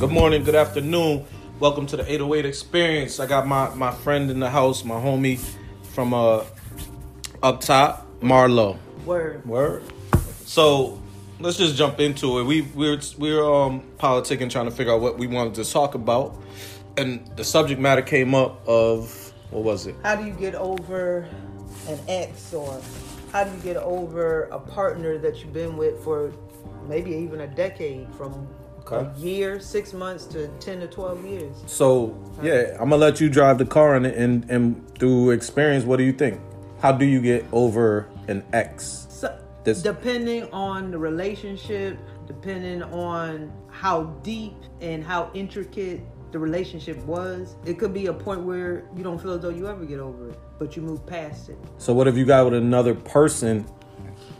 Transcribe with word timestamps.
Good 0.00 0.12
morning, 0.12 0.44
good 0.44 0.54
afternoon. 0.54 1.26
Welcome 1.58 1.86
to 1.88 1.96
the 1.98 2.10
808 2.10 2.46
experience. 2.46 3.20
I 3.20 3.26
got 3.26 3.46
my, 3.46 3.68
my 3.74 3.90
friend 3.90 4.30
in 4.30 4.40
the 4.40 4.48
house, 4.48 4.82
my 4.82 4.94
homie 4.94 5.38
from 5.92 6.14
uh 6.14 6.42
up 7.42 7.60
top, 7.60 8.06
Marlo. 8.22 8.78
Word. 9.04 9.44
Word. 9.44 9.82
So 10.46 10.98
let's 11.38 11.58
just 11.58 11.76
jump 11.76 12.00
into 12.00 12.38
it. 12.38 12.44
We 12.44 12.62
we're 12.62 12.98
we're 13.18 13.44
um 13.44 13.82
politicking, 13.98 14.48
trying 14.48 14.64
to 14.64 14.70
figure 14.70 14.94
out 14.94 15.02
what 15.02 15.18
we 15.18 15.26
wanted 15.26 15.56
to 15.56 15.70
talk 15.70 15.94
about, 15.94 16.34
and 16.96 17.30
the 17.36 17.44
subject 17.44 17.78
matter 17.78 18.00
came 18.00 18.34
up 18.34 18.66
of 18.66 19.34
what 19.50 19.64
was 19.64 19.86
it? 19.86 19.96
How 20.02 20.16
do 20.16 20.24
you 20.24 20.32
get 20.32 20.54
over 20.54 21.28
an 21.88 22.00
ex 22.08 22.54
or 22.54 22.80
how 23.32 23.44
do 23.44 23.54
you 23.54 23.62
get 23.62 23.76
over 23.76 24.44
a 24.44 24.60
partner 24.60 25.18
that 25.18 25.40
you've 25.40 25.52
been 25.52 25.76
with 25.76 26.02
for 26.02 26.32
maybe 26.88 27.10
even 27.10 27.42
a 27.42 27.46
decade 27.46 28.08
from 28.14 28.48
Okay. 28.92 29.08
a 29.08 29.18
year, 29.20 29.60
six 29.60 29.92
months 29.92 30.24
to 30.26 30.48
10 30.60 30.80
to 30.80 30.86
12 30.86 31.24
years? 31.24 31.56
So 31.66 32.16
yeah, 32.42 32.72
I'm 32.74 32.90
gonna 32.90 32.96
let 32.96 33.20
you 33.20 33.28
drive 33.28 33.58
the 33.58 33.66
car 33.66 33.94
and 33.94 34.06
and 34.06 34.48
and 34.50 34.98
through 34.98 35.30
experience. 35.30 35.84
What 35.84 35.96
do 35.98 36.04
you 36.04 36.12
think? 36.12 36.40
How 36.80 36.92
do 36.92 37.04
you 37.04 37.20
get 37.20 37.44
over 37.52 38.08
an 38.28 38.42
ex? 38.52 39.06
So, 39.10 39.36
This- 39.64 39.82
depending 39.82 40.44
on 40.52 40.90
the 40.90 40.98
relationship, 40.98 41.98
depending 42.26 42.82
on 42.82 43.52
how 43.68 44.04
deep 44.22 44.54
and 44.80 45.04
how 45.04 45.30
intricate 45.34 46.00
the 46.32 46.38
relationship 46.38 46.96
was, 47.06 47.56
it 47.66 47.78
could 47.78 47.92
be 47.92 48.06
a 48.06 48.12
point 48.12 48.42
where 48.42 48.84
you 48.96 49.02
don't 49.02 49.20
feel 49.20 49.32
as 49.32 49.40
though 49.40 49.48
you 49.50 49.66
ever 49.66 49.84
get 49.84 49.98
over 50.00 50.30
it, 50.30 50.38
but 50.58 50.76
you 50.76 50.82
move 50.82 51.04
past 51.04 51.48
it. 51.48 51.58
So 51.78 51.92
what 51.92 52.06
if 52.08 52.16
you 52.16 52.24
got 52.24 52.44
with 52.44 52.54
another 52.54 52.94
person, 52.94 53.66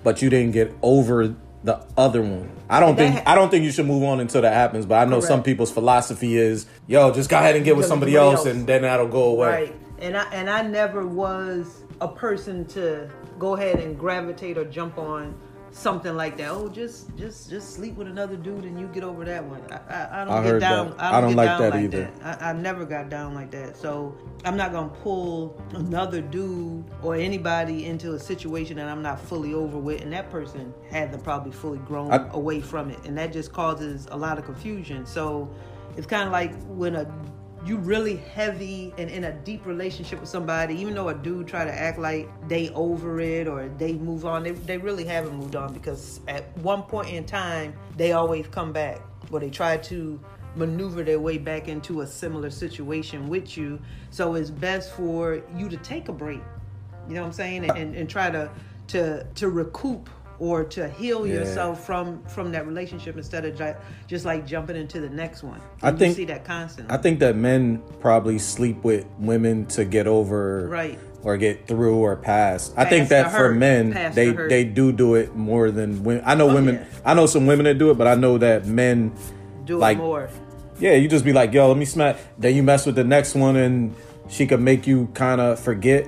but 0.04 0.22
you 0.22 0.30
didn't 0.30 0.52
get 0.52 0.72
over 0.82 1.34
the 1.64 1.84
other 1.96 2.22
one? 2.22 2.50
I 2.68 2.80
don't 2.80 2.96
That 2.96 3.12
think 3.12 3.24
ha- 3.24 3.32
I 3.32 3.34
don't 3.34 3.50
think 3.50 3.64
you 3.64 3.70
should 3.72 3.86
move 3.86 4.02
on 4.04 4.20
until 4.20 4.42
that 4.42 4.54
happens. 4.54 4.86
But 4.86 4.96
I 4.96 5.04
know 5.04 5.20
some 5.20 5.42
people's 5.42 5.70
philosophy 5.70 6.36
is, 6.36 6.66
yo, 6.86 7.12
just 7.12 7.28
go 7.30 7.36
ahead 7.38 7.56
and 7.56 7.64
get 7.64 7.76
with 7.76 7.86
somebody 7.86 8.12
somebody 8.12 8.34
else, 8.36 8.46
else. 8.46 8.56
and 8.56 8.66
then 8.66 8.82
that'll 8.82 9.08
go 9.08 9.24
away. 9.24 9.48
Right. 9.48 9.76
And 10.00 10.16
I 10.16 10.24
and 10.32 10.48
I 10.48 10.62
never 10.62 11.06
was 11.06 11.82
a 12.00 12.08
person 12.08 12.64
to 12.66 13.10
go 13.38 13.54
ahead 13.56 13.78
and 13.80 13.98
gravitate 13.98 14.56
or 14.56 14.64
jump 14.64 14.96
on 14.98 15.34
something 15.72 16.16
like 16.16 16.36
that. 16.38 16.50
Oh, 16.50 16.68
just 16.68 17.14
just 17.16 17.50
just 17.50 17.74
sleep 17.74 17.94
with 17.96 18.08
another 18.08 18.36
dude 18.36 18.64
and 18.64 18.78
you 18.78 18.86
get 18.88 19.04
over 19.04 19.24
that 19.24 19.44
one. 19.44 19.62
I, 19.70 19.94
I, 19.94 20.22
I 20.22 20.24
don't 20.24 20.34
I 20.34 20.42
get 20.44 20.60
down. 20.60 20.90
that. 20.90 21.00
I 21.00 21.10
don't, 21.10 21.14
I 21.14 21.20
don't 21.20 21.30
get 21.30 21.36
like 21.36 21.48
down 21.48 21.60
that 21.60 21.70
like 21.70 21.84
either. 21.84 22.10
that. 22.22 22.42
I, 22.42 22.52
never 22.52 22.84
got 22.84 23.08
down 23.08 23.34
like 23.34 23.50
that. 23.52 23.76
So 23.76 24.16
I'm 24.44 24.56
not 24.56 24.72
gonna 24.72 24.88
pull 24.88 25.60
another 25.74 26.20
dude 26.20 26.84
or 27.02 27.14
anybody 27.14 27.86
into 27.86 28.14
a 28.14 28.18
situation 28.18 28.76
that 28.76 28.88
I'm 28.88 29.02
not 29.02 29.20
fully 29.20 29.54
over 29.54 29.78
with, 29.78 30.02
and 30.02 30.12
that 30.12 30.30
person 30.30 30.74
hasn't 30.90 31.22
probably 31.22 31.52
fully 31.52 31.78
grown 31.78 32.12
away 32.32 32.60
from 32.60 32.90
it, 32.90 32.98
and 33.04 33.16
that 33.18 33.32
just 33.32 33.52
causes 33.52 34.08
a 34.10 34.16
lot 34.16 34.38
of 34.38 34.44
confusion. 34.44 35.06
So 35.06 35.52
it's 35.96 36.06
kind 36.06 36.24
of 36.24 36.32
like 36.32 36.52
when 36.66 36.96
a 36.96 37.12
you 37.64 37.76
really 37.76 38.16
heavy 38.16 38.94
and 38.96 39.10
in 39.10 39.24
a 39.24 39.32
deep 39.32 39.66
relationship 39.66 40.20
with 40.20 40.28
somebody, 40.28 40.74
even 40.74 40.94
though 40.94 41.08
a 41.08 41.14
dude 41.14 41.46
try 41.46 41.64
to 41.64 41.72
act 41.72 41.98
like 41.98 42.28
they 42.48 42.70
over 42.70 43.20
it 43.20 43.46
or 43.46 43.68
they 43.78 43.94
move 43.94 44.24
on, 44.24 44.42
they, 44.42 44.52
they 44.52 44.78
really 44.78 45.04
haven't 45.04 45.36
moved 45.36 45.56
on 45.56 45.72
because 45.72 46.20
at 46.28 46.56
one 46.58 46.82
point 46.82 47.10
in 47.10 47.24
time 47.24 47.74
they 47.96 48.12
always 48.12 48.46
come 48.48 48.72
back 48.72 49.00
or 49.30 49.40
they 49.40 49.50
try 49.50 49.76
to 49.76 50.18
maneuver 50.56 51.02
their 51.02 51.20
way 51.20 51.38
back 51.38 51.68
into 51.68 52.00
a 52.00 52.06
similar 52.06 52.50
situation 52.50 53.28
with 53.28 53.56
you. 53.56 53.78
So 54.10 54.34
it's 54.34 54.50
best 54.50 54.92
for 54.92 55.42
you 55.56 55.68
to 55.68 55.76
take 55.78 56.08
a 56.08 56.12
break. 56.12 56.40
You 57.08 57.14
know 57.14 57.20
what 57.20 57.28
I'm 57.28 57.32
saying? 57.32 57.64
And, 57.64 57.78
and, 57.78 57.96
and 57.96 58.08
try 58.08 58.30
to 58.30 58.50
to 58.88 59.24
to 59.36 59.48
recoup 59.48 60.10
or 60.40 60.64
to 60.64 60.88
heal 60.88 61.26
Yeah. 61.26 61.34
yourself 61.34 61.84
from 61.86 62.22
from 62.26 62.50
that 62.52 62.66
relationship 62.66 63.16
instead 63.16 63.44
of 63.44 63.56
ju- 63.56 63.74
just 64.08 64.24
like 64.24 64.46
jumping 64.46 64.74
into 64.74 65.00
the 65.00 65.08
next 65.10 65.42
one. 65.44 65.60
I 65.82 65.90
think- 65.92 66.16
you 66.18 66.22
see 66.22 66.32
that 66.32 66.44
constantly. 66.44 66.92
I 66.92 66.96
think 66.96 67.20
that 67.20 67.36
men 67.36 67.80
probably 68.00 68.38
sleep 68.38 68.82
with 68.82 69.04
women 69.20 69.66
to 69.66 69.84
get 69.84 70.06
over 70.08 70.66
Right. 70.68 70.98
or 71.22 71.36
get 71.36 71.68
through 71.68 71.96
or 71.98 72.16
past. 72.16 72.72
I 72.76 72.86
think 72.86 73.10
that 73.10 73.30
for 73.30 73.52
men, 73.54 73.92
Past 73.92 74.16
they 74.16 74.30
the 74.30 74.46
they 74.48 74.64
do 74.64 74.90
do 74.90 75.14
it 75.14 75.36
more 75.36 75.70
than 75.70 76.02
women. 76.02 76.22
I 76.26 76.34
know 76.34 76.48
Oh, 76.50 76.54
women. 76.54 76.74
yeah. 76.76 76.84
I 77.04 77.14
know 77.14 77.26
some 77.26 77.46
women 77.46 77.64
that 77.64 77.78
do 77.78 77.90
it, 77.90 77.98
but 77.98 78.06
I 78.08 78.14
know 78.14 78.38
that 78.38 78.66
men 78.66 79.12
do 79.66 79.76
like- 79.76 79.98
it 79.98 80.00
more. 80.00 80.28
Yeah, 80.80 80.94
you 80.94 81.08
just 81.08 81.26
be 81.26 81.34
like, 81.34 81.52
yo, 81.52 81.68
let 81.68 81.76
me 81.76 81.84
smack. 81.84 82.16
Then 82.38 82.54
you 82.56 82.62
mess 82.62 82.86
with 82.86 82.94
the 82.94 83.04
next 83.04 83.34
one, 83.34 83.56
and 83.56 83.92
she 84.28 84.46
could 84.46 84.62
make 84.62 84.86
you 84.86 85.08
kind 85.12 85.38
of 85.38 85.60
forget. 85.60 86.06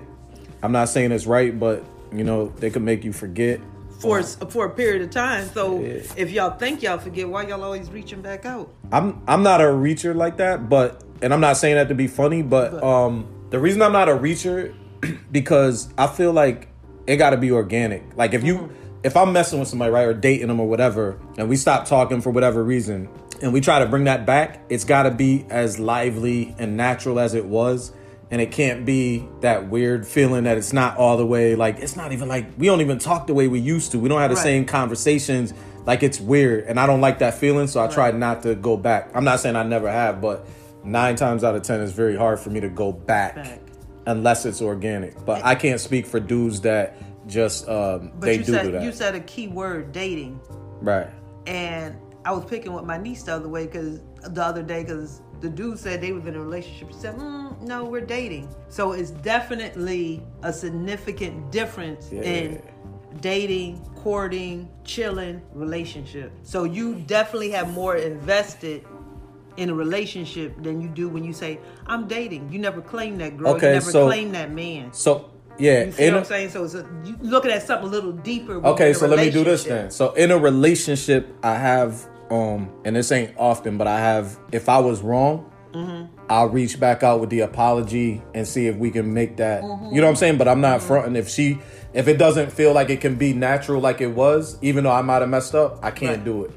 I'm 0.63 0.73
not 0.73 0.89
saying 0.89 1.13
it's 1.13 1.27
right, 1.27 1.59
but 1.61 1.85
you 2.15 2.25
know 2.25 2.51
they 2.59 2.71
could 2.71 2.81
make 2.83 3.05
you 3.05 3.13
forget. 3.13 3.61
For 4.03 4.23
for 4.23 4.67
a 4.67 4.71
period 4.71 5.03
of 5.03 5.11
time. 5.11 5.49
So 5.55 5.81
Yeah. 5.81 6.01
if 6.17 6.31
y'all 6.31 6.57
think 6.59 6.83
y'all 6.83 6.99
forget, 6.99 7.29
why 7.29 7.47
y'all 7.47 7.63
always 7.65 7.91
reaching 7.91 8.21
back 8.21 8.45
out? 8.45 8.69
I'm 8.91 9.23
I'm 9.27 9.43
not 9.43 9.61
a 9.61 9.65
reacher 9.65 10.15
like 10.15 10.37
that, 10.39 10.69
but 10.69 11.03
and 11.23 11.33
I'm 11.33 11.41
not 11.41 11.57
saying 11.57 11.77
that 11.77 11.89
to 11.89 11.95
be 11.95 12.09
funny, 12.09 12.43
but, 12.43 12.73
But- 12.73 12.85
um 12.85 13.27
the 13.51 13.59
reason 13.59 13.83
I'm 13.83 13.93
not 13.93 14.09
a 14.09 14.13
reacher 14.17 14.75
because 15.33 15.89
I 15.97 16.07
feel 16.07 16.33
like 16.33 16.69
it 17.07 17.17
got 17.17 17.31
to 17.31 17.37
be 17.37 17.51
organic. 17.51 18.03
Like 18.17 18.35
if 18.35 18.45
you 18.45 18.55
Mm-hmm. 18.57 18.75
if 19.05 19.17
I'm 19.17 19.33
messing 19.33 19.59
with 19.59 19.69
somebody 19.69 19.91
right 19.91 20.07
or 20.07 20.15
dating 20.15 20.47
them 20.49 20.61
or 20.61 20.69
whatever, 20.69 21.19
and 21.39 21.49
we 21.49 21.57
stop 21.57 21.87
talking 21.87 22.21
for 22.21 22.31
whatever 22.31 22.63
reason, 22.63 23.09
and 23.43 23.53
we 23.53 23.61
try 23.61 23.81
to 23.81 23.87
bring 23.87 24.05
that 24.05 24.25
back, 24.27 24.61
it's 24.69 24.85
got 24.85 25.03
to 25.05 25.11
be 25.11 25.45
as 25.51 25.79
lively 25.81 26.55
and 26.59 26.77
natural 26.77 27.19
as 27.19 27.35
it 27.35 27.45
was. 27.47 27.93
And 28.33 28.41
it 28.41 28.51
can't 28.51 28.85
be 28.87 29.29
that 29.43 29.69
weird 29.69 30.07
feeling 30.07 30.45
that 30.45 30.57
it's 30.57 30.73
not 30.73 30.97
all 30.97 31.17
the 31.19 31.27
way 31.27 31.55
like 31.55 31.79
it's 31.81 31.97
not 31.97 32.13
even 32.13 32.29
like 32.29 32.47
we 32.59 32.67
don't 32.67 32.81
even 32.81 32.99
talk 32.99 33.27
the 33.27 33.35
way 33.35 33.47
we 33.47 33.61
used 33.61 33.93
to. 33.93 33.99
We 33.99 34.09
don't 34.09 34.21
have 34.21 34.31
the 34.31 34.37
Right. 34.37 34.43
same 34.43 34.65
conversations. 34.65 35.53
Like 35.85 36.03
it's 36.03 36.19
weird, 36.21 36.65
and 36.65 36.81
I 36.81 36.87
don't 36.87 37.01
like 37.03 37.19
that 37.19 37.35
feeling, 37.35 37.67
so 37.67 37.83
I 37.85 37.89
try 37.89 38.11
not 38.13 38.43
to 38.45 38.55
go 38.55 38.77
back. 38.77 39.11
I'm 39.15 39.25
not 39.25 39.41
saying 39.41 39.55
I 39.57 39.65
never 39.65 39.91
have, 39.91 40.21
but 40.23 40.47
nine 40.85 41.17
times 41.17 41.45
out 41.45 41.55
of 41.57 41.63
ten, 41.63 41.81
it's 41.83 41.93
very 41.93 42.17
hard 42.17 42.39
for 42.41 42.51
me 42.51 42.61
to 42.61 42.69
go 42.69 42.91
back, 42.93 43.35
Back. 43.35 43.61
unless 44.07 44.47
it's 44.47 44.63
organic. 44.63 45.25
But 45.27 45.45
I 45.45 45.55
can't 45.55 45.81
speak 45.81 46.07
for 46.07 46.19
dudes 46.21 46.61
that 46.63 46.97
just 47.29 47.69
um, 47.69 48.13
But 48.15 48.27
they 48.27 48.39
you 48.39 48.45
do 48.45 48.53
said 48.53 48.63
do 48.63 48.73
that. 48.73 48.83
you 48.83 48.93
said 48.93 49.15
a 49.17 49.21
key 49.21 49.49
word, 49.49 49.93
dating, 49.93 50.41
right. 50.81 51.09
and 51.47 51.97
I 52.25 52.33
was 52.33 52.45
picking 52.47 52.73
with 52.73 52.85
my 52.85 52.97
niece 52.97 53.25
the 53.25 53.35
other 53.35 53.49
way 53.49 53.67
because 53.67 54.01
the 54.23 54.43
other 54.43 54.63
day 54.63 54.85
because 54.85 55.21
the 55.43 55.51
dude 55.51 55.79
said 55.79 56.01
they 56.01 56.13
was 56.13 56.27
in 56.27 56.35
a 56.37 56.41
relationship. 56.41 56.89
She 56.93 56.99
said, 56.99 57.17
mm, 57.17 57.61
"No, 57.63 57.85
we're 57.85 58.01
dating." 58.19 58.49
So 58.69 58.93
it's 58.93 59.11
definitely 59.11 60.23
a 60.43 60.53
significant 60.53 61.51
difference 61.53 62.09
Yeah. 62.11 62.23
in 62.23 62.63
dating, 63.21 63.81
courting, 63.97 64.69
chilling, 64.85 65.43
relationship. 65.53 66.33
So 66.43 66.65
you 66.65 66.95
definitely 67.07 67.51
have 67.51 67.73
more 67.75 67.97
invested 67.97 68.85
in 69.57 69.69
a 69.69 69.75
relationship 69.75 70.51
than 70.63 70.81
you 70.81 70.89
do 70.89 71.09
when 71.09 71.25
you 71.25 71.33
say, 71.33 71.59
"I'm 71.87 72.07
dating." 72.09 72.49
You 72.53 72.59
never 72.59 72.81
claim 72.81 73.19
that 73.19 73.37
girl. 73.37 73.55
Okay, 73.57 73.69
you 73.69 73.73
never 73.75 73.91
so- 73.91 74.07
claim 74.07 74.33
that 74.33 74.51
man. 74.53 74.93
So 74.93 75.29
yeah, 75.59 75.85
You 75.85 75.93
in 75.99 76.15
what 76.15 76.21
I'm 76.21 76.25
saying? 76.25 76.51
So 76.51 76.65
it's 76.65 76.75
a, 76.75 76.87
you 77.05 77.17
looking 77.21 77.51
at 77.51 77.67
something 77.67 77.87
a 77.89 77.91
little 77.91 78.13
deeper. 78.13 78.55
Okay, 78.65 78.93
so 78.95 79.07
let 79.07 79.19
me 79.19 79.31
do 79.31 79.45
this 79.45 79.65
then. 79.65 79.91
So 79.91 80.13
in 80.13 80.31
a 80.31 80.39
relationship, 80.39 81.29
I 81.43 81.57
have 81.57 82.09
um, 82.33 82.71
and 82.85 82.97
this 82.97 83.13
ain't 83.13 83.37
often, 83.37 83.77
but 83.79 83.87
I 83.87 83.99
have. 84.01 84.39
If 84.53 84.69
I 84.69 84.79
was 84.79 85.01
wrong, 85.03 85.49
Mm-hmm. 85.73 86.05
I'll 86.29 86.51
reach 86.51 86.79
back 86.79 87.03
out 87.03 87.21
with 87.21 87.31
the 87.31 87.41
apology 87.41 88.21
and 88.35 88.47
see 88.47 88.67
if 88.67 88.77
we 88.77 88.91
can 88.91 89.15
make 89.15 89.39
that. 89.39 89.63
Mm-hmm. 89.63 89.95
You 89.95 90.03
know 90.03 90.07
what 90.07 90.11
I'm 90.11 90.17
saying? 90.17 90.37
But 90.37 90.47
I'm 90.47 90.61
not 90.61 90.83
fronting. 90.83 91.17
If 91.17 91.31
she, 91.31 91.61
if 91.95 92.09
it 92.09 92.19
doesn't 92.19 92.53
feel 92.53 92.75
like 92.75 92.91
it 92.91 93.01
can 93.01 93.15
be 93.15 93.33
natural 93.33 93.81
like 93.81 94.03
it 94.03 94.09
was, 94.09 94.59
even 94.61 94.85
though 94.85 94.93
I 94.93 95.01
might 95.01 95.21
have 95.23 95.31
messed 95.31 95.55
up, 95.55 95.79
I 95.83 95.91
can't 95.91 96.17
Right. 96.19 96.25
do 96.27 96.45
it. 96.45 96.51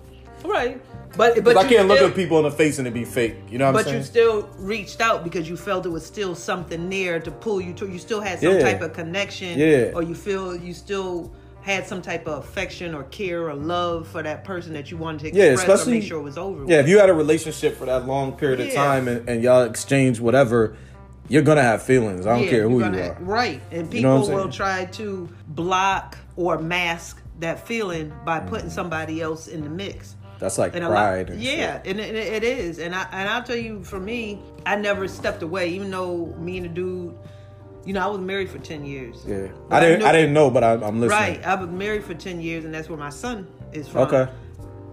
Right. 0.43 0.81
But 1.15 1.45
but 1.45 1.55
I 1.55 1.65
can't 1.65 1.87
look 1.87 2.01
at 2.01 2.13
people 2.13 2.39
in 2.39 2.43
the 2.43 2.51
face 2.51 2.77
and 2.77 2.85
it 2.89 2.93
be 2.93 3.05
fake. 3.05 3.37
You 3.49 3.57
know 3.57 3.71
what 3.71 3.77
I'm 3.79 3.83
saying? 3.85 3.95
But 3.95 3.99
you 3.99 4.03
still 4.05 4.49
reached 4.57 4.99
out 4.99 5.23
because 5.23 5.47
you 5.47 5.55
felt 5.55 5.85
it 5.85 5.89
was 5.89 6.05
still 6.05 6.35
something 6.35 6.89
there 6.89 7.21
to 7.21 7.31
pull 7.31 7.61
you 7.61 7.71
to. 7.75 7.87
You 7.87 7.99
still 7.99 8.19
had 8.19 8.41
some 8.41 8.51
Yeah. 8.57 8.63
type 8.63 8.81
of 8.81 8.91
connection, 8.91 9.57
Yeah. 9.57 9.91
Or 9.95 10.03
you 10.03 10.13
feel 10.13 10.57
you 10.57 10.73
still 10.73 11.31
had 11.65 11.87
some 11.87 11.99
type 11.99 12.27
of 12.27 12.43
affection 12.43 12.93
or 12.93 13.01
care 13.05 13.49
or 13.49 13.55
love 13.55 14.07
for 14.07 14.21
that 14.21 14.43
person 14.43 14.71
that 14.73 14.91
you 14.91 14.97
wanted 14.97 15.33
to 15.33 15.35
Yeah, 15.39 15.45
express 15.45 15.67
or 15.67 15.73
especially- 15.73 15.93
make 15.93 16.03
sure 16.03 16.19
it 16.19 16.23
was 16.23 16.37
over. 16.37 16.59
Yeah, 16.67 16.77
with. 16.77 16.85
if 16.85 16.87
you 16.89 16.99
had 16.99 17.09
a 17.09 17.13
relationship 17.13 17.75
for 17.75 17.85
that 17.87 18.05
long 18.05 18.33
period 18.33 18.59
of 18.59 18.71
time 18.71 19.07
and, 19.07 19.27
and 19.27 19.41
y'all 19.41 19.63
exchange 19.63 20.19
whatever, 20.19 20.75
you're 21.27 21.41
gonna 21.41 21.63
have 21.63 21.81
feelings. 21.81 22.27
I 22.27 22.35
don't 22.35 22.43
Yeah, 22.43 22.49
care 22.51 22.69
who 22.69 22.79
you're 22.81 22.93
you 22.93 23.01
are. 23.01 23.17
Right, 23.19 23.61
and 23.71 23.91
You 23.91 24.01
know 24.01 24.21
people 24.21 24.35
will 24.35 24.51
try 24.51 24.85
to 24.85 25.27
block 25.47 26.19
or 26.35 26.59
mask 26.59 27.19
that 27.39 27.65
feeling 27.67 28.13
by 28.23 28.41
Mm. 28.41 28.47
putting 28.47 28.69
somebody 28.69 29.19
else 29.19 29.47
in 29.47 29.63
the 29.63 29.69
mix. 29.69 30.13
That's 30.37 30.59
like 30.59 30.75
And 30.75 30.85
a 30.85 30.89
lot- 30.89 31.15
and 31.31 31.41
yeah, 31.41 31.81
shit. 31.81 31.87
and 31.91 31.99
it, 31.99 32.13
it 32.13 32.43
is. 32.43 32.77
And 32.77 32.93
I 32.93 33.07
and 33.11 33.27
I'll 33.27 33.41
tell 33.41 33.55
you, 33.55 33.83
for 33.83 33.99
me, 33.99 34.37
I 34.67 34.75
never 34.75 35.07
stepped 35.07 35.41
away, 35.41 35.69
even 35.69 35.89
though 35.89 36.31
me 36.37 36.57
and 36.57 36.65
the 36.65 36.69
dude, 36.69 37.13
you 37.85 37.93
know, 37.93 38.01
I 38.01 38.07
was 38.07 38.19
married 38.19 38.49
for 38.49 38.59
ten 38.59 38.83
years. 38.85 39.23
Yeah, 39.27 39.47
I 39.69 39.79
didn't. 39.79 39.99
knew- 39.99 40.05
I 40.05 40.11
didn't 40.11 40.33
know, 40.33 40.49
but 40.49 40.63
I, 40.63 40.73
I'm 40.73 40.99
listening. 40.99 41.09
Right, 41.09 41.45
I 41.45 41.55
was 41.55 41.69
married 41.69 42.03
for 42.03 42.13
ten 42.13 42.41
years, 42.41 42.65
and 42.65 42.73
that's 42.73 42.89
where 42.89 42.97
my 42.97 43.09
son 43.11 43.47
is 43.73 43.87
from. 43.87 44.01
Okay. 44.13 44.31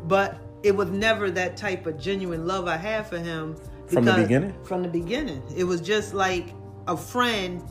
but 0.07 0.39
it 0.63 0.77
was 0.77 0.91
never 0.91 1.31
that 1.31 1.57
type 1.57 1.87
of 1.87 1.99
genuine 1.99 2.47
love 2.47 2.69
I 2.69 2.77
had 2.77 3.07
for 3.07 3.19
him. 3.19 3.57
From 3.87 4.05
the 4.05 4.15
beginning? 4.15 4.55
From 4.65 4.83
the 4.83 4.89
beginning, 4.89 5.43
it 5.57 5.65
was 5.65 5.81
just 5.81 6.15
like 6.15 6.55
a 6.87 6.97
friend, 6.97 7.63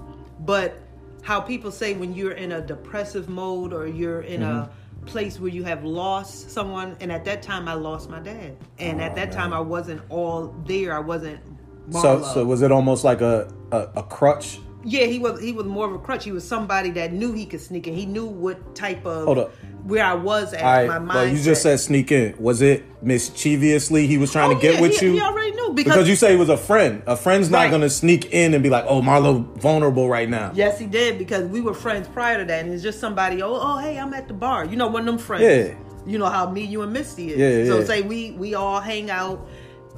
but 0.41 0.77
how 1.24 1.39
people 1.39 1.71
say 1.71 1.94
when 1.94 2.13
you're 2.13 2.33
in 2.33 2.51
a 2.53 2.62
depressive 2.62 3.29
mode 3.29 3.74
or 3.74 3.88
you're 3.88 4.21
in 4.21 4.41
a 4.44 4.45
mm-hmm. 4.45 5.06
place 5.06 5.39
where 5.39 5.51
you 5.51 5.63
have 5.63 5.83
lost 5.83 6.50
someone 6.51 6.97
and 7.00 7.12
at 7.12 7.24
that 7.25 7.41
time 7.41 7.67
I 7.67 7.74
lost 7.75 8.09
my 8.09 8.19
dad. 8.19 8.57
And 8.79 9.01
at 9.01 9.12
Oh, 9.13 9.15
that 9.15 9.31
time. 9.31 9.53
I 9.53 9.59
wasn't 9.59 10.01
all 10.09 10.53
there. 10.65 10.94
I 10.95 11.00
wasn't 11.00 11.39
So 11.91 12.21
so 12.24 12.45
was 12.45 12.62
it 12.62 12.71
almost 12.71 13.03
like 13.03 13.21
a 13.21 13.51
a, 13.71 13.88
a 13.97 14.03
crutch? 14.03 14.59
Yeah, 14.83 15.05
he 15.05 15.19
was 15.19 15.39
he 15.39 15.51
was 15.53 15.65
more 15.67 15.85
of 15.87 15.93
a 15.93 15.99
crutch. 15.99 16.23
He 16.23 16.31
was 16.31 16.47
somebody 16.47 16.89
that 16.91 17.13
knew 17.13 17.33
he 17.33 17.45
could 17.45 17.61
sneak 17.61 17.87
in. 17.87 17.93
He 17.93 18.05
knew 18.07 18.25
what 18.25 18.73
type 18.75 19.05
of 19.05 19.25
Hold 19.25 19.37
up. 19.37 19.53
where 19.83 20.03
I 20.03 20.15
was 20.15 20.53
at 20.53 20.63
All 20.63 20.71
right, 20.73 20.87
my 20.87 20.97
mind. 20.99 21.09
well, 21.09 21.27
you 21.27 21.43
just 21.43 21.61
said 21.61 21.79
sneak 21.79 22.11
in. 22.11 22.35
Was 22.39 22.61
it 22.63 22.83
mischievously 23.03 24.07
he 24.07 24.17
was 24.17 24.31
trying 24.31 24.49
to 24.49 24.55
oh, 24.57 24.59
get 24.59 24.81
with 24.81 24.93
Oh, 24.93 24.99
he, 24.99 25.05
you? 25.05 25.11
He 25.13 25.21
already 25.21 25.51
knew 25.51 25.73
because, 25.73 26.07
you 26.09 26.15
say 26.15 26.31
he 26.31 26.35
was 26.37 26.49
a 26.49 26.57
friend. 26.57 27.03
A 27.05 27.15
friend's 27.15 27.49
not 27.51 27.59
Right. 27.59 27.69
going 27.69 27.81
to 27.81 27.89
sneak 27.89 28.33
in 28.33 28.53
and 28.55 28.63
be 28.63 28.69
like, 28.69 28.85
"Oh, 28.87 29.01
Marlo 29.01 29.45
vulnerable 29.59 30.09
right 30.09 30.27
now." 30.29 30.51
Yes, 30.55 30.79
he 30.79 30.87
did 30.87 31.17
because 31.19 31.43
we 31.49 31.61
were 31.61 31.73
friends 31.75 32.07
prior 32.07 32.39
to 32.39 32.45
that, 32.45 32.65
and 32.65 32.73
it's 32.73 32.81
just 32.83 32.99
somebody. 32.99 33.41
Oh, 33.43 33.53
oh, 33.61 33.77
hey, 33.77 33.99
I'm 33.99 34.13
at 34.15 34.27
the 34.27 34.33
bar. 34.33 34.65
You 34.65 34.77
know, 34.77 34.87
one 34.87 35.01
of 35.01 35.05
them 35.05 35.17
friends. 35.19 35.43
Yeah. 35.43 35.75
You 36.07 36.17
know 36.17 36.25
how 36.25 36.49
me, 36.49 36.63
you, 36.65 36.81
and 36.81 36.91
Misty 36.91 37.33
is. 37.33 37.37
Yeah, 37.37 37.71
so 37.71 37.79
yeah. 37.79 37.85
say 37.85 38.01
we 38.01 38.31
we 38.31 38.55
all 38.55 38.79
hang 38.79 39.11
out, 39.11 39.47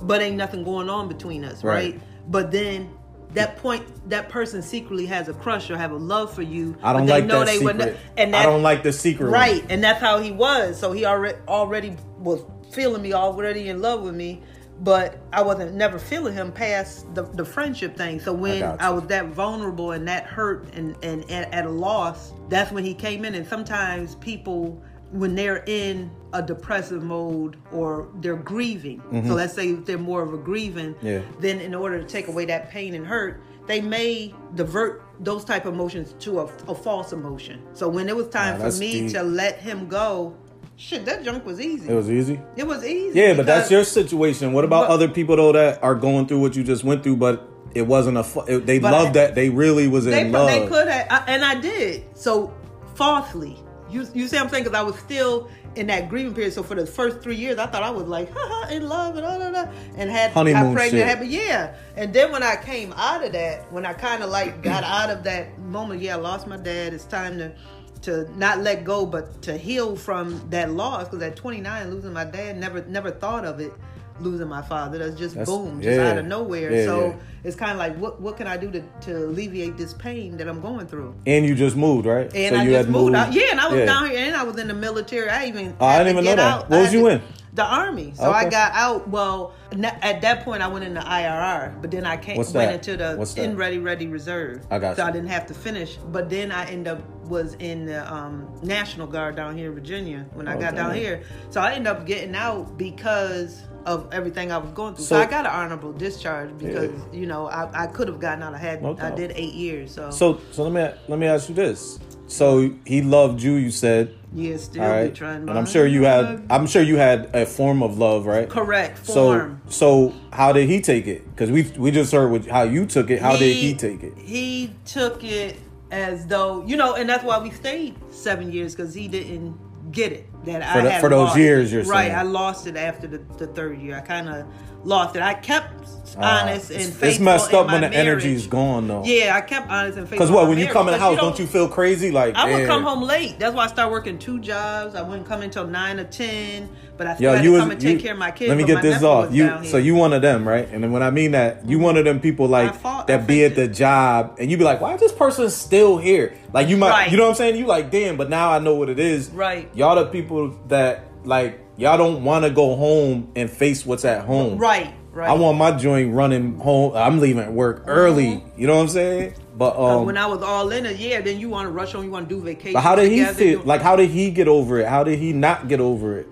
but 0.01 0.21
ain't 0.21 0.35
nothing 0.35 0.65
going 0.65 0.89
on 0.89 1.07
between 1.07 1.45
us, 1.45 1.63
Right. 1.63 1.93
right? 1.93 2.01
But 2.29 2.51
then 2.51 2.89
that 3.33 3.57
point, 3.57 4.09
that 4.09 4.29
person 4.29 4.61
secretly 4.61 5.05
has 5.07 5.27
a 5.29 5.33
crush 5.33 5.69
or 5.69 5.77
have 5.77 5.91
a 5.91 5.97
love 5.97 6.33
for 6.33 6.41
you. 6.41 6.75
I 6.83 6.93
don't 6.93 7.07
like 7.07 7.25
know 7.25 7.39
that 7.39 7.45
they 7.45 7.57
secret. 7.57 7.77
wouldn't- 7.77 7.97
and 8.17 8.33
that, 8.33 8.41
I 8.41 8.49
don't 8.49 8.63
like 8.63 8.83
the 8.83 8.93
secret. 8.93 9.25
one. 9.25 9.33
Right, 9.33 9.65
and 9.69 9.83
that's 9.83 9.99
how 9.99 10.19
he 10.19 10.31
was. 10.31 10.79
So 10.79 10.91
he 10.91 11.05
already 11.05 11.37
already 11.47 11.95
was 12.19 12.41
feeling 12.71 13.01
me, 13.01 13.13
already 13.13 13.69
in 13.69 13.81
love 13.81 14.01
with 14.01 14.15
me, 14.15 14.41
but 14.79 15.19
I 15.31 15.41
wasn't 15.43 15.75
never 15.75 15.99
feeling 15.99 16.33
him 16.33 16.51
past 16.51 17.13
the, 17.13 17.23
the 17.23 17.45
friendship 17.45 17.95
thing. 17.95 18.19
So 18.19 18.33
when 18.33 18.59
got 18.59 18.81
I, 18.81 18.89
was 18.89 19.05
that 19.07 19.27
vulnerable 19.27 19.91
and 19.91 20.07
that 20.07 20.25
hurt 20.25 20.73
and, 20.73 20.95
and 21.03 21.29
at, 21.29 21.53
at 21.53 21.65
a 21.65 21.69
loss, 21.69 22.33
that's 22.49 22.71
when 22.71 22.83
he 22.83 22.93
came 22.93 23.25
in. 23.25 23.35
And 23.35 23.47
sometimes 23.47 24.15
people, 24.15 24.81
when 25.13 25.35
they're 25.35 25.63
in 25.67 26.09
a 26.33 26.41
depressive 26.41 27.03
mode 27.03 27.55
or 27.71 28.09
they're 28.15 28.35
grieving, 28.35 29.01
so 29.27 29.33
let's 29.35 29.53
say 29.53 29.73
they're 29.73 29.97
more 29.97 30.21
of 30.23 30.33
a 30.33 30.37
grieving, 30.37 30.95
Mm-hmm. 30.95 31.05
Yeah. 31.07 31.21
then 31.39 31.59
in 31.61 31.73
order 31.75 31.99
to 32.01 32.05
take 32.07 32.27
away 32.27 32.45
that 32.45 32.69
pain 32.71 32.93
and 32.95 33.05
hurt, 33.05 33.41
they 33.67 33.79
may 33.79 34.33
divert 34.55 35.03
those 35.19 35.45
type 35.45 35.65
of 35.65 35.73
emotions 35.75 36.15
to 36.19 36.39
a, 36.39 36.45
a 36.67 36.75
false 36.75 37.13
emotion. 37.13 37.61
So 37.73 37.87
when 37.87 38.09
it 38.09 38.15
was 38.15 38.27
time 38.29 38.59
Wow, 38.59 38.69
for 38.71 38.77
me 38.77 39.01
deep. 39.01 39.11
to 39.13 39.21
let 39.23 39.59
him 39.59 39.87
go, 39.87 40.35
shit, 40.75 41.05
that 41.05 41.23
junk 41.23 41.45
was 41.45 41.61
easy. 41.61 41.87
It 41.89 41.93
was 41.93 42.09
easy. 42.09 42.39
It 42.57 42.65
was 42.67 42.83
easy. 42.83 43.19
Yeah, 43.19 43.35
but 43.35 43.45
that's 43.45 43.69
your 43.71 43.83
situation. 43.83 44.51
What 44.51 44.65
about 44.65 44.87
But- 44.87 44.93
other 44.95 45.07
people 45.07 45.35
though 45.37 45.51
that 45.53 45.81
are 45.83 45.95
going 45.95 46.25
through 46.27 46.39
what 46.41 46.55
you 46.55 46.63
just 46.63 46.83
went 46.83 47.03
through, 47.03 47.17
but 47.17 47.47
it 47.75 47.83
wasn't 47.87 48.17
a. 48.17 48.23
fu- 48.23 48.59
they 48.59 48.79
loved 48.79 49.09
I- 49.09 49.27
that. 49.27 49.35
They 49.35 49.49
really 49.49 49.87
was 49.87 50.05
in 50.07 50.11
They, 50.11 50.29
love. 50.29 50.47
they 50.49 50.67
could 50.67 50.87
have, 50.87 51.07
I, 51.09 51.23
and 51.31 51.45
I 51.45 51.59
did. 51.61 52.03
So 52.17 52.51
falsely, 52.95 53.57
you 53.93 54.07
you 54.13 54.27
see, 54.27 54.35
what 54.37 54.45
I'm 54.45 54.49
saying 54.49 54.63
because 54.63 54.77
I 54.77 54.83
was 54.83 54.97
still 54.99 55.49
in 55.75 55.87
that 55.87 56.09
grieving 56.09 56.33
period. 56.33 56.53
So 56.53 56.63
for 56.63 56.75
the 56.75 56.85
first 56.85 57.21
three 57.21 57.35
years, 57.35 57.57
I 57.57 57.65
thought 57.67 57.83
I 57.83 57.89
was 57.89 58.07
like, 58.07 58.31
haha, 58.33 58.69
in 58.73 58.87
love 58.87 59.15
and 59.15 59.25
all 59.25 59.39
that, 59.39 59.73
and 59.95 60.09
had 60.09 60.31
Honeymoon 60.31 60.71
I 60.71 60.73
pregnant, 60.73 61.07
had- 61.07 61.19
but 61.19 61.27
yeah. 61.27 61.75
And 61.95 62.13
then 62.13 62.31
when 62.31 62.43
I 62.43 62.55
came 62.55 62.93
out 62.93 63.23
of 63.23 63.31
that, 63.33 63.71
when 63.71 63.85
I 63.85 63.93
kind 63.93 64.23
of 64.23 64.29
like 64.29 64.61
got 64.61 64.83
out 64.97 65.09
of 65.09 65.23
that 65.23 65.57
moment, 65.59 66.01
yeah, 66.01 66.15
I 66.15 66.19
lost 66.19 66.47
my 66.47 66.57
dad. 66.57 66.93
It's 66.93 67.05
time 67.05 67.37
to 67.37 67.53
to 68.01 68.29
not 68.37 68.59
let 68.59 68.83
go, 68.83 69.05
but 69.05 69.41
to 69.43 69.57
heal 69.57 69.95
from 69.95 70.45
that 70.49 70.71
loss. 70.71 71.05
Because 71.05 71.21
at 71.21 71.35
29, 71.37 71.89
losing 71.89 72.11
my 72.11 72.25
dad, 72.25 72.57
never 72.57 72.83
never 72.85 73.11
thought 73.11 73.45
of 73.45 73.59
it. 73.59 73.71
Losing 74.19 74.47
my 74.47 74.61
father, 74.61 74.99
that's 74.99 75.15
just 75.17 75.33
That's- 75.33 75.47
boom, 75.49 75.81
just 75.81 75.95
yeah. 75.97 76.11
out 76.11 76.17
of 76.19 76.25
nowhere. 76.25 76.71
Yeah, 76.71 76.85
so 76.85 77.07
yeah. 77.07 77.15
it's 77.43 77.55
kind 77.55 77.71
of 77.71 77.77
like, 77.77 77.95
what 77.97 78.21
what 78.21 78.37
can 78.37 78.45
I 78.45 78.57
do 78.57 78.69
to, 78.71 78.81
to 79.01 79.25
alleviate 79.25 79.75
this 79.75 79.93
pain 79.93 80.37
that 80.37 80.47
I'm 80.47 80.61
going 80.61 80.85
through? 80.85 81.15
and 81.25 81.45
you 81.45 81.55
just 81.55 81.75
moved, 81.75 82.05
right? 82.05 82.31
And 82.35 82.53
so 82.55 82.59
I 82.61 82.63
you 82.63 82.69
just 82.71 82.85
had 82.85 82.89
moved 82.93 83.15
out. 83.15 83.33
Yeah, 83.33 83.47
and 83.51 83.59
I 83.59 83.67
was 83.67 83.85
down 83.85 84.09
here, 84.09 84.19
and 84.19 84.35
I 84.35 84.43
was 84.43 84.57
in 84.59 84.67
the 84.67 84.73
military. 84.75 85.29
I 85.29 85.47
even 85.47 85.75
Oh, 85.79 85.85
I 85.87 85.97
didn't 85.97 86.13
even 86.13 86.25
know 86.25 86.35
that. 86.35 86.39
out. 86.39 86.69
What 86.69 86.79
I 86.79 86.81
was 86.83 86.93
you 86.93 87.01
to- 87.01 87.07
in? 87.07 87.21
The 87.55 87.63
army. 87.63 88.13
So 88.15 88.31
I 88.31 88.49
got 88.49 88.71
out. 88.73 89.07
Well, 89.07 89.53
at 90.01 90.21
that 90.21 90.43
point, 90.43 90.63
I 90.63 90.67
went 90.67 90.83
in 90.85 90.95
the 90.95 91.01
IRR, 91.01 91.81
but 91.81 91.91
then 91.91 92.03
I 92.03 92.17
came 92.17 92.37
What's 92.37 92.51
went 92.51 92.69
that? 92.71 92.89
into 92.89 92.97
the 93.03 93.15
What's 93.15 93.35
that? 93.35 93.43
in 93.43 93.55
ready 93.55 93.77
ready 93.77 94.07
reserve. 94.07 94.65
I 94.71 94.79
got 94.79 94.95
so 94.95 95.03
you. 95.03 95.09
I 95.09 95.11
didn't 95.11 95.29
have 95.29 95.45
to 95.47 95.53
finish. 95.53 95.97
But 96.11 96.31
then 96.31 96.51
I 96.51 96.65
end 96.65 96.87
up 96.87 97.01
was 97.27 97.53
in 97.55 97.85
the 97.85 98.11
um, 98.11 98.51
National 98.63 99.05
Guard 99.05 99.35
down 99.35 99.55
here 99.55 99.69
in 99.69 99.75
Virginia 99.75 100.25
when 100.33 100.47
I 100.47 100.55
Oh, 100.55 100.59
got 100.59 100.75
down 100.75 100.95
here. 100.95 101.21
So 101.51 101.61
I 101.61 101.73
ended 101.73 101.87
up 101.87 102.05
getting 102.07 102.35
out 102.35 102.75
because 102.77 103.61
of 103.85 104.07
everything 104.11 104.51
I 104.51 104.57
was 104.57 104.71
going 104.71 104.95
through. 104.95 105.05
So, 105.05 105.15
So- 105.15 105.21
I 105.21 105.25
got 105.25 105.45
an 105.45 105.51
honorable 105.51 105.93
discharge 105.93 106.57
because 106.57 106.89
you 107.11 107.27
know 107.27 107.47
I, 107.47 107.83
I 107.83 107.87
could 107.87 108.07
have 108.07 108.19
gotten 108.19 108.41
out. 108.41 108.55
I 108.55 108.57
had 108.57 108.81
No 108.81 108.97
I 108.99 109.11
did 109.11 109.31
eight 109.35 109.53
years. 109.53 109.93
So, 109.93 110.09
So 110.09 110.41
so 110.51 110.63
let 110.67 110.71
me 110.71 110.99
let 111.07 111.19
me 111.19 111.27
ask 111.27 111.49
you 111.49 111.55
this. 111.55 111.99
So 112.33 112.73
he 112.85 113.01
loved 113.03 113.41
you. 113.43 113.53
You 113.53 113.69
said. 113.69 114.15
yeah, 114.33 114.57
still 114.57 114.81
All 114.83 115.09
trying. 115.11 115.47
and 115.47 115.57
I'm 115.57 115.67
sure 115.67 115.85
you 115.85 116.03
had. 116.03 116.45
I'm 116.49 116.65
sure 116.65 116.81
you 116.81 116.97
had 116.97 117.29
a 117.35 117.45
form 117.45 117.83
of 117.83 117.97
love, 117.99 118.25
right? 118.25 118.49
correct 118.49 119.05
So 119.05 119.13
form. 119.13 119.61
so 119.67 120.09
so 120.09 120.13
how 120.31 120.51
did 120.51 120.67
he 120.67 120.81
take 120.81 121.05
it? 121.07 121.23
Because 121.29 121.51
we 121.51 121.61
we 121.77 121.91
just 121.91 122.11
heard 122.11 122.31
what, 122.31 122.47
how 122.47 122.63
you 122.63 122.85
took 122.85 123.09
it. 123.11 123.21
How 123.21 123.37
did 123.37 123.55
he 123.55 123.75
take 123.75 124.01
it? 124.01 124.17
He 124.17 124.73
took 124.85 125.23
it 125.23 125.59
as 125.91 126.25
though 126.25 126.65
you 126.65 126.75
know, 126.75 126.95
and 126.95 127.07
that's 127.07 127.23
why 127.23 127.37
we 127.37 127.51
stayed 127.51 127.95
seven 128.11 128.51
years 128.51 128.75
because 128.75 128.93
he 128.95 129.07
didn't 129.07 129.55
get 129.91 130.11
it 130.11 130.25
that 130.45 130.73
For 130.73 130.79
I 130.79 130.81
the- 130.83 130.99
for 130.99 131.09
those 131.09 131.35
years, 131.37 131.71
it. 131.71 131.75
you're 131.77 131.83
right. 131.85 132.07
saying. 132.07 132.15
I 132.15 132.23
lost 132.23 132.67
it 132.67 132.75
after 132.77 133.07
the, 133.07 133.19
the 133.37 133.47
third 133.47 133.79
year. 133.79 133.95
I 133.97 134.01
kind 134.01 134.29
of 134.29 134.45
lost 134.83 135.15
it. 135.15 135.21
I 135.21 135.33
kept 135.33 135.69
Ah, 136.15 136.43
honest 136.43 136.69
and 136.69 136.79
it's, 136.79 136.89
faithful. 136.89 137.07
it's 137.07 137.19
messed 137.19 137.53
up 137.55 137.67
when 137.67 137.81
the 137.81 137.89
marriage. 137.89 137.95
energy's 137.95 138.45
gone 138.45 138.87
though. 138.87 139.03
Yeah, 139.03 139.35
I 139.35 139.41
kept 139.41 139.67
honest 139.71 139.97
and 139.97 140.07
faithful. 140.07 140.27
Because 140.27 140.31
what 140.31 140.47
when 140.47 140.59
you 140.59 140.67
come 140.67 140.87
in 140.87 140.93
the 140.93 140.99
house, 140.99 141.17
don't 141.17 141.39
you 141.39 141.47
feel 141.47 141.67
crazy? 141.67 142.11
Like 142.11 142.35
I 142.35 142.53
would 142.53 142.67
come 142.67 142.83
home 142.83 143.01
late. 143.01 143.39
That's 143.39 143.55
why 143.55 143.63
I 143.63 143.67
started 143.67 143.91
working 143.91 144.19
two 144.19 144.37
jobs. 144.39 144.93
I 144.93 145.01
wouldn't 145.01 145.25
come 145.27 145.41
until 145.41 145.65
nine 145.65 145.99
or 145.99 146.03
ten, 146.03 146.69
but 146.97 147.07
I 147.07 147.15
still 147.15 147.31
Yo, 147.31 147.35
had 147.37 147.43
you 147.43 147.49
to 147.51 147.53
was 147.53 147.61
come 147.61 147.71
and 147.71 147.81
you, 147.81 147.89
take 147.93 148.01
care 148.03 148.11
of 148.13 148.19
my 148.19 148.29
kids. 148.29 148.49
Let 148.49 148.57
me 148.59 148.63
get 148.65 148.83
this 148.83 149.01
off. 149.01 149.33
You 149.33 149.63
so 149.65 149.77
you 149.77 149.95
one 149.95 150.13
of 150.13 150.21
them, 150.21 150.47
right? 150.47 150.67
And 150.71 150.83
then 150.83 150.91
when 150.91 151.01
I 151.01 151.09
mean 151.09 151.31
that, 151.31 151.65
you 151.67 151.79
one 151.79 151.97
of 151.97 152.05
them 152.05 152.19
people 152.19 152.47
like 152.47 152.75
fought- 152.75 153.07
that 153.07 153.25
be 153.25 153.43
at 153.45 153.55
the 153.55 153.67
job, 153.67 154.35
and 154.39 154.51
you 154.51 154.57
be 154.57 154.63
like, 154.65 154.81
why 154.81 154.93
is 154.93 154.99
this 154.99 155.13
person 155.13 155.49
still 155.49 155.97
here? 155.97 156.37
Like 156.53 156.67
you 156.67 156.77
might, 156.77 156.89
Right. 156.89 157.11
you 157.11 157.17
know 157.17 157.23
what 157.23 157.29
I'm 157.29 157.35
saying? 157.35 157.55
You 157.55 157.65
like, 157.65 157.89
damn, 157.89 158.17
but 158.17 158.29
now 158.29 158.51
I 158.51 158.59
know 158.59 158.75
what 158.75 158.87
it 158.89 158.99
is. 158.99 159.31
Right. 159.31 159.67
Y'all 159.73 159.95
the 159.95 160.05
people 160.05 160.32
that 160.67 161.05
like 161.23 161.59
y'all 161.77 161.97
don't 161.97 162.23
want 162.23 162.45
to 162.45 162.51
go 162.51 162.75
home 162.75 163.31
and 163.35 163.49
face 163.49 163.85
what's 163.85 164.05
at 164.05 164.25
home. 164.25 164.57
right, 164.57 164.93
right. 165.11 165.29
I 165.29 165.33
want 165.33 165.57
my 165.57 165.71
joint 165.71 166.13
running 166.13 166.57
home. 166.59 166.93
I'm 166.95 167.19
leaving 167.19 167.53
work 167.55 167.83
early. 167.87 168.43
You 168.57 168.67
know 168.67 168.75
what 168.75 168.81
I'm 168.83 168.89
saying? 168.89 169.33
But 169.55 169.75
Uh, 169.77 169.99
um, 169.99 170.05
when 170.05 170.17
I 170.17 170.25
was 170.25 170.41
all 170.41 170.71
in 170.71 170.85
it, 170.85 170.97
yeah, 170.97 171.21
then 171.21 171.39
you 171.39 171.47
want 171.49 171.67
to 171.67 171.71
rush 171.71 171.93
on, 171.95 172.03
you 172.03 172.11
want 172.11 172.27
to 172.27 172.35
do 172.35 172.41
vacation. 172.41 172.73
but 172.73 172.81
how 172.81 172.95
did 172.95 173.11
he 173.11 173.17
you- 173.51 173.61
Like 173.63 173.81
how 173.81 173.95
did 173.95 174.09
he 174.09 174.31
get 174.31 174.47
over 174.47 174.79
it? 174.79 174.87
How 174.87 175.03
did 175.03 175.19
he 175.19 175.31
not 175.33 175.67
get 175.67 175.79
over 175.79 176.17
it? 176.19 176.27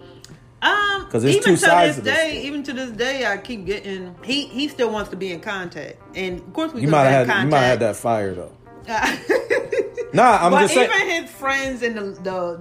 Um, 0.64 1.08
'Cause 1.10 1.24
because 1.24 1.26
even 1.26 1.44
two 1.44 1.52
to 1.52 1.58
sides 1.58 1.96
this 1.98 2.04
to 2.06 2.12
this 2.12 2.18
day, 2.18 2.42
even 2.44 2.64
to 2.64 2.74
this 2.74 2.92
day, 2.92 3.26
I 3.26 3.38
keep 3.38 3.66
getting. 3.66 4.14
He 4.24 4.46
he 4.46 4.68
still 4.68 4.92
wants 4.92 5.10
to 5.10 5.16
be 5.16 5.32
in 5.32 5.40
contact, 5.40 5.96
and 6.16 6.40
of 6.40 6.54
course 6.54 6.72
we 6.74 6.82
You 6.82 6.88
might 6.88 7.06
have 7.06 7.28
had 7.28 7.44
you 7.46 7.50
might 7.50 7.60
have 7.60 7.68
had 7.68 7.80
that 7.80 7.96
fire 7.96 8.34
though. 8.36 8.52
that. 8.86 9.20
Nah, 10.14 10.40
I'm 10.46 10.52
but 10.52 10.62
just 10.62 10.74
saying. 10.74 10.90
even 10.94 11.24
his 11.24 11.32
friends 11.32 11.84
and 11.84 11.96
the, 11.96 12.02
the 12.22 12.60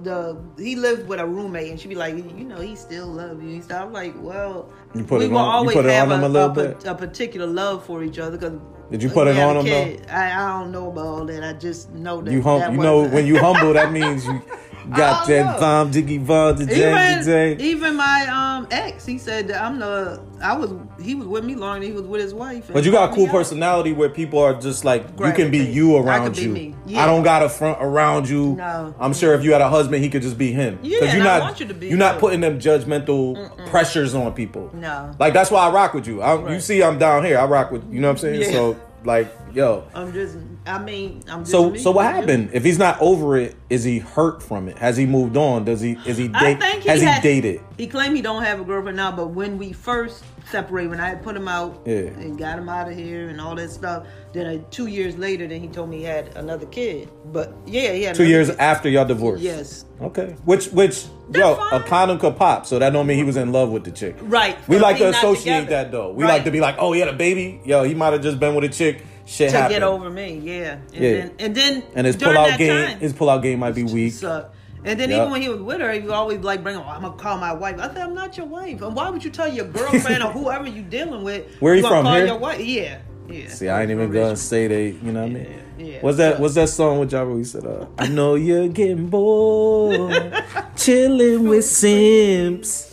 the 0.55 0.63
he 0.63 0.75
lived 0.75 1.07
with 1.07 1.19
a 1.19 1.25
roommate, 1.25 1.69
and 1.69 1.79
she'd 1.79 1.89
be 1.89 1.95
like, 1.95 2.15
you 2.15 2.45
know, 2.45 2.61
he 2.61 2.75
still 2.75 3.07
love 3.07 3.41
you. 3.43 3.49
And 3.49 3.63
stuff. 3.63 3.87
I'm 3.87 3.93
like, 3.93 4.13
well, 4.17 4.71
You 4.95 5.03
put 5.03 5.19
we 5.19 5.25
it 5.25 5.31
will 5.31 5.37
on- 5.39 5.55
always 5.55 5.75
have 5.77 6.11
on 6.11 6.23
a, 6.23 6.27
a 6.27 6.29
little 6.29 6.59
a, 6.59 6.91
a 6.91 6.95
particular 6.95 7.47
love 7.47 7.85
for 7.85 8.03
each 8.03 8.19
other. 8.19 8.37
Cause 8.37 8.53
Did 8.89 9.03
you 9.03 9.09
put 9.09 9.27
it 9.27 9.37
on 9.37 9.57
him, 9.57 9.65
kid. 9.65 10.07
I, 10.09 10.31
I 10.31 10.59
don't 10.59 10.71
know 10.71 10.89
about 10.91 11.05
all 11.05 11.25
that. 11.25 11.43
I 11.43 11.53
just 11.53 11.89
know 11.91 12.21
that 12.21 12.31
You 12.31 12.41
hum, 12.41 12.59
that 12.61 12.71
you 12.71 12.77
know 12.77 13.07
when 13.07 13.25
you 13.25 13.37
humble, 13.45 13.73
that 13.73 13.91
means 13.91 14.25
you 14.25 14.41
got 14.89 15.25
I 15.29 15.33
that 15.33 15.53
know. 15.53 15.59
bomb, 15.59 15.91
diggy 15.91 16.25
bomb, 16.25 16.57
the 16.57 16.65
jang, 16.65 17.59
even 17.59 17.61
even 17.61 17.95
my 17.95 18.25
um 18.27 18.67
ex, 18.71 19.05
he 19.05 19.17
said 19.17 19.47
that 19.49 19.61
I'm 19.61 19.79
the 19.79 20.21
I 20.41 20.57
was 20.57 20.71
he 21.01 21.15
was 21.15 21.27
with 21.27 21.43
me 21.45 21.55
longer 21.55 21.79
than 21.81 21.89
he 21.89 21.95
was 21.95 22.05
with 22.07 22.21
his 22.21 22.33
wife. 22.33 22.69
But 22.71 22.83
you 22.83 22.91
got 22.91 23.11
a 23.11 23.13
cool 23.13 23.23
me 23.25 23.29
out. 23.29 23.33
personality 23.33 23.93
where 23.93 24.09
people 24.09 24.39
are 24.39 24.53
just 24.59 24.83
like 24.83 25.05
you 25.19 25.31
can 25.33 25.51
be 25.51 25.59
you 25.59 25.97
I 25.97 26.01
around 26.01 26.35
be 26.35 26.41
you. 26.41 26.49
me. 26.49 26.75
I 26.95 27.05
don't 27.05 27.23
got 27.23 27.43
a 27.43 27.49
front 27.49 27.77
around 27.81 28.27
you. 28.27 28.55
No. 28.55 28.95
I'm 28.99 29.13
sure 29.13 29.33
if 29.33 29.43
you 29.43 29.51
had 29.51 29.61
a 29.61 29.69
husband, 29.69 30.03
he 30.03 30.09
could 30.09 30.21
just 30.23 30.37
be 30.37 30.51
him. 30.51 30.79
Yeah, 30.81 31.13
you're 31.13 31.21
I 31.21 31.25
not 31.25 31.41
want 31.41 31.59
you 31.59 31.67
to 31.67 31.73
be 31.73 31.87
you're 31.87 31.97
not 31.97 32.19
putting 32.19 32.41
them 32.41 32.59
judgmental 32.59 33.67
pressures 33.69 34.15
on 34.15 34.33
people. 34.33 34.71
No. 34.73 35.13
Like 35.19 35.33
that's 35.33 35.51
why 35.51 35.67
I 35.67 35.71
rock 35.71 35.93
with 35.93 36.07
you. 36.07 36.21
I, 36.21 36.53
You 36.53 36.59
see, 36.59 36.81
I'm 36.83 36.97
down 36.97 37.23
here. 37.23 37.37
I 37.37 37.45
rock 37.45 37.71
with 37.71 37.83
you 37.91 37.99
know 37.99 38.07
what 38.07 38.13
I'm 38.13 38.17
saying. 38.17 38.41
Yeah. 38.41 38.51
So 38.51 38.79
like, 39.03 39.31
yo. 39.53 39.83
I'm 39.93 40.13
just 40.13 40.37
I 40.63 40.77
mean 40.77 41.23
I'm 41.27 41.39
just 41.39 41.51
So 41.51 41.71
me. 41.71 41.79
so 41.79 41.89
what 41.91 42.05
happened? 42.05 42.51
If 42.53 42.63
he's 42.63 42.77
not 42.77 43.01
over 43.01 43.35
it, 43.37 43.55
is 43.69 43.83
he 43.83 43.97
hurt 43.97 44.43
from 44.43 44.67
it? 44.67 44.77
Has 44.77 44.95
he 44.95 45.05
moved 45.07 45.35
on? 45.35 45.65
Does 45.65 45.81
he 45.81 45.97
is 46.05 46.17
he 46.17 46.29
I 46.33 46.53
date? 46.53 46.59
think 46.61 46.83
he 46.83 46.89
has 46.89 47.01
had- 47.01 47.23
he 47.23 47.41
dated? 47.41 47.61
He 47.77 47.87
claimed 47.87 48.15
he 48.15 48.21
don't 48.21 48.43
have 48.43 48.59
a 48.61 48.63
girlfriend 48.63 48.97
now, 48.97 49.11
but 49.11 49.27
when 49.31 49.57
we 49.57 49.71
first 49.73 50.23
separated, 50.51 50.89
when 50.91 50.99
I 50.99 51.07
had 51.09 51.23
put 51.23 51.35
him 51.35 51.47
out 51.47 51.81
Yeah. 51.85 51.95
and 52.19 52.37
got 52.37 52.59
him 52.59 52.69
out 52.69 52.87
of 52.87 52.95
here 52.95 53.29
and 53.29 53.41
all 53.41 53.55
that 53.55 53.71
stuff, 53.71 54.03
then 54.33 54.45
uh, 54.45 54.59
two 54.69 54.85
years 54.85 55.17
later, 55.17 55.47
then 55.47 55.61
he 55.61 55.67
told 55.67 55.89
me 55.89 55.97
he 55.99 56.03
had 56.03 56.35
another 56.37 56.67
kid. 56.67 57.09
But 57.31 57.53
yeah, 57.65 57.93
he 57.93 58.03
had 58.03 58.15
Two 58.15 58.25
years 58.25 58.49
kid. 58.51 58.59
after 58.59 58.87
y'all 58.87 59.05
divorced. 59.05 59.41
Yes. 59.41 59.85
Okay. 59.99 60.35
Which 60.45 60.67
which 60.67 61.05
yo, 61.33 61.55
That's 61.55 61.59
a 61.59 61.79
fine. 61.79 61.83
condom 61.87 62.19
could 62.19 62.35
pop, 62.35 62.67
so 62.67 62.77
that 62.77 62.91
don't 62.93 63.07
mean 63.07 63.17
he 63.17 63.23
was 63.23 63.37
in 63.37 63.51
love 63.51 63.71
with 63.71 63.83
the 63.83 63.91
chick. 63.91 64.15
Right. 64.21 64.57
We 64.67 64.77
like 64.77 64.97
to 64.99 65.09
associate 65.09 65.61
together. 65.61 65.69
that 65.85 65.91
though. 65.91 66.11
We 66.11 66.23
Right. 66.23 66.29
like 66.33 66.43
to 66.43 66.51
be 66.51 66.59
like, 66.59 66.75
oh, 66.77 66.91
he 66.91 66.99
had 66.99 67.09
a 67.09 67.13
baby. 67.13 67.61
Yo, 67.65 67.81
he 67.83 67.95
might 67.95 68.13
have 68.13 68.21
just 68.21 68.39
been 68.39 68.53
with 68.53 68.63
a 68.65 68.69
chick. 68.69 69.03
Shit 69.25 69.51
to 69.51 69.57
happened. 69.57 69.73
get 69.75 69.83
over 69.83 70.09
me, 70.09 70.39
yeah. 70.43 70.77
And 70.93 70.93
Yeah. 70.93 70.99
then 71.13 71.31
and 71.39 71.55
then 71.55 71.83
and 71.95 72.07
his 72.07 72.15
pull 72.17 72.37
out 72.37 72.47
that 72.49 72.57
game, 72.59 72.87
time, 72.87 72.99
his 72.99 73.13
pull 73.13 73.29
out 73.29 73.41
game 73.41 73.59
might 73.59 73.75
be 73.75 73.83
weak. 73.83 74.13
sucked. 74.13 74.55
And 74.83 74.99
then 74.99 75.09
Yep. 75.11 75.19
even 75.19 75.31
when 75.31 75.41
he 75.43 75.49
was 75.49 75.61
with 75.61 75.79
her, 75.79 75.91
he 75.91 75.99
would 75.99 76.09
always 76.11 76.39
like 76.39 76.63
bring, 76.63 76.75
oh, 76.75 76.81
I'm 76.83 77.01
gonna 77.03 77.15
call 77.15 77.37
my 77.37 77.53
wife. 77.53 77.75
I 77.79 77.87
said, 77.89 77.97
I'm 77.97 78.15
not 78.15 78.35
your 78.35 78.47
wife. 78.47 78.81
And 78.81 78.95
why 78.95 79.09
would 79.11 79.23
you 79.23 79.29
tell 79.29 79.47
your 79.47 79.65
girlfriend 79.65 80.23
or 80.23 80.31
whoever 80.31 80.67
you're 80.67 80.83
dealing 80.85 81.23
with? 81.23 81.45
Where 81.59 81.73
are 81.73 81.75
you 81.75 81.81
from, 81.87 82.03
Call 82.05 82.15
here? 82.15 82.25
your 82.25 82.39
wife? 82.39 82.59
Yeah, 82.65 82.97
yeah. 83.29 83.47
See, 83.49 83.69
I 83.69 83.83
ain't 83.83 83.91
even 83.91 84.11
gonna 84.11 84.35
say 84.35 84.67
they. 84.67 84.87
You 84.87 85.11
know 85.11 85.21
what 85.21 85.29
I 85.29 85.33
mean? 85.33 85.47
Yeah, 85.77 85.85
yeah. 85.85 85.97
What's 86.01 86.17
that? 86.17 86.39
What's 86.39 86.55
that 86.55 86.69
song 86.69 86.97
with 86.99 87.11
Jabba? 87.11 87.35
We 87.35 87.43
said, 87.43 87.65
uh, 87.65 87.85
"I 87.99 88.07
know 88.07 88.33
you're 88.35 88.67
getting 88.69 89.07
bored, 89.09 90.33
chilling 90.75 91.47
with 91.47 91.63
Sims." 91.79 92.87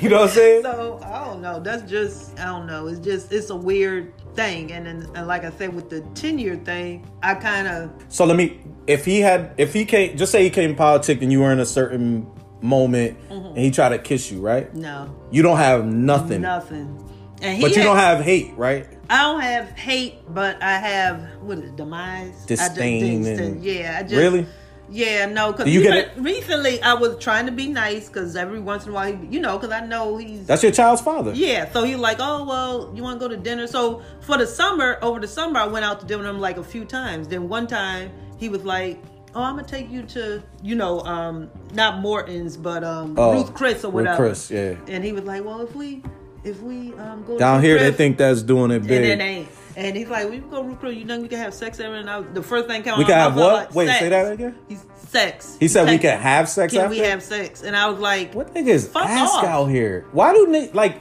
you 0.00 0.08
know 0.08 0.20
what 0.20 0.30
I'm 0.30 0.34
saying? 0.34 0.62
So 0.62 0.98
I 1.04 1.24
don't 1.26 1.42
know. 1.42 1.60
That's 1.60 1.88
just 1.90 2.38
I 2.40 2.44
don't 2.46 2.66
know. 2.66 2.86
It's 2.86 3.00
just 3.00 3.32
it's 3.32 3.50
a 3.50 3.56
weird 3.56 4.12
thing. 4.34 4.72
And 4.72 4.86
then 4.86 5.06
and 5.14 5.26
like 5.26 5.44
I 5.44 5.50
said 5.50 5.74
with 5.74 5.90
the 5.90 6.00
ten 6.14 6.38
year 6.38 6.56
thing, 6.56 7.06
I 7.22 7.34
kind 7.34 7.66
of 7.68 7.90
So 8.08 8.24
let 8.24 8.36
me. 8.36 8.60
If 8.86 9.04
he 9.04 9.20
had, 9.20 9.52
if 9.56 9.72
he 9.72 9.84
came, 9.84 10.16
just 10.16 10.32
say 10.32 10.42
he 10.42 10.50
came 10.50 10.74
politic 10.74 11.22
and 11.22 11.30
you 11.30 11.40
were 11.40 11.52
in 11.52 11.60
a 11.60 11.66
certain 11.66 12.26
moment 12.62 13.16
Mm-hmm. 13.30 13.46
and 13.46 13.58
he 13.58 13.70
tried 13.70 13.90
to 13.90 13.98
kiss 13.98 14.30
you, 14.30 14.40
right? 14.40 14.74
no 14.74 15.14
You 15.30 15.42
don't 15.42 15.56
have 15.58 15.86
nothing, 15.86 16.42
nothing. 16.42 17.02
And 17.40 17.56
he 17.56 17.62
but 17.62 17.70
you 17.70 17.78
had- 17.78 17.84
don't 17.84 17.96
have 17.96 18.20
hate, 18.20 18.52
right? 18.56 18.86
I 19.08 19.22
don't 19.22 19.40
have 19.40 19.70
hate, 19.70 20.16
but 20.28 20.62
I 20.62 20.72
have 20.78 21.22
what 21.40 21.58
is 21.58 21.64
it, 21.70 21.76
demise? 21.76 22.28
I 22.44 22.46
just- 22.46 22.48
Disdain 22.74 23.22
disdain. 23.22 23.38
and- 23.54 23.64
yeah, 23.64 23.96
I 23.98 24.02
just 24.02 24.14
Really? 24.14 24.46
Yeah, 24.90 25.26
no, 25.26 25.52
because 25.52 25.68
you 25.68 25.82
get 25.82 26.18
recently 26.18 26.82
I 26.82 26.94
was 26.94 27.16
trying 27.22 27.46
to 27.46 27.52
be 27.52 27.68
nice 27.68 28.08
because 28.08 28.34
every 28.34 28.58
once 28.60 28.84
in 28.84 28.90
a 28.90 28.94
while, 28.94 29.12
he, 29.12 29.26
you 29.26 29.40
know, 29.40 29.56
because 29.56 29.72
I 29.72 29.86
know 29.86 30.16
he's 30.16 30.46
That's 30.46 30.62
your 30.62 30.72
child's 30.72 31.00
father. 31.00 31.32
Yeah, 31.32 31.70
so 31.72 31.84
he's 31.84 31.96
like, 31.96 32.16
oh 32.20 32.44
well, 32.44 32.92
you 32.94 33.02
want 33.02 33.20
to 33.20 33.28
go 33.28 33.28
to 33.28 33.40
dinner? 33.40 33.66
So 33.66 34.02
for 34.20 34.36
the 34.36 34.46
summer, 34.46 34.98
over 35.00 35.20
the 35.20 35.28
summer, 35.28 35.60
I 35.60 35.66
went 35.66 35.84
out 35.84 36.00
to 36.00 36.06
dinner 36.06 36.22
with 36.22 36.30
him 36.30 36.40
like 36.40 36.56
a 36.56 36.64
few 36.64 36.84
times. 36.84 37.28
Then 37.28 37.48
one 37.48 37.66
time 37.66 38.10
he 38.38 38.48
was 38.48 38.64
like, 38.64 39.00
oh, 39.34 39.42
I'm 39.42 39.56
gonna 39.56 39.68
take 39.68 39.90
you 39.90 40.02
to, 40.02 40.42
you 40.62 40.74
know, 40.74 41.00
um, 41.02 41.50
not 41.72 42.00
Morton's, 42.00 42.56
but 42.56 42.82
um, 42.82 43.14
Oh, 43.16 43.32
Ruth 43.32 43.54
Chris 43.54 43.84
or 43.84 43.92
whatever. 43.92 44.24
Ruth. 44.24 44.30
Chris, 44.30 44.50
yeah. 44.50 44.76
And 44.88 45.04
he 45.04 45.12
was 45.12 45.24
like, 45.24 45.44
well, 45.44 45.60
if 45.60 45.74
we, 45.74 46.02
if 46.42 46.60
we 46.62 46.94
um, 46.94 47.24
go 47.24 47.38
Down 47.38 47.62
here, 47.62 47.78
they 47.78 47.92
think 47.92 48.18
that's 48.18 48.42
doing 48.42 48.70
it 48.70 48.76
and 48.76 48.88
big. 48.88 49.04
it 49.04 49.20
ain't. 49.20 49.48
And 49.76 49.96
he's 49.96 50.08
like, 50.08 50.28
we 50.28 50.38
can 50.40 50.50
go 50.50 50.62
Ruth 50.62 50.80
Chris. 50.80 50.96
You 50.96 51.04
know, 51.04 51.20
we 51.20 51.28
can 51.28 51.38
have 51.38 51.54
sex 51.54 51.78
every. 51.80 52.00
And 52.00 52.34
the 52.34 52.42
first 52.42 52.66
thing 52.68 52.82
came 52.82 52.98
We 52.98 53.04
can 53.04 53.12
my 53.16 53.18
have 53.24 53.36
mouth, 53.36 53.40
I 53.42 53.46
was 53.46 53.52
what? 53.52 53.66
like, 53.66 53.74
Wait, 53.74 53.98
say 53.98 54.08
that 54.08 54.32
again? 54.32 54.58
He's 54.68 54.84
sex. 54.96 55.56
He 55.60 55.68
said 55.68 55.88
we 55.88 55.98
can 55.98 56.18
have 56.18 56.48
sex 56.48 56.72
Can 56.72 56.82
after. 56.82 56.90
we 56.90 56.98
have 56.98 57.22
sex? 57.22 57.62
And 57.62 57.76
I 57.76 57.88
was 57.88 58.00
like, 58.00 58.34
What 58.34 58.52
niggas 58.54 58.88
Fuck 58.88 59.06
ask 59.06 59.34
off. 59.34 59.44
out 59.44 59.66
here? 59.66 60.06
Why 60.12 60.32
do 60.32 60.50
they 60.50 60.70
like? 60.72 61.00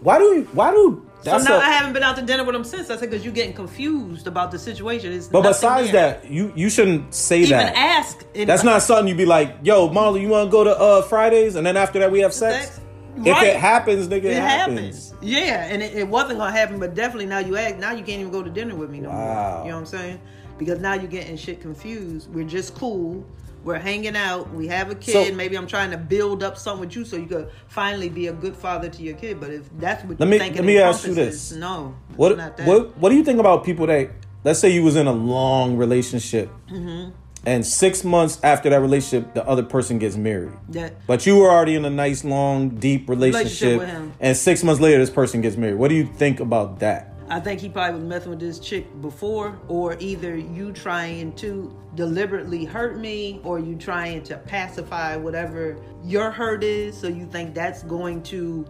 Why 0.00 0.18
do 0.18 0.48
why 0.52 0.70
do? 0.72 1.06
So 1.22 1.32
That's 1.32 1.44
now 1.44 1.56
a- 1.56 1.60
I 1.60 1.70
haven't 1.70 1.92
been 1.92 2.02
out 2.02 2.16
to 2.16 2.22
dinner 2.22 2.44
with 2.44 2.54
him 2.54 2.64
since. 2.64 2.88
I 2.88 2.96
said 2.96 3.10
because 3.10 3.22
you're 3.24 3.34
getting 3.34 3.52
confused 3.52 4.26
about 4.26 4.50
the 4.50 4.58
situation. 4.58 5.12
It's 5.12 5.26
But 5.28 5.42
besides 5.42 5.92
there. 5.92 6.12
that, 6.22 6.30
you 6.30 6.50
you 6.56 6.70
shouldn't 6.70 7.14
say 7.14 7.40
even 7.40 7.58
that. 7.58 7.76
ask. 7.76 8.24
That's 8.34 8.64
not 8.64 8.80
something 8.82 9.06
you'd 9.08 9.18
be 9.18 9.26
like, 9.26 9.56
yo, 9.62 9.88
Marlo, 9.90 10.18
you 10.20 10.28
want 10.28 10.48
to 10.48 10.50
go 10.50 10.64
to 10.64 10.70
uh 10.76 11.02
Fridays, 11.02 11.56
and 11.56 11.66
then 11.66 11.76
after 11.76 11.98
that 11.98 12.10
we 12.10 12.20
have 12.20 12.32
sex. 12.32 12.66
Sex? 12.66 12.80
If 13.18 13.26
Right. 13.26 13.48
it 13.48 13.56
happens, 13.56 14.08
nigga, 14.08 14.24
it, 14.24 14.24
It 14.24 14.34
happens. 14.36 14.78
happens. 14.78 15.09
Yeah, 15.22 15.64
and 15.66 15.82
it, 15.82 15.94
it 15.96 16.08
wasn't 16.08 16.38
gonna 16.38 16.50
happen, 16.52 16.78
but 16.78 16.94
definitely 16.94 17.26
now 17.26 17.38
you 17.38 17.56
act. 17.56 17.78
Now 17.78 17.92
you 17.92 18.02
can't 18.04 18.20
even 18.20 18.30
go 18.32 18.42
to 18.42 18.50
dinner 18.50 18.74
with 18.74 18.90
me 18.90 19.00
no 19.00 19.10
Wow. 19.10 19.16
more. 19.16 19.64
You 19.64 19.70
know 19.70 19.76
what 19.76 19.80
I'm 19.80 19.86
saying? 19.86 20.20
Because 20.58 20.80
now 20.80 20.94
you're 20.94 21.06
getting 21.10 21.36
shit 21.36 21.60
confused. 21.60 22.32
We're 22.32 22.44
just 22.44 22.74
cool. 22.74 23.24
We're 23.62 23.78
hanging 23.78 24.16
out. 24.16 24.50
We 24.54 24.68
have 24.68 24.90
a 24.90 24.94
kid. 24.94 25.12
So- 25.28 25.34
Maybe 25.34 25.56
I'm 25.56 25.66
trying 25.66 25.90
to 25.90 25.98
build 25.98 26.42
up 26.42 26.56
something 26.56 26.80
with 26.86 26.96
you 26.96 27.04
so 27.04 27.16
you 27.16 27.26
could 27.26 27.50
finally 27.68 28.08
be 28.08 28.28
a 28.28 28.32
good 28.32 28.56
father 28.56 28.88
to 28.88 29.02
your 29.02 29.14
kid. 29.16 29.38
But 29.40 29.50
if 29.50 29.68
that's 29.78 30.02
what 30.04 30.18
Let 30.18 30.26
you 30.26 30.30
me- 30.32 30.38
think 30.38 30.56
let 30.56 30.64
me 30.64 30.78
ask 30.78 31.06
you 31.06 31.14
this. 31.14 31.52
No, 31.52 31.94
What 32.16 32.38
what 32.64 32.96
what 32.96 33.08
do 33.10 33.16
you 33.16 33.24
think 33.24 33.38
about 33.38 33.64
people 33.64 33.86
that 33.88 34.10
let's 34.44 34.58
say 34.58 34.70
you 34.70 34.82
was 34.82 34.96
in 34.96 35.06
a 35.06 35.12
long 35.12 35.76
relationship, 35.76 36.48
Mm-hmm. 36.70 37.10
And 37.46 37.64
six 37.66 38.04
months 38.04 38.38
after 38.42 38.68
that 38.70 38.80
relationship, 38.80 39.34
the 39.34 39.46
other 39.46 39.62
person 39.62 39.98
gets 39.98 40.16
married. 40.16 40.52
That 40.70 40.94
But 41.06 41.26
you 41.26 41.38
were 41.38 41.50
already 41.50 41.74
in 41.74 41.84
a 41.84 41.90
nice, 41.90 42.24
long, 42.24 42.70
deep 42.70 43.08
relationship, 43.08 43.78
Relationship 43.78 43.80
with 43.80 43.88
him. 43.88 44.12
and 44.20 44.36
six 44.36 44.62
months 44.62 44.80
later, 44.80 44.98
this 44.98 45.10
person 45.10 45.40
gets 45.40 45.56
married. 45.56 45.76
What 45.76 45.88
do 45.88 45.94
you 45.94 46.04
think 46.06 46.40
about 46.40 46.80
that? 46.80 47.06
I 47.28 47.38
think 47.38 47.60
he 47.60 47.68
probably 47.68 48.00
was 48.00 48.08
messing 48.08 48.30
with 48.30 48.40
this 48.40 48.58
chick 48.58 48.86
before, 49.00 49.56
or 49.68 49.96
either 50.00 50.36
you 50.36 50.72
trying 50.72 51.32
to 51.34 51.72
deliberately 51.94 52.64
hurt 52.64 52.98
me, 52.98 53.40
or 53.44 53.60
you 53.60 53.76
trying 53.76 54.24
to 54.24 54.36
pacify 54.36 55.14
whatever 55.16 55.76
your 56.04 56.32
hurt 56.32 56.64
is. 56.64 56.96
So 56.96 57.06
you 57.06 57.26
think 57.26 57.54
that's 57.54 57.84
going 57.84 58.24
to, 58.24 58.66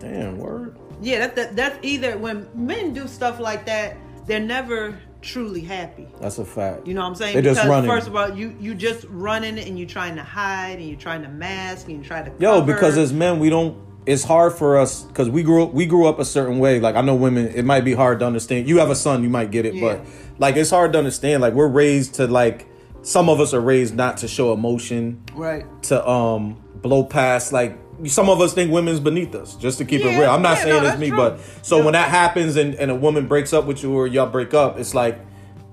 Damn, 0.00 0.38
word. 0.38 0.76
yeah, 1.00 1.20
that, 1.20 1.36
that 1.36 1.54
that's 1.56 1.78
either 1.82 2.18
when 2.18 2.48
men 2.52 2.92
do 2.92 3.06
stuff 3.06 3.38
like 3.38 3.64
that, 3.66 3.96
they're 4.26 4.40
never 4.40 4.98
truly 5.22 5.60
happy. 5.60 6.08
That's 6.20 6.38
a 6.38 6.44
fact. 6.44 6.86
You 6.86 6.94
know 6.94 7.02
what 7.02 7.08
I'm 7.08 7.14
saying? 7.14 7.34
They're 7.34 7.42
just 7.42 7.60
because 7.60 7.70
running. 7.70 7.90
first 7.90 8.06
of 8.06 8.16
all, 8.16 8.34
you 8.36 8.56
you 8.60 8.74
just 8.74 9.04
running 9.08 9.58
and 9.58 9.78
you're 9.78 9.88
trying 9.88 10.16
to 10.16 10.22
hide 10.22 10.78
and 10.78 10.88
you're 10.88 10.98
trying 10.98 11.22
to 11.22 11.28
mask 11.28 11.88
and 11.88 11.98
you 11.98 12.04
try 12.04 12.22
to 12.22 12.32
Yo, 12.38 12.60
cover. 12.60 12.72
because 12.72 12.96
as 12.98 13.12
men, 13.12 13.38
we 13.38 13.50
don't. 13.50 13.76
It's 14.06 14.24
hard 14.24 14.54
for 14.54 14.78
us 14.78 15.02
because 15.02 15.28
we 15.28 15.42
grew 15.42 15.64
up. 15.64 15.74
We 15.74 15.86
grew 15.86 16.06
up 16.06 16.18
a 16.18 16.24
certain 16.24 16.58
way. 16.58 16.80
Like 16.80 16.96
I 16.96 17.02
know 17.02 17.14
women, 17.14 17.48
it 17.48 17.64
might 17.64 17.84
be 17.84 17.92
hard 17.92 18.18
to 18.20 18.26
understand. 18.26 18.68
You 18.68 18.78
have 18.78 18.90
a 18.90 18.94
son, 18.94 19.22
you 19.22 19.28
might 19.28 19.50
get 19.50 19.66
it, 19.66 19.74
Yeah. 19.74 19.96
but 19.96 20.06
like 20.38 20.56
it's 20.56 20.70
hard 20.70 20.92
to 20.94 20.98
understand. 20.98 21.42
Like 21.42 21.54
we're 21.54 21.68
raised 21.68 22.14
to 22.14 22.26
like. 22.26 22.66
Some 23.02 23.30
of 23.30 23.40
us 23.40 23.54
are 23.54 23.60
raised 23.62 23.94
not 23.94 24.18
to 24.18 24.28
show 24.28 24.52
emotion, 24.52 25.22
right. 25.34 25.64
to 25.84 26.06
um 26.06 26.62
blow 26.82 27.02
past. 27.04 27.50
Like 27.52 27.78
some 28.06 28.28
of 28.28 28.40
us 28.40 28.52
think 28.54 28.70
women's 28.72 29.00
beneath 29.00 29.34
us. 29.34 29.54
Just 29.56 29.78
to 29.78 29.84
keep 29.84 30.00
it 30.02 30.18
real, 30.18 30.30
I'm 30.30 30.42
not 30.42 30.58
yeah, 30.58 30.64
saying 30.64 30.82
no, 30.82 30.88
it's 30.90 30.98
me, 30.98 31.08
true. 31.08 31.16
but 31.16 31.40
so 31.62 31.78
No. 31.78 31.84
when 31.86 31.92
that 31.92 32.08
happens 32.10 32.56
and 32.56 32.74
and 32.76 32.90
a 32.90 32.94
woman 32.94 33.26
breaks 33.26 33.52
up 33.52 33.64
with 33.66 33.82
you 33.82 33.92
or 33.92 34.06
y'all 34.06 34.26
break 34.28 34.54
up, 34.54 34.78
it's 34.78 34.94
like 34.94 35.18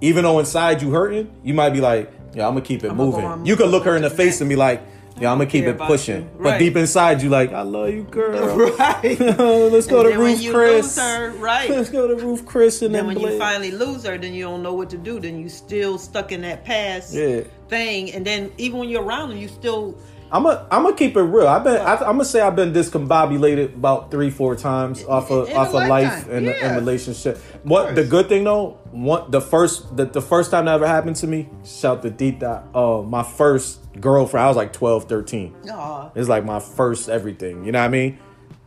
even 0.01 0.23
though 0.23 0.39
inside 0.39 0.81
you 0.81 0.91
hurting, 0.91 1.31
you 1.43 1.53
might 1.53 1.71
be 1.71 1.81
like, 1.81 2.11
yeah, 2.33 2.45
I'm 2.47 2.53
gonna 2.53 2.61
keep 2.65 2.83
it 2.83 2.89
go 2.89 2.93
moving. 2.95 3.45
you 3.45 3.55
could 3.55 3.69
look 3.69 3.85
her 3.85 3.95
in 3.95 4.01
the 4.03 4.09
face 4.09 4.25
next. 4.27 4.41
and 4.41 4.49
be 4.49 4.55
like, 4.55 4.81
yeah, 5.19 5.31
I'm 5.31 5.39
gonna 5.39 5.49
keep 5.49 5.65
it 5.65 5.79
pushing. 5.79 6.21
you. 6.23 6.29
But 6.39 6.59
deep 6.59 6.75
inside 6.75 7.23
you 7.23 7.29
like, 7.29 7.51
I 7.51 7.61
love 7.63 7.89
you, 7.89 8.03
girl. 8.11 8.69
Right. 8.77 9.19
Let's 9.19 9.87
go 9.87 10.01
And 10.01 10.05
to 10.05 10.09
then 10.11 10.19
when 10.19 10.33
Roof 10.33 10.41
you 10.41 10.51
Chris. 10.53 10.97
her, 10.99 11.31
right. 11.39 11.67
Let's 11.69 11.89
go 11.89 12.07
to 12.07 12.15
Roof 12.23 12.45
Chris 12.45 12.83
and 12.83 12.93
then 12.93 13.07
when 13.07 13.19
you 13.19 13.39
finally 13.39 13.71
lose 13.71 14.03
her, 14.03 14.17
then 14.19 14.33
you 14.33 14.43
don't 14.43 14.61
know 14.61 14.73
what 14.73 14.91
to 14.91 14.97
do. 14.97 15.19
Then 15.19 15.39
you 15.39 15.49
still 15.49 15.97
stuck 15.97 16.31
in 16.31 16.41
that 16.41 16.63
past 16.65 17.15
Yeah. 17.15 17.41
thing, 17.69 18.11
and 18.11 18.23
then 18.23 18.51
even 18.59 18.77
when 18.79 18.89
you're 18.89 19.01
around 19.03 19.29
them, 19.29 19.39
you 19.39 19.47
still 19.47 19.97
I'm 20.31 20.43
gonna 20.43 20.67
I'm 20.69 20.83
gonna 20.83 20.95
keep 20.95 21.15
it 21.15 21.21
real. 21.21 21.47
I've 21.47 21.63
been 21.63 21.77
I, 21.77 21.95
I'm 21.95 22.13
gonna 22.13 22.25
say 22.25 22.41
I've 22.41 22.55
been 22.55 22.73
discombobulated 22.73 23.75
about 23.75 24.11
three 24.11 24.29
four 24.29 24.55
times 24.55 25.03
off 25.05 25.31
of 25.31 25.49
in 25.49 25.55
off 25.55 25.69
of 25.69 25.87
life 25.87 26.27
and 26.27 26.45
yeah. 26.45 26.51
and 26.61 26.75
relationship. 26.75 27.37
What 27.63 27.95
the 27.95 28.03
good 28.03 28.27
thing 28.27 28.43
though, 28.43 28.79
one 28.91 29.31
the 29.31 29.41
first 29.41 29.95
the, 29.95 30.05
the 30.05 30.21
first 30.21 30.51
time 30.51 30.65
that 30.65 30.75
ever 30.75 30.87
happened 30.87 31.15
to 31.17 31.27
me, 31.27 31.49
shout 31.65 32.01
to 32.01 32.09
Dita. 32.09 32.63
Uh, 32.75 33.03
my 33.03 33.23
first 33.23 33.79
girlfriend, 34.01 34.43
I 34.43 34.47
was 34.47 34.57
like 34.57 34.73
12, 34.73 35.05
13. 35.05 35.55
Aw. 35.71 36.11
It's 36.15 36.29
like 36.29 36.45
my 36.45 36.59
first 36.59 37.09
everything. 37.09 37.63
You 37.63 37.71
know 37.71 37.79
what 37.79 37.85
I 37.85 37.89
mean? 37.89 38.19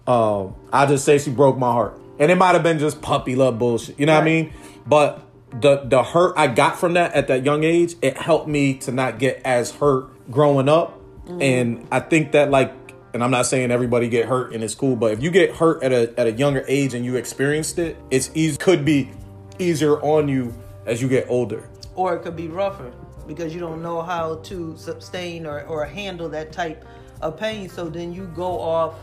Um, 0.06 0.54
I 0.72 0.86
just 0.86 1.04
say 1.04 1.18
she 1.18 1.30
broke 1.30 1.58
my 1.58 1.70
heart, 1.70 2.00
and 2.18 2.30
it 2.30 2.36
might 2.36 2.52
have 2.54 2.62
been 2.62 2.78
just 2.78 3.02
puppy 3.02 3.36
love 3.36 3.58
bullshit. 3.58 3.98
You 4.00 4.06
know 4.06 4.14
what 4.14 4.22
I 4.22 4.24
mean? 4.24 4.52
But 4.86 5.22
the 5.52 5.82
the 5.84 6.02
hurt 6.02 6.34
I 6.36 6.46
got 6.46 6.78
from 6.78 6.94
that 6.94 7.12
at 7.12 7.28
that 7.28 7.44
young 7.44 7.64
age, 7.64 7.94
it 8.02 8.16
helped 8.16 8.48
me 8.48 8.74
to 8.78 8.92
not 8.92 9.18
get 9.18 9.42
as 9.44 9.72
hurt 9.72 10.30
growing 10.30 10.68
up. 10.68 10.99
And 11.40 11.80
mm. 11.80 11.86
I 11.90 12.00
think 12.00 12.32
that 12.32 12.50
like, 12.50 12.72
and 13.12 13.22
I'm 13.24 13.30
not 13.30 13.46
saying 13.46 13.70
everybody 13.70 14.08
get 14.08 14.26
hurt 14.26 14.52
and 14.54 14.62
it's 14.62 14.74
cool, 14.74 14.96
but 14.96 15.12
if 15.12 15.22
you 15.22 15.30
get 15.30 15.54
hurt 15.56 15.82
at 15.82 15.92
a 15.92 16.12
at 16.18 16.26
a 16.26 16.32
younger 16.32 16.64
age 16.68 16.94
and 16.94 17.04
you 17.04 17.16
experienced 17.16 17.78
it, 17.78 17.96
it's 18.10 18.30
easy 18.34 18.56
could 18.56 18.84
be 18.84 19.10
easier 19.58 20.00
on 20.00 20.28
you 20.28 20.54
as 20.86 21.02
you 21.02 21.08
get 21.08 21.26
older. 21.28 21.68
or 21.94 22.14
it 22.14 22.22
could 22.22 22.36
be 22.36 22.48
rougher 22.48 22.92
because 23.26 23.52
you 23.54 23.60
don't 23.60 23.82
know 23.82 24.00
how 24.02 24.36
to 24.36 24.76
sustain 24.76 25.46
or, 25.46 25.62
or 25.64 25.84
handle 25.84 26.28
that 26.28 26.52
type 26.52 26.84
of 27.20 27.36
pain. 27.36 27.68
So 27.68 27.88
then 27.88 28.12
you 28.12 28.26
go 28.34 28.58
off 28.58 28.94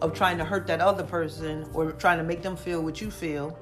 of 0.00 0.14
trying 0.14 0.38
to 0.38 0.44
hurt 0.44 0.66
that 0.68 0.80
other 0.80 1.02
person 1.02 1.68
or 1.74 1.92
trying 1.92 2.18
to 2.18 2.24
make 2.24 2.42
them 2.42 2.56
feel 2.56 2.82
what 2.82 3.00
you 3.00 3.10
feel 3.10 3.58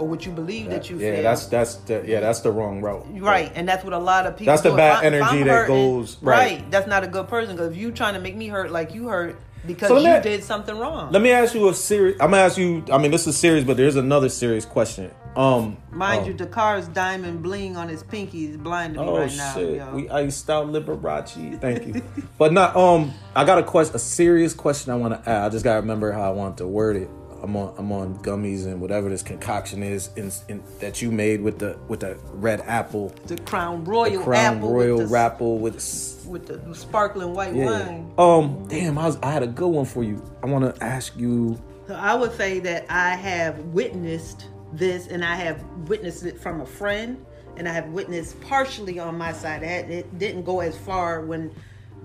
or 0.00 0.08
what 0.08 0.24
you 0.24 0.32
believe 0.32 0.70
that 0.70 0.88
you 0.88 0.96
yeah, 0.98 1.14
feel. 1.14 1.22
that's 1.22 1.46
that's 1.46 1.74
the, 1.76 2.02
yeah, 2.06 2.20
that's 2.20 2.40
the 2.40 2.50
wrong 2.50 2.80
route. 2.80 3.06
Right, 3.20 3.52
and 3.54 3.68
that's 3.68 3.84
what 3.84 3.92
a 3.92 3.98
lot 3.98 4.26
of 4.26 4.36
people. 4.36 4.50
That's 4.52 4.62
the 4.62 4.72
bad 4.74 5.04
If 5.04 5.12
I- 5.12 5.16
if 5.16 5.22
energy 5.22 5.42
that 5.44 5.50
hurting- 5.50 5.74
goes- 5.76 6.16
right. 6.22 6.68
That's 6.70 6.86
not 6.88 7.04
a 7.04 7.06
good 7.06 7.28
person 7.28 7.54
because 7.54 7.70
if 7.72 7.76
you 7.76 7.92
trying 7.92 8.14
to 8.14 8.20
make 8.20 8.34
me 8.34 8.48
hurt 8.48 8.70
like 8.72 8.94
you 8.94 9.08
hurt 9.08 9.38
because 9.66 9.88
So 9.88 9.98
you 9.98 10.08
me- 10.14 10.20
did 10.22 10.42
something 10.42 10.76
wrong. 10.78 11.12
Let 11.12 11.20
me 11.22 11.30
ask 11.32 11.54
you 11.54 11.68
a 11.68 11.74
serious. 11.74 12.16
I'm 12.18 12.30
gonna 12.30 12.42
ask 12.42 12.56
you. 12.56 12.82
I 12.90 12.96
mean, 12.98 13.10
this 13.10 13.26
is 13.26 13.36
serious, 13.36 13.62
but 13.64 13.76
there's 13.76 13.96
another 13.96 14.28
serious 14.30 14.64
question. 14.64 15.10
Um, 15.36 15.76
Mind 15.92 16.22
oh. 16.24 16.28
you, 16.28 16.34
Dakar's 16.34 16.88
diamond 16.88 17.40
bling 17.42 17.76
on 17.76 17.88
his 17.88 18.02
pinky 18.02 18.46
is 18.46 18.56
blinding 18.56 19.00
me 19.00 19.06
Oh 19.06 19.18
right 19.18 19.36
now. 19.36 19.54
shit, 19.54 19.76
yo. 19.76 19.94
we 19.94 20.08
iced 20.10 20.50
out 20.50 20.66
Liberace. 20.66 21.60
Thank 21.60 21.86
you, 21.86 22.02
but 22.38 22.52
not. 22.52 22.74
Um, 22.74 23.12
I 23.36 23.44
got 23.44 23.58
a 23.58 23.62
question, 23.62 23.94
a 23.94 23.98
serious 24.00 24.54
question 24.54 24.92
I 24.92 24.96
want 24.96 25.22
to 25.22 25.30
add. 25.30 25.44
I 25.44 25.48
just 25.50 25.62
gotta 25.62 25.80
remember 25.82 26.10
how 26.10 26.22
I 26.22 26.30
want 26.30 26.56
to 26.58 26.66
word 26.66 26.96
it. 26.96 27.10
I'm 27.42 27.56
on, 27.56 27.74
I'm 27.78 27.90
on 27.92 28.16
gummies 28.18 28.66
and 28.66 28.80
whatever 28.80 29.08
this 29.08 29.22
concoction 29.22 29.82
is 29.82 30.10
in, 30.16 30.30
in, 30.48 30.62
that 30.80 31.00
you 31.00 31.10
made 31.10 31.40
with 31.40 31.58
the 31.58 31.78
with 31.88 32.00
the 32.00 32.16
red 32.32 32.60
apple, 32.62 33.14
the 33.26 33.36
Crown 33.38 33.84
Royal 33.84 34.22
Crown 34.22 34.56
apple 34.58 34.72
Royal 34.72 34.98
with 34.98 35.10
the, 35.10 35.18
apple 35.18 35.58
with. 35.58 36.24
with 36.26 36.46
the 36.46 36.74
sparkling 36.74 37.34
white 37.34 37.54
Yeah. 37.54 37.66
wine. 37.66 38.12
Um. 38.18 38.66
Damn. 38.68 38.98
I 38.98 39.06
was. 39.06 39.18
I 39.22 39.30
had 39.32 39.42
a 39.42 39.46
good 39.46 39.68
one 39.68 39.84
for 39.84 40.04
you. 40.04 40.22
I 40.42 40.46
want 40.46 40.74
to 40.74 40.84
ask 40.84 41.16
you. 41.16 41.60
So 41.86 41.94
I 41.94 42.14
would 42.14 42.32
say 42.36 42.60
that 42.60 42.86
I 42.88 43.16
have 43.16 43.58
witnessed 43.66 44.46
this, 44.72 45.08
and 45.08 45.24
I 45.24 45.34
have 45.34 45.62
witnessed 45.88 46.24
it 46.24 46.38
from 46.40 46.60
a 46.60 46.66
friend, 46.66 47.24
and 47.56 47.68
I 47.68 47.72
have 47.72 47.88
witnessed 47.88 48.40
partially 48.42 48.98
on 48.98 49.18
my 49.18 49.32
side. 49.32 49.62
It, 49.62 49.90
it 49.90 50.18
didn't 50.18 50.44
go 50.44 50.60
as 50.60 50.76
far 50.76 51.22
when 51.22 51.50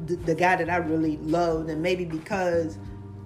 the, 0.07 0.15
the 0.15 0.33
guy 0.35 0.55
that 0.55 0.69
I 0.69 0.77
really 0.77 1.17
loved, 1.17 1.69
and 1.69 1.81
maybe 1.83 2.03
because, 2.05 2.77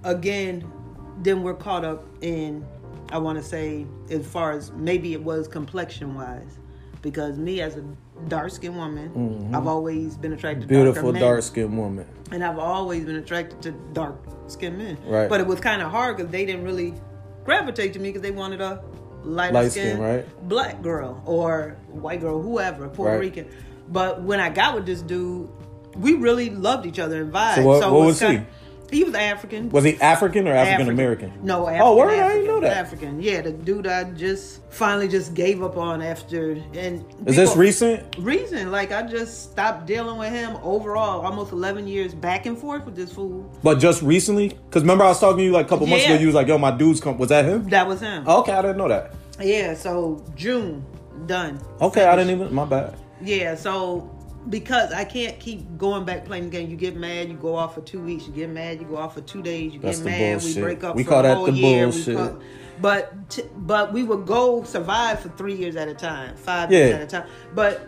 again, 0.04 0.70
then 1.20 1.42
we're 1.42 1.54
caught 1.54 1.84
up 1.84 2.04
in, 2.22 2.64
I 3.10 3.18
want 3.18 3.38
to 3.38 3.44
say, 3.44 3.86
as 4.10 4.26
far 4.26 4.52
as 4.52 4.72
maybe 4.72 5.12
it 5.12 5.22
was 5.22 5.48
complexion 5.48 6.14
wise, 6.14 6.58
because 7.02 7.38
me 7.38 7.60
as 7.60 7.76
a 7.76 7.84
dark 8.28 8.50
skinned 8.50 8.76
woman, 8.76 9.50
I've 9.54 9.66
always 9.66 10.16
been 10.16 10.32
attracted 10.32 10.68
to 10.68 10.74
Mm-hmm. 10.74 10.84
Beautiful 10.84 11.12
dark 11.12 11.42
skinned 11.42 11.76
woman. 11.76 12.06
and 12.30 12.44
I've 12.44 12.58
always 12.58 13.04
been 13.04 13.16
attracted 13.16 13.62
to 13.62 13.72
dark 13.92 14.16
skinned 14.48 14.78
men. 14.78 14.98
Right. 15.06 15.28
But 15.28 15.40
it 15.40 15.46
was 15.46 15.60
kind 15.60 15.82
of 15.82 15.90
hard 15.90 16.16
because 16.16 16.30
they 16.30 16.44
didn't 16.44 16.64
really 16.64 16.94
gravitate 17.44 17.92
to 17.94 17.98
me 17.98 18.08
because 18.10 18.22
they 18.22 18.30
wanted 18.30 18.60
a 18.60 18.82
lighter 19.24 19.54
Light 19.54 19.70
skinned 19.72 19.92
skin, 19.98 20.00
right? 20.00 20.48
black 20.48 20.82
girl 20.82 21.22
or 21.26 21.76
white 21.88 22.20
girl, 22.20 22.40
whoever, 22.40 22.88
Puerto 22.88 23.12
Right. 23.14 23.20
Rican. 23.20 23.46
But 23.88 24.22
when 24.22 24.40
I 24.40 24.50
got 24.50 24.74
with 24.74 24.86
this 24.86 25.02
dude, 25.02 25.48
we 25.96 26.14
really 26.14 26.50
loved 26.50 26.86
each 26.86 26.98
other 26.98 27.20
and 27.22 27.32
vibed. 27.32 27.56
So 27.56 27.62
what- 27.64 27.82
it 27.82 27.90
what 27.90 28.06
was 28.06 28.20
he? 28.20 28.26
kinda- 28.26 28.46
He 28.90 29.04
was 29.04 29.14
African. 29.14 29.70
Was 29.70 29.84
he 29.84 30.00
African 30.00 30.48
or 30.48 30.52
African 30.52 30.88
American? 30.88 31.32
No, 31.42 31.64
oh, 31.64 31.68
African. 31.68 31.82
Oh, 31.86 31.96
word! 31.96 32.10
I 32.10 32.16
African, 32.16 32.36
didn't 32.40 32.46
know 32.54 32.60
that. 32.60 32.76
African. 32.76 33.22
Yeah, 33.22 33.40
the 33.42 33.52
dude 33.52 33.86
I 33.86 34.04
just 34.04 34.60
finally 34.70 35.08
just 35.08 35.34
gave 35.34 35.62
up 35.62 35.76
on 35.76 36.02
after. 36.02 36.52
And 36.74 37.04
Is 37.26 37.36
this 37.36 37.50
people- 37.50 37.60
recent? 37.62 38.16
Reason, 38.18 38.70
like 38.70 38.92
I 38.92 39.02
just 39.02 39.50
stopped 39.50 39.86
dealing 39.86 40.18
with 40.18 40.32
him 40.32 40.56
overall, 40.62 41.24
almost 41.24 41.52
eleven 41.52 41.86
years 41.86 42.14
back 42.14 42.46
and 42.46 42.58
forth 42.58 42.84
with 42.84 42.96
this 42.96 43.12
fool. 43.12 43.50
But 43.62 43.78
just 43.78 44.02
recently? 44.02 44.48
Because 44.48 44.82
remember 44.82 45.04
I 45.04 45.08
was 45.08 45.20
talking 45.20 45.38
to 45.38 45.44
you 45.44 45.52
like 45.52 45.66
a 45.66 45.68
couple 45.68 45.86
months 45.86 46.04
ago. 46.04 46.14
You 46.14 46.26
was 46.26 46.34
like, 46.34 46.48
"Yo, 46.48 46.58
my 46.58 46.70
dude's 46.70 47.00
come." 47.00 47.18
Was 47.18 47.28
that 47.28 47.44
him? 47.44 47.68
That 47.68 47.86
was 47.86 48.00
him. 48.00 48.24
Oh, 48.26 48.40
okay, 48.40 48.52
I 48.52 48.62
didn't 48.62 48.78
know 48.78 48.88
that. 48.88 49.14
Yeah, 49.40 49.74
so 49.74 50.22
June 50.34 50.84
done. 51.26 51.60
Okay, 51.80 52.04
I 52.04 52.16
didn't 52.16 52.30
even. 52.40 52.54
My 52.54 52.64
bad. 52.64 52.94
Yeah, 53.22 53.54
so 53.54 54.10
because 54.48 54.92
I 54.92 55.04
can't 55.04 55.38
keep 55.38 55.76
going 55.76 56.04
back 56.04 56.24
playing 56.24 56.44
the 56.44 56.50
game. 56.50 56.70
You 56.70 56.76
get 56.76 56.96
mad, 56.96 57.28
you 57.28 57.34
go 57.34 57.56
off 57.56 57.74
for 57.74 57.80
two 57.82 58.00
weeks. 58.00 58.26
You 58.26 58.32
get 58.32 58.48
mad, 58.50 58.80
you 58.80 58.86
go 58.86 58.96
off 58.96 59.14
for 59.14 59.20
two 59.20 59.42
days. 59.42 59.74
You 59.74 59.80
That's 59.80 59.98
get 59.98 60.06
mad, 60.06 60.40
bullshit. 60.40 60.56
we 60.56 60.62
break 60.62 60.84
up. 60.84 60.96
We 60.96 61.04
for 61.04 61.10
call 61.10 61.20
a 61.20 61.22
that 61.24 61.44
the 61.46 61.52
year. 61.52 61.84
Bullshit. 61.86 62.16
call- 62.16 62.38
but 62.80 63.28
t- 63.28 63.42
but 63.58 63.92
we 63.92 64.02
would 64.02 64.24
go 64.26 64.62
survive 64.64 65.20
for 65.20 65.28
three 65.30 65.54
years 65.54 65.76
at 65.76 65.88
a 65.88 65.94
time, 65.94 66.34
five 66.36 66.72
Yeah. 66.72 66.78
years 66.78 66.94
at 66.94 67.02
a 67.02 67.06
time. 67.06 67.24
But 67.54 67.86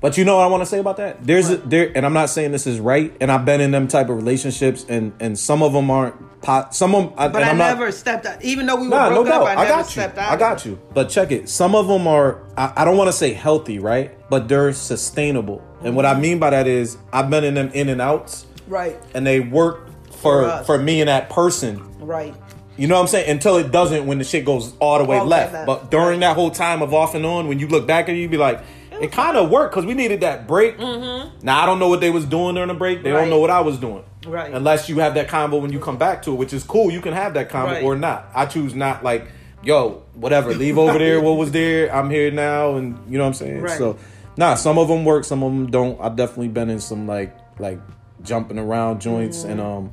But 0.00 0.18
you 0.18 0.24
know 0.24 0.38
what 0.38 0.42
I 0.42 0.46
want 0.48 0.62
to 0.62 0.66
say 0.66 0.80
about 0.80 0.96
that? 0.96 1.24
There's 1.24 1.48
a, 1.48 1.58
there, 1.58 1.92
and 1.94 2.04
I'm 2.04 2.12
not 2.12 2.28
saying 2.28 2.50
this 2.50 2.66
is 2.66 2.80
right. 2.80 3.14
And 3.20 3.30
I've 3.30 3.44
been 3.44 3.60
in 3.60 3.70
them 3.70 3.86
type 3.86 4.08
of 4.08 4.16
relationships, 4.16 4.84
and 4.88 5.12
and 5.20 5.38
some 5.38 5.62
of 5.62 5.72
them 5.72 5.90
aren't. 5.92 6.16
Pot, 6.42 6.74
some 6.74 6.92
of 6.96 7.04
them, 7.04 7.12
I, 7.16 7.28
but 7.28 7.44
I 7.44 7.50
I'm 7.50 7.56
not, 7.58 7.78
never 7.78 7.92
stepped 7.92 8.26
out, 8.26 8.42
even 8.42 8.66
though 8.66 8.74
we 8.74 8.88
were 8.88 8.96
Nah, 8.96 9.10
no 9.10 9.22
doubt. 9.22 9.42
up. 9.42 9.46
I, 9.46 9.52
I, 9.52 9.54
never 9.62 9.68
got 9.68 9.84
you. 9.84 9.90
stepped 9.92 10.18
out. 10.18 10.32
I 10.32 10.36
got 10.36 10.66
you. 10.66 10.76
But 10.92 11.08
check 11.08 11.30
it. 11.30 11.48
Some 11.48 11.76
of 11.76 11.86
them 11.86 12.08
are. 12.08 12.42
I, 12.56 12.72
I 12.78 12.84
don't 12.84 12.96
want 12.96 13.06
to 13.06 13.12
say 13.12 13.32
healthy, 13.32 13.78
right? 13.78 14.10
But 14.28 14.48
they're 14.48 14.72
sustainable. 14.72 15.62
And 15.84 15.96
what 15.96 16.06
I 16.06 16.18
mean 16.18 16.38
by 16.38 16.50
that 16.50 16.66
is, 16.66 16.96
I've 17.12 17.28
been 17.30 17.44
in 17.44 17.54
them 17.54 17.70
in 17.74 17.88
and 17.88 18.00
outs, 18.00 18.46
Right, 18.68 18.96
and 19.14 19.26
they 19.26 19.40
work 19.40 19.88
for 20.12 20.48
For 20.58 20.64
for 20.64 20.78
me 20.78 21.00
and 21.00 21.08
that 21.08 21.28
person. 21.30 21.82
right. 22.00 22.34
You 22.78 22.86
know 22.88 22.94
what 22.94 23.02
I'm 23.02 23.06
saying? 23.08 23.28
Until 23.30 23.58
it 23.58 23.70
doesn't, 23.70 24.06
when 24.06 24.16
the 24.16 24.24
shit 24.24 24.46
goes 24.46 24.72
all 24.78 24.98
the 24.98 25.04
way 25.04 25.18
All 25.18 25.26
left. 25.26 25.52
left. 25.52 25.66
But 25.66 25.90
during 25.90 26.20
Right. 26.20 26.20
that 26.20 26.36
whole 26.36 26.50
time 26.50 26.80
of 26.80 26.94
off 26.94 27.14
and 27.14 27.26
on, 27.26 27.46
when 27.46 27.58
you 27.58 27.68
look 27.68 27.86
back 27.86 28.08
at 28.08 28.14
it, 28.14 28.18
you 28.18 28.28
be 28.30 28.38
like, 28.38 28.60
it 29.00 29.12
kind 29.12 29.36
of 29.36 29.50
worked 29.50 29.74
because 29.74 29.84
we 29.84 29.92
needed 29.94 30.20
that 30.22 30.46
break. 30.48 30.78
Now 30.78 31.62
I 31.62 31.66
don't 31.66 31.78
know 31.78 31.88
what 31.88 32.00
they 32.00 32.08
was 32.10 32.24
doing 32.24 32.54
during 32.54 32.68
the 32.68 32.74
break. 32.74 33.02
They 33.02 33.10
don't 33.10 33.22
Mm-hmm. 33.22 33.30
Know 33.30 33.40
what 33.40 33.50
I 33.50 33.60
was 33.60 33.76
doing. 33.78 34.04
Right. 34.26 34.52
Unless 34.54 34.88
you 34.88 35.00
have 35.00 35.14
that 35.14 35.28
combo 35.28 35.58
when 35.58 35.70
you 35.72 35.80
come 35.80 35.98
back 35.98 36.22
to 36.22 36.32
it, 36.32 36.36
which 36.36 36.52
is 36.54 36.62
cool. 36.64 36.90
You 36.90 37.00
can 37.02 37.12
have 37.12 37.34
that 37.34 37.50
combo 37.50 37.74
Right. 37.74 37.82
or 37.84 37.94
not. 37.96 38.28
I 38.34 38.46
choose 38.46 38.74
not. 38.74 39.02
Like, 39.04 39.26
yo, 39.62 40.02
whatever. 40.14 40.54
Leave 40.54 40.78
over 40.78 40.98
there 40.98 41.20
what 41.20 41.36
was 41.36 41.50
there. 41.50 41.94
I'm 41.94 42.08
here 42.08 42.30
now, 42.30 42.76
and 42.76 42.96
you 43.08 43.18
know 43.18 43.24
what 43.24 43.28
I'm 43.28 43.34
saying. 43.34 43.60
Right. 43.60 43.76
So, 43.78 43.96
nah, 44.36 44.54
some 44.54 44.78
of 44.78 44.88
them 44.88 45.04
work, 45.04 45.24
some 45.24 45.42
of 45.42 45.52
them 45.52 45.70
don't. 45.70 46.00
I've 46.00 46.16
definitely 46.16 46.48
been 46.48 46.70
in 46.70 46.80
some 46.80 47.06
like 47.06 47.36
like 47.58 47.80
jumping 48.22 48.58
around 48.58 49.00
joints, 49.00 49.44
and 49.44 49.60
um, 49.60 49.92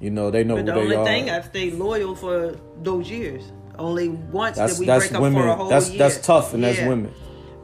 you 0.00 0.10
know 0.10 0.30
they 0.30 0.44
know 0.44 0.56
Mm-hmm. 0.56 0.66
But 0.66 0.74
who 0.74 0.80
the 0.82 0.88
they 0.88 0.96
only 0.96 0.96
are. 0.96 1.04
thing 1.04 1.30
I've 1.30 1.44
stayed 1.46 1.74
loyal 1.74 2.14
for 2.14 2.56
those 2.82 3.10
years. 3.10 3.50
Only 3.78 4.08
once 4.08 4.56
That's 4.56 4.74
did 4.74 4.80
we 4.80 4.86
break 4.86 5.12
up 5.12 5.20
women. 5.22 5.42
for 5.42 5.48
a 5.48 5.56
whole 5.56 5.68
That's 5.68 5.90
year. 5.90 5.98
that's 5.98 6.24
tough, 6.24 6.54
and 6.54 6.62
that's 6.62 6.78
women. 6.80 7.12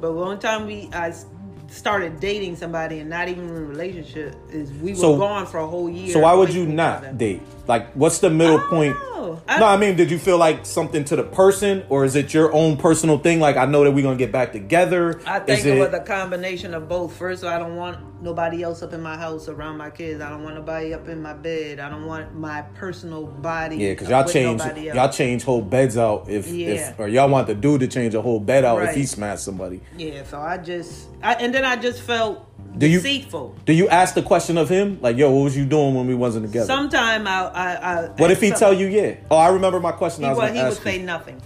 But 0.01 0.15
one 0.15 0.39
time 0.41 0.67
we 0.67 0.89
I 0.93 1.13
started 1.71 2.19
dating 2.21 2.57
somebody 2.57 2.99
and 2.99 3.09
not 3.09 3.29
even 3.29 3.49
in 3.49 3.57
a 3.57 3.61
relationship 3.61 4.35
is 4.53 4.73
we 4.73 4.91
were 4.93 4.97
So- 4.99 5.17
gone 5.19 5.47
for 5.47 5.59
a 5.59 5.67
whole 5.67 5.89
year. 5.89 6.13
So 6.13 6.21
why 6.21 6.35
would 6.35 6.53
you 6.53 6.67
not 6.67 7.17
date? 7.17 7.43
Like, 7.69 7.93
what's 7.93 8.19
the 8.19 8.31
middle 8.31 8.59
point? 8.59 8.97
know. 9.15 9.41
I- 9.47 9.61
no, 9.61 9.67
I 9.67 9.77
mean, 9.77 9.97
did 9.97 10.11
you 10.11 10.19
feel 10.19 10.39
like 10.39 10.65
something 10.67 11.05
to 11.05 11.15
the 11.17 11.23
person, 11.23 11.85
or 11.89 12.05
is 12.05 12.17
it 12.17 12.33
your 12.35 12.53
own 12.53 12.77
personal 12.77 13.19
thing? 13.19 13.39
Like, 13.39 13.57
I 13.57 13.67
know 13.67 13.85
that 13.85 13.93
we're 13.93 14.03
gonna 14.03 14.17
get 14.17 14.33
back 14.33 14.53
together. 14.53 15.21
I 15.27 15.39
think 15.41 15.61
is 15.61 15.67
it 15.67 15.79
was 15.79 15.93
a 15.93 16.01
combination 16.01 16.75
of 16.75 16.89
both. 16.89 17.13
First, 17.13 17.45
I 17.45 17.59
don't 17.59 17.77
want 17.77 17.99
nobody 18.23 18.63
else 18.63 18.83
up 18.83 18.93
in 18.93 19.01
my 19.03 19.17
house 19.17 19.49
around 19.49 19.77
my 19.77 19.91
kids. 19.91 20.21
I 20.23 20.29
don't 20.31 20.43
want 20.43 20.57
nobody 20.57 20.93
up 20.95 21.09
in 21.09 21.23
my 21.23 21.33
bed. 21.35 21.81
I 21.81 21.89
don't 21.89 22.07
want 22.07 22.35
my 22.35 22.63
personal 22.75 23.27
body. 23.27 23.77
Yeah, 23.77 23.91
because 23.91 24.09
y'all 24.09 24.25
change 24.25 24.63
y'all 24.95 25.09
change 25.11 25.43
whole 25.45 25.63
beds 25.63 25.97
out 25.97 26.27
if 26.29 26.49
Yeah. 26.49 26.69
if 26.69 26.99
or 26.99 27.07
y'all 27.09 27.29
want 27.29 27.47
the 27.47 27.55
dude 27.55 27.81
to 27.81 27.87
change 27.89 28.15
a 28.15 28.23
whole 28.23 28.41
bed 28.41 28.65
out 28.65 28.83
if 28.83 28.95
he 28.95 29.01
Right. 29.03 29.09
smashed 29.09 29.45
somebody. 29.45 29.81
Yeah, 29.97 30.23
so 30.29 30.39
I 30.41 30.57
just, 30.57 31.09
I, 31.23 31.35
and 31.35 31.55
then 31.61 31.71
I 31.71 31.81
just 31.81 32.03
felt 32.03 32.47
Do 32.79 32.87
you- 32.87 32.99
deceitful. 32.99 33.55
Do 33.65 33.73
you 33.73 33.89
ask 33.89 34.15
the 34.15 34.23
question 34.23 34.57
of 34.59 34.69
him 34.69 34.99
like, 35.01 35.17
"Yo, 35.17 35.31
what 35.31 35.45
was 35.45 35.57
you 35.57 35.67
doing 35.67 35.95
when 35.95 36.07
we 36.07 36.15
wasn't 36.15 36.47
together?" 36.47 36.67
Sometime 36.67 37.27
I, 37.27 37.49
I, 37.49 37.75
I 37.75 38.07
what 38.17 38.31
if 38.31 38.41
he 38.41 38.51
tell 38.51 38.73
you, 38.73 38.87
"Yeah"? 38.87 39.17
Oh, 39.31 39.37
I 39.37 39.49
remember 39.49 39.81
my 39.81 39.93
question. 39.93 40.25
He, 40.25 40.29
I 40.31 40.33
was 40.33 40.39
gonna 40.39 40.55
he 40.55 40.63
would 40.63 40.71
you. 40.71 40.83
say 40.83 41.03
nothing. 41.03 41.41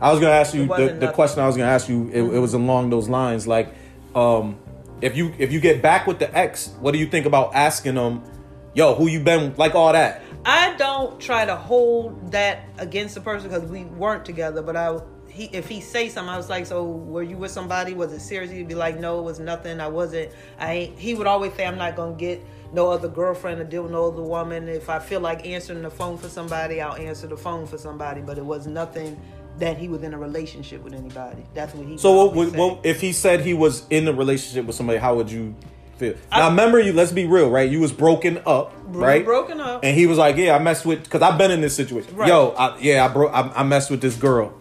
I 0.00 0.12
was 0.12 0.20
gonna 0.20 0.32
ask 0.32 0.54
you 0.54 0.66
the, 0.66 0.96
the 1.00 1.12
question 1.12 1.40
I 1.42 1.46
was 1.46 1.56
gonna 1.56 1.70
ask 1.70 1.88
you. 1.88 2.08
It, 2.12 2.22
it 2.22 2.38
was 2.38 2.54
along 2.54 2.90
those 2.90 3.08
lines. 3.08 3.46
Like, 3.46 3.74
um, 4.14 4.56
if 5.00 5.16
you 5.16 5.34
if 5.38 5.52
you 5.52 5.60
get 5.60 5.82
back 5.82 6.06
with 6.06 6.18
the 6.18 6.36
ex, 6.36 6.68
what 6.80 6.92
do 6.92 6.98
you 6.98 7.06
think 7.06 7.26
about 7.26 7.54
asking 7.54 7.96
them, 7.96 8.22
"Yo, 8.74 8.94
who 8.94 9.08
you 9.08 9.20
been?" 9.20 9.54
Like 9.56 9.74
all 9.74 9.92
that. 9.92 10.22
I 10.44 10.74
don't 10.76 11.20
try 11.20 11.44
to 11.44 11.56
hold 11.56 12.30
that 12.32 12.60
against 12.78 13.14
the 13.16 13.20
person 13.20 13.50
because 13.50 13.68
we 13.68 13.84
weren't 13.84 14.24
together. 14.24 14.62
But 14.62 14.76
I, 14.76 14.98
he, 15.38 15.44
if 15.52 15.68
he 15.68 15.80
say 15.80 16.08
something, 16.08 16.28
I 16.28 16.36
was 16.36 16.50
like, 16.50 16.66
"So 16.66 16.82
were 16.84 17.22
you 17.22 17.36
with 17.36 17.52
somebody? 17.52 17.94
Was 17.94 18.12
it 18.12 18.20
serious?" 18.20 18.50
He'd 18.50 18.66
be 18.66 18.74
like, 18.74 18.98
"No, 18.98 19.20
it 19.20 19.22
was 19.22 19.38
nothing. 19.38 19.80
I 19.80 19.86
wasn't." 19.86 20.32
I. 20.58 20.72
Ain't. 20.72 20.98
He 20.98 21.14
would 21.14 21.28
always 21.28 21.54
say, 21.54 21.64
"I'm 21.64 21.78
not 21.78 21.94
gonna 21.94 22.16
get 22.16 22.44
no 22.72 22.90
other 22.90 23.06
girlfriend 23.06 23.60
or 23.60 23.64
deal 23.64 23.84
with 23.84 23.92
no 23.92 24.08
other 24.08 24.20
woman. 24.20 24.68
If 24.68 24.90
I 24.90 24.98
feel 24.98 25.20
like 25.20 25.46
answering 25.46 25.82
the 25.82 25.90
phone 25.90 26.18
for 26.18 26.28
somebody, 26.28 26.80
I'll 26.80 26.96
answer 26.96 27.28
the 27.28 27.36
phone 27.36 27.68
for 27.68 27.78
somebody." 27.78 28.20
But 28.20 28.36
it 28.36 28.44
was 28.44 28.66
nothing 28.66 29.16
that 29.60 29.76
he 29.76 29.88
was 29.88 30.02
in 30.02 30.12
a 30.12 30.18
relationship 30.18 30.82
with 30.82 30.92
anybody. 30.92 31.44
That's 31.54 31.72
what 31.72 31.86
he. 31.86 31.92
Said. 31.92 32.00
So 32.00 32.26
what, 32.26 32.56
what 32.56 32.80
if 32.82 33.00
he 33.00 33.12
said 33.12 33.42
he 33.42 33.54
was 33.54 33.84
in 33.90 34.08
a 34.08 34.12
relationship 34.12 34.66
with 34.66 34.74
somebody? 34.74 34.98
How 34.98 35.14
would 35.14 35.30
you 35.30 35.54
feel? 35.98 36.14
I- 36.32 36.40
now 36.40 36.50
remember, 36.50 36.80
you. 36.80 36.92
Let's 36.92 37.12
be 37.12 37.26
real, 37.26 37.48
right? 37.48 37.70
You 37.70 37.78
was 37.78 37.92
broken 37.92 38.40
up, 38.44 38.74
right? 38.86 39.24
broken 39.24 39.60
up. 39.60 39.84
and 39.84 39.96
he 39.96 40.08
was 40.08 40.18
like, 40.18 40.36
"Yeah, 40.36 40.56
I 40.56 40.58
messed 40.58 40.84
with." 40.84 41.04
Because 41.04 41.22
I've 41.22 41.38
been 41.38 41.52
in 41.52 41.60
this 41.60 41.76
situation. 41.76 42.16
Right. 42.16 42.26
Yo, 42.26 42.56
I, 42.58 42.76
yeah, 42.80 43.04
I 43.04 43.08
broke. 43.08 43.32
I, 43.32 43.52
I 43.54 43.62
messed 43.62 43.88
with 43.88 44.00
this 44.00 44.16
girl. 44.16 44.57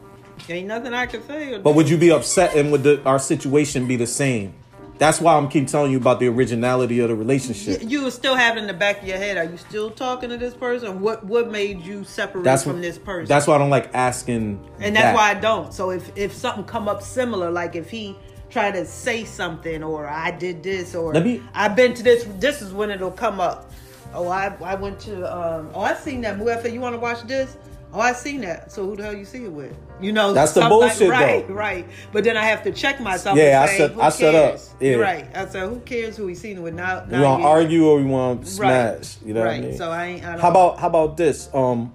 Ain't 0.50 0.68
nothing 0.68 0.94
I 0.94 1.06
could 1.06 1.26
say. 1.28 1.58
But 1.58 1.76
would 1.76 1.90
you 1.90 1.98
be 1.98 2.12
upset 2.12 2.56
and 2.56 2.72
would 2.72 2.84
the, 2.84 3.04
our 3.04 3.20
situation 3.20 3.88
be 3.88 3.96
the 3.96 4.08
same? 4.08 4.54
That's 4.98 5.22
why 5.22 5.36
I'm 5.36 5.48
keep 5.48 5.68
telling 5.68 5.92
you 5.92 5.98
about 5.98 6.20
the 6.20 6.28
originality 6.28 7.00
of 7.02 7.10
the 7.10 7.16
relationship. 7.16 7.84
you 7.84 8.10
still 8.10 8.36
have 8.36 8.58
it 8.58 8.62
in 8.62 8.68
the 8.68 8.74
back 8.74 9.02
of 9.02 9.08
your 9.08 9.18
head. 9.18 9.38
Are 9.38 9.44
you 9.44 9.58
still 9.58 9.92
talking 9.92 10.30
to 10.30 10.38
this 10.38 10.56
person? 10.56 11.02
What 11.02 11.24
What 11.24 11.52
made 11.52 11.82
you 11.82 12.04
separate 12.04 12.44
That's 12.44 12.64
from 12.64 12.74
what, 12.74 12.82
this 12.82 12.98
person? 12.98 13.28
That's 13.28 13.46
why 13.46 13.56
I 13.56 13.58
don't 13.60 13.70
like 13.70 13.94
asking. 13.94 14.60
and 14.80 14.96
that's 14.96 15.04
that. 15.06 15.16
why 15.16 15.30
I 15.32 15.34
don't. 15.36 15.74
So 15.74 15.92
if 15.92 16.12
if 16.18 16.34
something 16.34 16.64
come 16.64 16.88
up 16.88 17.04
similar, 17.04 17.52
like 17.52 17.76
if 17.76 17.90
he 17.92 18.16
try 18.50 18.72
to 18.72 18.86
say 18.86 19.24
something, 19.24 19.84
or 19.84 20.08
I 20.08 20.32
did 20.32 20.64
this, 20.64 20.96
or 20.96 21.14
me- 21.14 21.44
I've 21.54 21.76
been 21.76 21.94
to 21.94 22.02
this, 22.02 22.26
this 22.40 22.62
is 22.64 22.74
when 22.74 22.90
it'll 22.90 23.12
come 23.12 23.40
up. 23.40 23.70
Oh, 24.16 24.30
I 24.30 24.56
I 24.64 24.74
went 24.76 25.00
to 25.02 25.32
um. 25.32 25.70
Oh, 25.76 25.82
I 25.82 25.94
seen 25.94 26.22
that 26.22 26.40
movie. 26.40 26.72
You 26.72 26.82
want 26.82 26.96
to 26.96 27.00
watch 27.00 27.22
this? 27.28 27.56
Oh, 27.94 28.00
I 28.02 28.12
seen 28.14 28.42
that. 28.42 28.72
So 28.72 28.86
who 28.86 28.96
the 28.98 29.04
hell 29.04 29.14
you 29.16 29.24
see 29.26 29.46
it 29.46 29.52
with? 29.52 29.76
You 30.02 30.12
know, 30.12 30.34
That's 30.34 30.52
the 30.52 30.62
bullshit, 30.68 31.10
right? 31.10 31.48
though. 31.48 31.54
Right. 31.54 31.88
But 32.12 32.24
then 32.26 32.36
I 32.38 32.44
have 32.44 32.64
to 32.64 32.72
check 32.72 33.00
myself. 33.00 33.38
Yeah, 33.38 33.62
and 33.62 33.64
I 33.64 33.66
say, 33.68 33.78
set- 33.78 33.92
who 33.94 34.02
I 34.02 34.10
set 34.10 34.36
up. 34.36 34.60
Yeah. 34.80 34.96
Right. 34.96 35.28
I 35.36 35.46
said, 35.48 35.70
who 35.70 35.80
cares 35.80 36.18
who 36.18 36.28
he's 36.28 36.42
seen 36.42 36.58
it 36.58 36.60
with? 36.62 36.74
Now, 36.74 37.06
We 37.06 37.12
now 37.14 37.24
want 37.24 37.42
to 37.44 37.48
argue 37.48 37.86
or 37.88 37.98
we 37.98 38.04
want 38.06 38.46
to 38.46 38.62
Right. 38.62 39.04
smash. 39.04 39.18
You 39.26 39.34
know 39.34 39.44
right. 39.44 39.60
what 39.62 39.66
I 39.66 39.70
mean? 39.70 39.78
So 39.78 39.90
I 39.92 40.06
ain't. 40.06 40.26
I 40.26 40.32
don't, 40.34 40.42
How 40.42 40.52
about 40.52 40.80
how 40.80 40.88
about 40.88 41.18
this? 41.18 41.50
Um, 41.54 41.94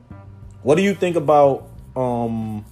what 0.63 0.77
do 0.77 0.83
you 0.83 0.95
think 0.95 1.17
about 1.17 1.69
um 1.95 2.65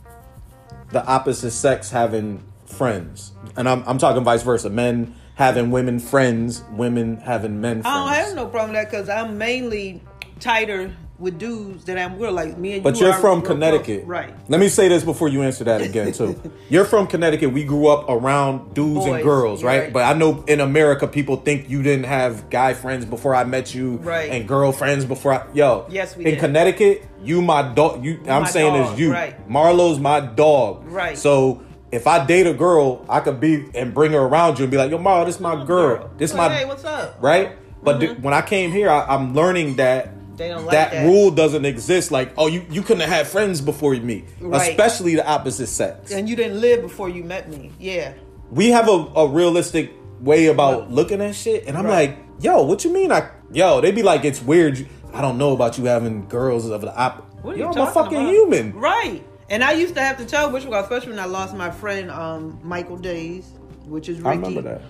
the 0.93 1.05
opposite 1.05 1.51
sex 1.53 1.91
having 1.91 2.43
friends? 2.67 3.33
And 3.57 3.69
I'm 3.69 3.85
I'm 3.87 3.99
talking 3.99 4.25
vice 4.25 4.43
versa. 4.43 4.71
Men 4.71 5.15
having 5.35 5.71
women 5.71 5.99
friends, 6.01 6.63
women 6.73 7.19
having 7.19 7.61
men 7.61 7.83
friends. 7.83 7.87
I 7.87 7.99
don't 8.17 8.27
have 8.27 8.35
no 8.35 8.47
problem 8.47 8.71
with 8.73 8.83
that 8.83 8.91
because 8.91 9.09
I'm 9.09 9.39
mainly 9.39 10.03
tighter 10.41 10.95
with 11.21 11.39
dudes 11.39 11.85
that 11.85 11.99
I'm 11.99 12.19
with. 12.19 12.31
Like 12.33 12.57
me 12.59 12.75
and 12.75 12.83
But 12.83 12.97
you 12.97 13.03
But 13.03 13.07
you're 13.07 13.15
from. 13.21 13.43
Connecticut. 13.43 14.05
right? 14.07 14.35
Let 14.49 14.59
me 14.59 14.69
say 14.69 14.89
this 14.89 15.05
before 15.05 15.29
you 15.29 15.43
answer 15.43 15.65
that 15.65 15.81
again 15.83 16.13
too. 16.13 16.41
you're 16.71 16.85
from 16.87 17.07
Connecticut. 17.07 17.53
We 17.53 17.63
grew 17.65 17.87
up 17.89 18.07
around 18.09 18.75
dudes 18.75 19.05
and 19.07 19.23
girls, 19.23 19.63
right? 19.63 19.83
right. 19.85 19.93
But 19.93 20.05
I 20.05 20.19
know 20.19 20.43
in 20.49 20.61
America 20.61 21.07
people 21.07 21.37
think 21.37 21.69
you 21.71 21.83
didn't 21.83 22.07
have 22.07 22.49
guy 22.51 22.75
friends 22.75 23.05
before 23.05 23.35
I 23.35 23.45
met 23.45 23.75
you 23.75 23.97
Right. 23.99 24.31
and 24.31 24.49
girlfriends 24.49 25.05
before 25.05 25.35
I 25.35 25.47
yo. 25.53 25.87
Yes, 25.91 26.17
we 26.17 26.25
In 26.25 26.33
did. 26.33 26.41
Connecticut, 26.41 27.07
you 27.23 27.43
my 27.43 27.63
dog 27.75 28.05
you 28.05 28.21
I'm 28.27 28.47
saying 28.47 28.73
dog, 28.75 28.95
is 28.95 28.99
you. 29.01 29.13
right. 29.13 29.49
Marlo's 29.49 29.99
my 30.01 30.21
dog. 30.21 30.85
Right. 30.87 31.19
So 31.19 31.63
if 31.93 32.07
I 32.07 32.25
date 32.25 32.47
a 32.47 32.55
girl, 32.55 33.05
I 33.09 33.21
could 33.21 33.41
be 33.41 33.69
and 33.75 33.93
bring 33.93 34.13
her 34.13 34.21
around 34.21 34.59
you 34.59 34.65
and 34.65 34.71
be 34.71 34.77
like, 34.79 34.91
"Yo, 34.91 34.99
Marlo, 34.99 35.27
this 35.27 35.35
is 35.35 35.41
my 35.41 35.65
girl. 35.65 36.09
This 36.17 36.33
Like, 36.33 36.51
my 36.53 36.57
hey, 36.59 36.65
what's 36.65 36.85
up? 36.85 37.17
right? 37.21 37.57
But 37.83 37.99
th- 38.01 38.19
when 38.19 38.33
I 38.35 38.43
came 38.43 38.71
here, 38.73 38.89
I, 38.91 39.05
I'm 39.07 39.35
learning 39.35 39.77
that 39.77 40.07
Mm-hmm. 40.07 40.20
They 40.41 40.49
don't 40.49 40.65
like 40.65 40.73
that, 40.73 40.93
that. 40.93 41.05
rule 41.07 41.31
doesn't 41.31 41.65
exist. 41.67 42.11
Like, 42.11 42.33
oh, 42.39 42.47
you 42.49 42.65
you 42.71 42.81
couldn't 42.83 43.01
have 43.03 43.11
had 43.11 43.27
friends 43.27 43.61
before 43.61 43.95
me, 43.95 44.25
Right. 44.41 44.71
especially 44.71 45.15
the 45.15 45.27
opposite 45.29 45.67
sex. 45.69 46.11
And 46.13 46.29
you 46.29 46.35
didn't 46.35 46.61
live 46.61 46.81
before 46.83 47.09
you 47.11 47.23
met 47.23 47.49
me. 47.51 47.71
Yeah. 47.79 48.15
we 48.51 48.71
have 48.71 48.89
a, 48.89 49.07
a 49.15 49.27
realistic 49.29 49.93
way 50.21 50.47
about 50.47 50.81
Right. 50.81 50.91
looking 50.91 51.21
at 51.21 51.35
shit, 51.37 51.67
and 51.69 51.77
I'm 51.79 51.85
Right. 51.85 52.09
like, 52.11 52.19
yo, 52.41 52.63
what 52.65 52.85
you 52.85 52.93
mean? 52.93 53.13
I 53.13 53.29
yo, 53.53 53.81
they 53.83 53.93
be 53.93 54.03
like, 54.03 54.25
it's 54.25 54.43
weird. 54.43 54.87
I 55.13 55.21
don't 55.21 55.37
know 55.39 55.53
about 55.53 55.77
you 55.79 55.85
having 55.85 56.27
girls 56.29 56.69
of 56.69 56.81
the 56.81 56.95
op. 56.97 57.27
What 57.43 57.55
are 57.55 57.59
yo, 57.59 57.65
you 57.65 57.69
I'm 57.69 57.75
talking 57.75 57.91
a 57.91 57.93
fucking 58.05 58.19
about? 58.23 58.33
human. 58.33 58.73
Right. 58.75 59.23
And 59.51 59.63
I 59.63 59.73
used 59.73 59.95
to 59.97 60.01
have 60.01 60.17
to 60.19 60.25
tell 60.25 60.51
which 60.51 60.65
one, 60.65 60.83
especially 60.83 61.11
when 61.11 61.19
I 61.19 61.25
lost 61.27 61.55
my 61.57 61.71
friend 61.71 62.11
um, 62.11 62.59
Michael 62.63 62.97
Days, 62.97 63.45
which 63.87 64.09
is 64.09 64.19
Ricky. 64.19 64.29
I 64.29 64.33
remember 64.35 64.63
that. 64.63 64.83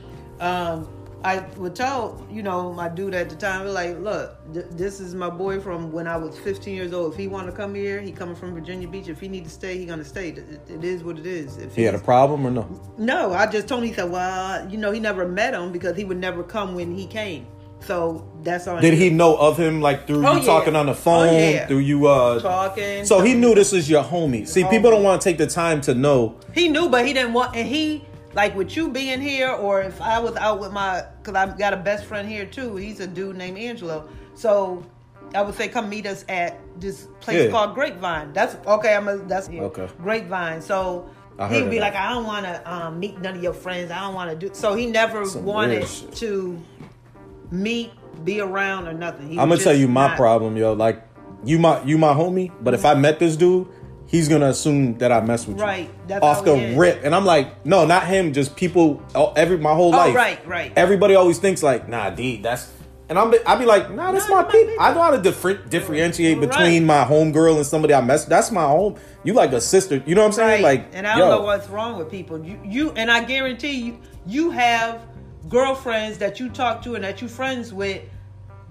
Um, 0.47 0.89
I 1.23 1.41
would 1.59 1.75
tell 1.75 2.27
you 2.31 2.43
know 2.43 2.73
my 2.73 2.89
dude 2.89 3.15
at 3.15 3.29
the 3.29 3.37
time, 3.37 3.67
like, 3.67 3.99
look, 3.99 4.37
th- 4.55 4.67
this 4.71 5.01
is 5.01 5.15
my 5.15 5.29
boy 5.29 5.61
from 5.61 5.93
when 5.93 6.07
I 6.09 6.17
was 6.17 6.39
15 6.39 6.75
years 6.75 6.93
old. 6.95 7.13
If 7.13 7.19
he 7.19 7.29
want 7.29 7.47
to 7.47 7.53
come 7.53 7.75
here, 7.75 8.01
he 8.01 8.11
coming 8.11 8.35
from 8.35 8.55
Virginia 8.55 8.89
Beach. 8.89 9.09
If 9.09 9.21
he 9.21 9.29
need 9.29 9.45
to 9.45 9.51
stay, 9.51 9.77
he 9.77 9.85
gonna 9.85 10.05
stay. 10.05 10.31
It, 10.31 10.61
it 10.69 10.83
is 10.85 11.05
what 11.05 11.19
it 11.19 11.27
is. 11.27 11.59
If 11.59 11.77
He 11.77 11.83
had 11.83 11.95
a 11.95 11.99
problem 11.99 12.47
or 12.47 12.51
no? 12.51 12.81
no, 12.97 13.33
I 13.35 13.47
just 13.47 13.69
told 13.69 13.83
him. 13.83 13.89
He 13.89 13.95
said, 13.95 14.11
well, 14.11 14.67
you 14.71 14.79
know, 14.79 14.93
he 14.93 15.01
never 15.01 15.29
met 15.29 15.53
him 15.53 15.73
because 15.73 15.97
he 15.97 16.05
would 16.05 16.19
never 16.19 16.43
come 16.43 16.75
when 16.75 16.95
he 16.95 17.07
came. 17.07 17.47
So 17.83 18.27
that's 18.43 18.67
on. 18.67 18.81
Did 18.83 18.95
he 18.95 19.09
know 19.11 19.37
of 19.37 19.57
him 19.59 19.81
like 19.81 20.07
through 20.07 20.27
Oh, 20.27 20.33
you 20.33 20.39
yeah. 20.41 20.45
talking 20.45 20.77
on 20.77 20.87
the 20.87 20.95
phone, 20.95 21.29
Oh, 21.29 21.33
yeah. 21.33 21.67
through 21.67 21.79
you 21.79 22.07
uh 22.07 22.39
talking? 22.41 23.05
So 23.07 23.21
he 23.21 23.35
knew 23.35 23.55
this 23.55 23.73
is 23.73 23.89
your 23.89 24.05
homie. 24.05 24.47
See, 24.47 24.65
people 24.65 24.91
don't 24.91 25.03
want 25.03 25.21
to 25.23 25.29
take 25.29 25.39
the 25.39 25.47
time 25.47 25.81
to 25.83 25.95
know. 25.95 26.37
He 26.55 26.69
knew, 26.69 26.89
but 26.91 27.07
he 27.07 27.13
didn't 27.15 27.33
want, 27.33 27.57
and 27.57 27.67
he 27.67 28.05
like 28.35 28.55
with 28.55 28.77
you 28.77 28.89
being 28.91 29.21
here, 29.21 29.51
or 29.51 29.83
if 29.83 30.01
I 30.01 30.19
was 30.21 30.37
out 30.37 30.61
with 30.61 30.73
my, 30.73 31.05
because 31.23 31.35
I've 31.35 31.59
got 31.59 31.73
a 31.73 31.77
best 31.77 32.05
friend 32.05 32.29
here 32.29 32.47
too. 32.47 32.77
He's 32.77 33.01
a 33.01 33.07
dude 33.07 33.37
named 33.37 33.59
Angelo. 33.59 34.09
So 34.35 34.85
I 35.35 35.43
would 35.43 35.55
say, 35.55 35.69
come 35.69 35.89
meet 35.89 36.07
us 36.07 36.25
at 36.29 36.59
this 36.81 37.09
place 37.21 37.45
Yeah. 37.45 37.51
called 37.51 37.75
Grapevine. 37.75 38.33
That's 38.33 38.55
okay. 38.67 38.95
I'm 38.95 39.09
a 39.09 39.17
that's 39.19 39.49
Okay. 39.49 39.89
Grapevine. 40.03 40.61
So. 40.63 41.09
He'd 41.49 41.71
be 41.71 41.79
that. 41.79 41.81
like, 41.81 41.95
I 41.95 42.11
don't 42.13 42.27
want 42.27 42.45
to 42.45 42.71
um, 42.71 43.01
meet 43.01 43.19
none 43.19 43.35
of 43.35 43.43
your 43.43 43.55
friends. 43.55 43.91
I 43.91 44.01
don't 44.03 44.13
want 44.13 44.29
to 44.29 44.37
do. 44.37 44.53
So 44.55 44.75
he 44.75 44.85
never 44.85 45.25
Some 45.25 45.43
wanted 45.47 45.87
to 46.17 46.61
meet, 47.51 47.93
be 48.25 48.41
around, 48.43 48.87
or 48.89 48.93
nothing. 48.93 49.29
He 49.31 49.39
I'm 49.39 49.49
gonna 49.49 49.59
tell 49.61 49.75
you 49.75 49.89
my 49.89 50.09
not- 50.09 50.17
problem, 50.19 50.59
yo. 50.59 50.75
Like 50.75 51.03
you 51.43 51.59
my 51.59 51.83
you 51.85 51.97
my 51.97 52.13
homie, 52.13 52.53
but 52.61 52.75
if 52.75 52.85
I 52.85 52.93
met 52.93 53.19
this 53.19 53.37
dude, 53.37 53.69
he's 54.11 54.29
gonna 54.29 54.49
assume 54.49 54.99
that 54.99 55.13
I 55.13 55.21
mess 55.21 55.47
with 55.47 55.57
you. 55.59 55.63
Right, 55.63 55.91
Off 56.21 56.45
the 56.45 56.55
is. 56.55 56.77
rip. 56.77 57.05
And 57.05 57.15
I'm 57.15 57.25
like, 57.25 57.65
no, 57.65 57.87
not 57.87 58.07
him, 58.07 58.33
just 58.33 58.57
people 58.57 59.01
every 59.37 59.57
my 59.57 59.73
whole 59.73 59.95
Oh, 59.95 59.99
life. 59.99 60.15
right, 60.15 60.47
right. 60.47 60.73
Everybody 60.77 61.15
always 61.15 61.39
thinks 61.39 61.63
like, 61.63 61.89
nah, 61.89 62.11
D, 62.11 62.39
that's 62.39 62.73
and 63.09 63.19
I'm 63.19 63.33
I'd 63.47 63.59
be 63.59 63.65
like, 63.65 63.91
nah, 63.91 64.13
that's 64.13 64.29
Nah, 64.29 64.37
my 64.37 64.43
my 64.43 64.51
people. 64.53 64.69
people. 64.69 64.85
I 64.85 64.95
know 64.95 65.03
how 65.03 65.11
to 65.11 65.21
differ- 65.21 65.55
differentiate 65.69 66.39
Right. 66.39 66.49
between 66.49 66.87
my 66.87 67.05
homegirl 67.05 67.57
and 67.57 67.67
somebody 67.67 67.93
I 67.95 68.01
mess. 68.01 68.25
That's 68.25 68.51
my 68.53 68.63
home. 68.63 68.97
You 69.25 69.33
like 69.33 69.53
a 69.53 69.61
sister. 69.61 70.03
You 70.07 70.15
know 70.15 70.23
what 70.23 70.29
I'm 70.29 70.33
saying? 70.33 70.63
Right. 70.65 70.81
Like, 70.81 70.87
and 70.93 71.07
I 71.07 71.17
don't 71.19 71.29
yo, 71.29 71.39
know 71.39 71.43
what's 71.45 71.69
wrong 71.69 71.99
with 71.99 72.09
people. 72.11 72.45
You, 72.45 72.59
you, 72.65 72.91
and 72.93 73.11
I 73.11 73.25
guarantee 73.25 73.73
you, 73.81 73.99
you 74.27 74.51
have 74.51 75.01
girlfriends 75.49 76.19
that 76.19 76.39
you 76.39 76.49
talk 76.51 76.83
to 76.83 76.95
and 76.95 77.05
that 77.05 77.21
you 77.23 77.29
friends 77.29 77.73
with. 77.73 78.03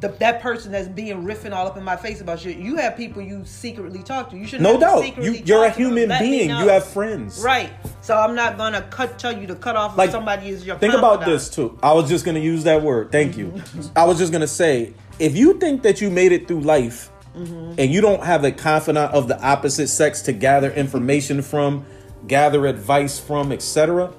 The, 0.01 0.07
that 0.19 0.41
person 0.41 0.71
that's 0.71 0.87
being 0.87 1.23
riffing 1.25 1.51
all 1.51 1.67
up 1.67 1.75
in 1.75 1.83
my 1.83 1.97
face 1.97 2.21
about 2.21 2.39
shit. 2.39 2.55
You 2.57 2.77
have 2.77 2.95
people 2.95 3.21
you 3.21 3.43
secretly 3.43 4.01
talk 4.01 4.29
to. 4.29 4.37
You 4.37 4.47
should 4.47 4.61
No 4.61 4.79
doubt. 4.79 5.17
You 5.21 5.33
you're 5.33 5.65
a 5.65 5.69
human 5.71 6.07
being. 6.19 6.49
You 6.49 6.69
have 6.69 6.85
friends. 6.85 7.41
right. 7.43 7.69
So 8.01 8.15
I'm 8.15 8.33
not 8.33 8.57
gonna 8.57 8.81
cut 8.83 9.19
tell 9.19 9.37
you 9.37 9.45
to 9.47 9.55
cut 9.55 9.75
off 9.75 9.97
like 9.97 10.11
somebody 10.11 10.49
is 10.49 10.65
your. 10.65 10.77
think 10.77 10.93
about 10.93 11.25
this 11.25 11.49
too 11.49 11.77
i 11.83 11.91
was 11.93 12.07
just 12.09 12.23
gonna 12.25 12.39
use 12.39 12.63
that 12.63 12.81
word 12.81 13.11
thank 13.11 13.37
you 13.37 13.53
i 13.95 14.05
was 14.05 14.17
just 14.17 14.31
gonna 14.31 14.47
say 14.47 14.93
if 15.19 15.35
you 15.35 15.55
think 15.59 15.83
that 15.83 15.99
you 16.01 16.09
made 16.09 16.31
it 16.31 16.47
through 16.47 16.61
life 16.61 17.11
Mm-hmm. 17.35 17.75
and 17.77 17.91
you 17.93 18.01
don't 18.01 18.23
have 18.23 18.43
a 18.43 18.51
confidant 18.51 19.13
of 19.13 19.27
the 19.27 19.39
opposite 19.45 19.87
sex 19.89 20.23
to 20.23 20.33
gather 20.33 20.71
information 20.71 21.43
from 21.43 21.85
gather 22.27 22.65
advice 22.65 23.19
from 23.19 23.51
etc 23.51 24.11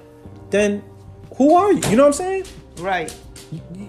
then 0.50 0.82
who 1.36 1.54
are 1.56 1.72
you 1.72 1.80
you 1.90 1.96
know 1.96 2.04
what 2.04 2.08
i'm 2.08 2.12
saying 2.12 2.44
Right. 2.78 3.14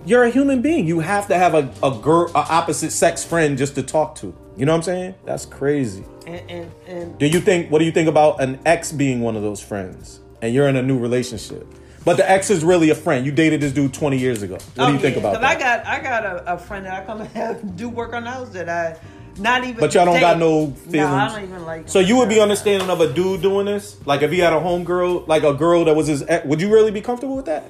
You're 0.06 0.24
a 0.24 0.30
human 0.30 0.62
being. 0.62 0.88
You 0.88 1.00
have 1.00 1.28
to 1.28 1.38
have 1.38 1.54
a, 1.54 1.72
a 1.84 1.92
girl 1.92 2.30
a 2.32 2.40
opposite 2.40 2.92
sex 2.92 3.24
friend 3.24 3.58
just 3.58 3.76
to 3.76 3.84
talk 3.84 4.16
to. 4.16 4.36
You 4.58 4.66
know 4.66 4.74
what 4.74 4.78
i'm 4.78 4.84
saying? 4.84 5.16
That's 5.26 5.46
crazy. 5.46 6.04
And 6.28 6.50
and 6.50 6.72
and 6.88 7.18
do 7.18 7.28
you 7.28 7.40
think 7.40 7.72
what 7.72 7.80
do 7.80 7.86
you 7.86 7.92
think 7.92 8.10
about 8.10 8.42
an 8.42 8.60
ex 8.66 8.92
being 8.92 9.22
one 9.22 9.36
of 9.36 9.44
those 9.44 9.62
friends? 9.62 10.20
And 10.42 10.54
you're 10.54 10.68
in 10.68 10.76
a 10.76 10.82
new 10.82 10.98
relationship. 10.98 11.68
But 12.04 12.18
the 12.18 12.30
ex 12.30 12.50
is 12.50 12.64
really 12.64 12.90
a 12.90 12.96
friend. 12.96 13.26
You 13.26 13.32
dated 13.32 13.62
this 13.62 13.72
dude 13.74 13.94
20 13.94 14.18
years 14.18 14.42
ago. 14.42 14.56
What 14.56 14.88
do 14.88 14.92
you 14.94 14.98
oh, 14.98 15.02
think 15.02 15.18
about 15.18 15.34
Because 15.34 15.56
I 15.56 15.60
got 15.60 15.86
I 15.86 16.02
got 16.02 16.26
a, 16.26 16.54
a 16.54 16.58
friend 16.58 16.86
that 16.86 17.04
I 17.04 17.06
come 17.06 17.20
have, 17.20 17.76
do 17.76 17.90
work 17.90 18.14
on 18.14 18.26
house 18.26 18.50
that 18.50 18.70
I 18.70 18.98
not 19.38 19.64
even. 19.64 19.80
but 19.80 19.94
y'all 19.94 20.06
don't 20.06 20.20
got 20.20 20.38
no 20.38 20.72
feelings 20.72 21.10
I 21.10 21.28
don't 21.30 21.44
even 21.44 21.66
like. 21.66 21.88
so 21.88 22.00
you 22.00 22.18
would 22.18 22.28
be 22.28 22.42
understanding 22.42 22.90
of 22.90 23.00
a 23.00 23.14
dude 23.14 23.42
doing 23.42 23.66
this? 23.66 23.98
Like 24.06 24.24
if 24.24 24.32
he 24.32 24.40
had 24.40 24.54
a 24.54 24.60
homegirl 24.60 25.28
like 25.28 25.44
a 25.44 25.54
girl 25.54 25.86
that 25.86 25.96
was 25.96 26.08
his 26.08 26.24
ex, 26.28 26.46
would 26.46 26.60
you 26.60 26.74
really 26.74 26.92
be 26.92 27.02
comfortable 27.02 27.36
with 27.36 27.46
that 27.46 27.70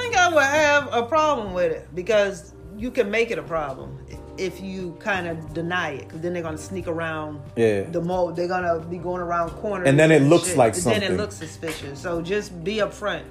think 0.00 0.16
I 0.16 0.28
would 0.32 0.42
have 0.42 0.92
a 0.92 1.02
problem 1.04 1.52
with 1.54 1.72
it 1.72 1.88
because 1.94 2.52
you 2.76 2.90
can 2.90 3.10
make 3.10 3.30
it 3.30 3.38
a 3.38 3.42
problem 3.42 3.98
if 4.38 4.60
you 4.60 4.96
kind 5.00 5.26
of 5.26 5.54
deny 5.54 5.92
it. 5.92 6.00
Because 6.00 6.20
then 6.20 6.34
they're 6.34 6.42
gonna 6.42 6.58
sneak 6.58 6.86
around. 6.88 7.40
Yeah. 7.56 7.82
The 7.82 8.00
mo 8.00 8.32
they're 8.32 8.48
gonna 8.48 8.78
be 8.80 8.98
going 8.98 9.22
around 9.22 9.50
corners. 9.50 9.88
And 9.88 9.98
then 9.98 10.10
it 10.12 10.22
looks 10.22 10.48
shit. 10.48 10.56
like 10.58 10.74
And 10.74 10.82
Then 10.84 10.92
something. 11.00 11.12
it 11.12 11.16
looks 11.16 11.34
suspicious. 11.36 11.98
So 12.00 12.20
just 12.22 12.62
be 12.64 12.76
upfront. 12.76 13.22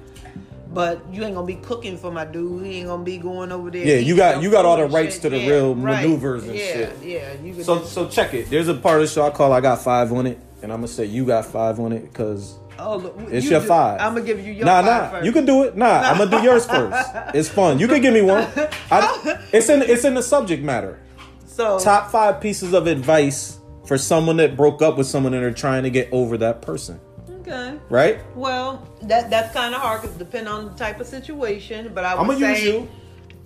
But 0.74 1.00
you 1.10 1.24
ain't 1.24 1.34
gonna 1.34 1.46
be 1.46 1.54
cooking 1.54 1.96
for 1.96 2.10
my 2.10 2.24
dude. 2.24 2.66
He 2.66 2.78
ain't 2.78 2.88
gonna 2.88 3.04
be 3.04 3.18
going 3.18 3.52
over 3.52 3.70
there. 3.70 3.86
Yeah, 3.86 3.96
you 3.96 4.16
got- 4.16 4.42
you 4.42 4.50
got 4.50 4.64
all 4.66 4.76
the 4.76 4.86
rights 4.86 5.14
shit. 5.14 5.22
to 5.22 5.30
the 5.30 5.38
Yeah, 5.38 5.48
real 5.48 5.74
right. 5.76 6.02
maneuvers 6.02 6.44
and 6.44 6.54
yeah, 6.56 6.64
shit. 6.72 6.92
Yeah, 7.02 7.36
can 7.36 7.62
so 7.64 7.84
so 7.84 8.08
check 8.08 8.34
it 8.34 8.50
there's 8.50 8.68
a 8.68 8.74
part 8.74 8.96
of 9.00 9.02
the 9.02 9.12
show 9.14 9.22
i 9.22 9.30
call 9.30 9.52
i 9.52 9.60
got 9.60 9.80
five 9.80 10.12
on 10.12 10.26
it 10.26 10.38
and 10.62 10.72
i'm 10.72 10.78
gonna 10.78 10.88
say 10.88 11.04
you 11.04 11.24
got 11.24 11.46
five 11.46 11.78
on 11.80 11.92
it 11.92 12.02
because 12.12 12.56
oh, 12.78 12.96
look, 12.96 13.16
It's 13.30 13.44
you 13.44 13.52
your 13.52 13.60
do- 13.60 13.66
five. 13.66 14.00
I'm 14.00 14.14
gonna 14.14 14.24
give 14.26 14.44
you 14.44 14.52
your 14.52 14.64
nah, 14.66 14.82
five 14.82 14.84
nah. 14.84 15.08
first. 15.10 15.26
You 15.26 15.32
can 15.32 15.44
do 15.46 15.62
it. 15.64 15.76
Nah, 15.76 16.00
I'm 16.00 16.18
gonna 16.18 16.30
do 16.30 16.42
yours 16.42 16.66
first. 16.74 17.10
It's 17.34 17.48
fun. 17.48 17.78
You 17.78 17.88
can 17.88 18.00
give 18.02 18.14
me 18.14 18.22
one. 18.22 18.46
I, 18.90 19.38
it's 19.52 19.68
in 19.68 19.82
it's 19.82 20.04
in 20.04 20.14
the 20.14 20.22
subject 20.22 20.62
matter. 20.62 20.98
so 21.46 21.78
Top 21.78 22.10
five 22.10 22.40
pieces 22.40 22.72
of 22.72 22.86
advice 22.86 23.58
for 23.86 23.96
someone 23.98 24.36
that 24.38 24.56
broke 24.56 24.82
up 24.82 24.96
with 24.98 25.06
someone 25.06 25.32
and 25.34 25.44
are 25.44 25.52
trying 25.52 25.82
to 25.84 25.90
get 25.90 26.08
over 26.12 26.36
that 26.38 26.60
person. 26.62 27.00
Okay. 27.40 27.78
Right? 27.88 28.18
Well, 28.36 28.86
that 29.02 29.30
that's 29.30 29.52
kind 29.54 29.74
of 29.74 29.80
hard 29.80 30.02
because 30.02 30.16
depending 30.16 30.52
on 30.52 30.64
the 30.66 30.72
type 30.72 30.98
of 31.00 31.06
situation. 31.06 31.92
But 31.94 32.04
I 32.04 32.14
would 32.14 32.20
I'm 32.20 32.26
gonna 32.26 32.40
say 32.56 32.64
use 32.64 32.74
you. 32.74 32.88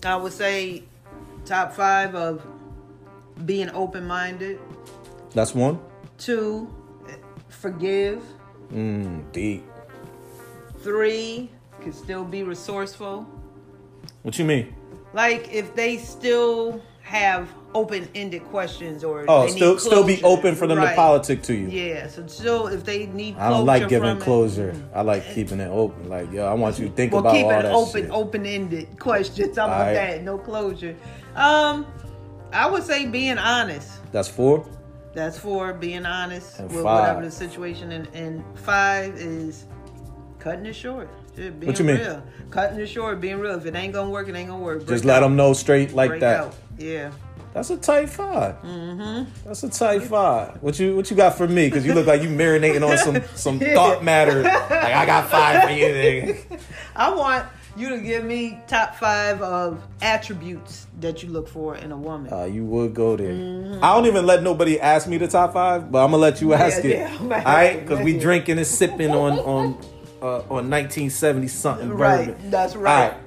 I 0.05 0.17
would 0.17 0.33
say 0.33 0.85
top 1.45 1.73
five 1.75 2.15
of 2.15 2.47
being 3.45 3.71
open 3.71 4.07
minded. 4.07 4.59
That's 5.35 5.55
one. 5.55 5.79
Two, 6.19 6.75
forgive. 7.49 8.23
Mm, 8.73 9.31
deep. 9.33 9.65
Three, 10.83 11.51
can 11.83 11.93
still 11.93 12.25
be 12.25 12.43
resourceful. 12.43 13.27
What 14.23 14.39
you 14.39 14.45
mean? 14.45 14.75
Like 15.13 15.53
if 15.53 15.75
they 15.75 15.97
still 15.97 16.81
have 17.03 17.49
open 17.75 18.09
ended 18.15 18.45
questions 18.45 19.03
or 19.03 19.25
Oh, 19.29 19.41
they 19.41 19.47
need 19.49 19.57
still 19.57 19.79
still 19.79 20.05
be 20.07 20.23
open 20.23 20.55
for 20.55 20.67
them 20.69 20.81
to 20.81 20.95
politic 20.95 21.43
to 21.45 21.55
you. 21.55 21.67
Yeah, 21.69 22.07
so 22.07 22.27
still 22.29 22.69
if 22.69 22.85
they 22.85 23.07
need 23.07 23.37
I 23.37 23.51
don't 23.51 23.67
like 23.67 23.89
giving 23.89 24.09
from 24.11 24.19
it- 24.19 24.23
closure. 24.23 24.75
I 24.95 25.03
like 25.03 25.25
keeping 25.35 25.59
it 25.61 25.69
open. 25.69 26.09
Like, 26.09 26.31
yo, 26.33 26.47
I 26.47 26.55
want 26.55 26.79
you 26.79 26.89
to 26.89 26.95
think 26.95 27.13
Well, 27.13 27.23
about 27.23 27.33
keep 27.35 27.47
all 27.47 27.51
it 27.53 27.63
that 27.63 27.73
open, 27.73 28.03
shit. 28.03 28.11
open-ended 28.11 28.99
questions. 29.01 29.57
How 29.57 29.67
about 29.67 29.81
Alright. 29.81 29.95
that? 29.97 30.23
No 30.23 30.39
closure. 30.39 30.95
Um, 31.35 31.87
I 32.53 32.69
would 32.71 32.85
say 32.85 33.07
being 33.07 33.39
honest. 33.39 33.91
That's 34.13 34.29
four. 34.29 34.65
That's 35.13 35.39
for 35.39 35.73
being 35.73 36.07
honest 36.07 36.59
And 36.61 36.69
with 36.71 36.83
five. 36.85 37.01
whatever 37.01 37.23
the 37.25 37.31
situation. 37.31 37.93
And, 37.93 38.07
and 38.15 38.45
five 38.61 39.15
is 39.17 39.67
cutting 40.39 40.67
it 40.67 40.75
short. 40.75 41.09
Being 41.37 41.61
What 41.67 41.79
you 41.79 41.85
mean? 41.85 41.99
real. 41.99 42.23
Cutting 42.51 42.79
it 42.79 42.87
short, 42.89 43.21
being 43.21 43.39
real. 43.39 43.55
If 43.57 43.67
it 43.67 43.75
ain't 43.75 43.93
gonna 43.93 44.11
work, 44.11 44.29
it 44.29 44.35
ain't 44.35 44.49
gonna 44.51 44.63
work. 44.63 44.87
Just 44.87 45.05
let 45.05 45.19
out. 45.19 45.21
them 45.21 45.37
know 45.37 45.53
straight 45.53 45.93
like 45.93 46.11
Break 46.11 46.21
that. 46.21 46.41
out. 46.41 46.57
Yeah. 46.79 47.11
That's 47.55 47.71
a 47.71 47.77
tight 47.77 48.09
5 48.09 48.63
Mm-hmm. 48.63 49.31
That's 49.45 49.65
a 49.65 49.69
tight 49.69 50.03
five. 50.05 50.63
What 50.63 50.79
you 50.79 50.95
what 50.95 51.11
you 51.11 51.17
got 51.17 51.37
for 51.37 51.49
me? 51.49 51.67
Because 51.67 51.85
you 51.85 51.95
look 51.95 52.07
like 52.07 52.23
you 52.23 52.29
marinating 52.29 52.89
on 52.89 52.97
some 52.99 53.21
some 53.35 53.59
thought 53.75 54.05
matter. 54.05 54.43
Like 54.45 54.71
I 54.71 55.05
got 55.05 55.29
five 55.29 55.65
for 55.65 55.71
you. 55.71 55.87
Nigga. 55.87 56.61
I 56.97 57.13
want 57.13 57.47
you 57.77 57.89
to 57.91 57.99
give 57.99 58.25
me 58.25 58.59
top 58.67 58.97
five 58.97 59.41
of 59.43 59.83
attributes 60.03 60.87
that 61.01 61.23
you 61.23 61.29
look 61.31 61.49
for 61.49 61.77
in 61.77 61.93
a 61.93 61.97
woman. 61.97 62.33
Uh, 62.33 62.45
you 62.45 62.65
would 62.65 62.95
go 62.95 63.17
there. 63.17 63.33
I 63.83 63.95
don't 63.95 64.07
even 64.07 64.27
let 64.27 64.43
nobody 64.43 64.81
ask 64.81 65.07
me 65.09 65.19
the 65.19 65.29
top 65.29 65.53
five, 65.53 65.91
but 65.91 66.05
I'm 66.05 66.11
gonna 66.11 66.21
let 66.23 66.41
you 66.41 66.53
ask 66.55 66.85
it. 66.85 66.91
yeah, 66.99 67.07
I'm 67.09 67.23
All 67.23 67.29
gonna 67.29 67.45
right, 67.45 67.77
ask 67.77 67.81
because 67.81 68.05
we 68.05 68.19
drinking 68.19 68.59
and 68.59 68.67
sipping 68.67 69.11
on 69.11 69.39
on 69.39 69.79
uh, 70.23 70.37
on 70.51 70.69
1970 70.69 71.49
something 71.49 71.89
Right, 71.91 72.27
bourbon. 72.29 72.51
that's 72.51 72.77
right. 72.77 72.93
All 73.05 73.09
right. 73.11 73.21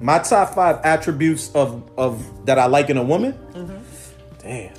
My 0.00 0.18
top 0.20 0.54
five 0.54 0.78
attributes 0.84 1.50
of 1.54 1.82
of 1.98 2.46
that 2.46 2.58
I 2.58 2.66
like 2.66 2.88
in 2.90 2.96
a 2.96 3.02
woman. 3.02 3.32
Mm-hmm. 3.52 3.76
Damn, 4.42 4.72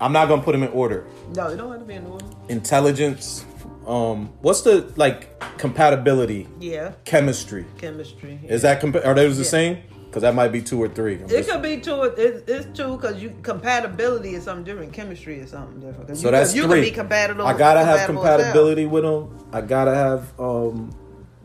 I'm 0.00 0.12
not 0.12 0.28
gonna 0.28 0.42
put 0.42 0.52
them 0.52 0.62
in 0.62 0.70
order. 0.70 1.04
no, 1.34 1.48
it 1.48 1.56
don't 1.56 1.70
have 1.70 1.80
to 1.80 1.86
be 1.86 1.94
in 1.94 2.04
the 2.04 2.10
woman. 2.10 2.26
Intelligence. 2.48 3.44
Um, 3.86 4.30
what's 4.40 4.62
the 4.62 4.92
like 4.96 5.38
compatibility? 5.58 6.48
Yeah. 6.60 6.92
Chemistry. 7.04 7.64
Chemistry. 7.78 8.40
Is 8.48 8.62
that 8.62 8.80
compa- 8.82 9.06
are 9.06 9.14
those 9.14 9.36
the 9.36 9.44
Yeah. 9.44 9.48
same? 9.50 9.78
Because 10.06 10.22
that 10.22 10.34
might 10.34 10.50
be 10.50 10.62
two 10.62 10.82
or 10.82 10.88
three. 10.88 11.16
I'm 11.16 11.24
It 11.24 11.28
just- 11.28 11.50
could 11.50 11.62
be 11.62 11.76
two. 11.78 12.02
It's, 12.02 12.50
it's 12.50 12.78
two 12.78 12.96
because 12.96 13.20
you 13.22 13.32
compatibility 13.42 14.34
is 14.34 14.44
something 14.44 14.64
different. 14.64 14.92
Chemistry 14.92 15.38
is 15.38 15.50
something 15.50 15.80
different 15.80 16.16
so 16.16 16.28
you 16.28 16.30
that's 16.30 16.54
you 16.54 16.62
three. 16.62 16.80
could 16.80 16.84
be 16.84 16.90
compatible. 16.90 17.46
I 17.46 17.52
gotta 17.52 17.84
have 17.84 18.06
compatible 18.06 18.22
compatibility 18.22 18.86
with 18.86 19.02
them. 19.04 19.28
I 19.52 19.60
gotta 19.60 19.94
have 19.94 20.32
um, 20.40 20.90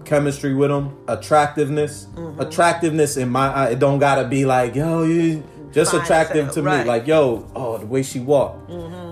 chemistry 0.06 0.54
with 0.56 0.69
them. 0.69 0.95
Attractiveness, 1.08 2.08
Mm-hmm. 2.15 2.39
attractiveness 2.41 3.17
in 3.17 3.30
my 3.30 3.47
eye. 3.54 3.69
It 3.71 3.80
don't 3.80 3.99
gotta 3.99 4.25
be 4.27 4.45
like 4.45 4.73
yo, 4.75 5.04
you 5.04 5.43
just 5.73 5.93
attractive 5.93 6.51
to 6.54 6.62
right. 6.63 6.84
me. 6.86 6.88
Like 6.88 7.08
yo, 7.08 7.45
oh 7.56 7.77
the 7.77 7.86
way 7.86 8.04
she 8.04 8.19
walk. 8.19 8.56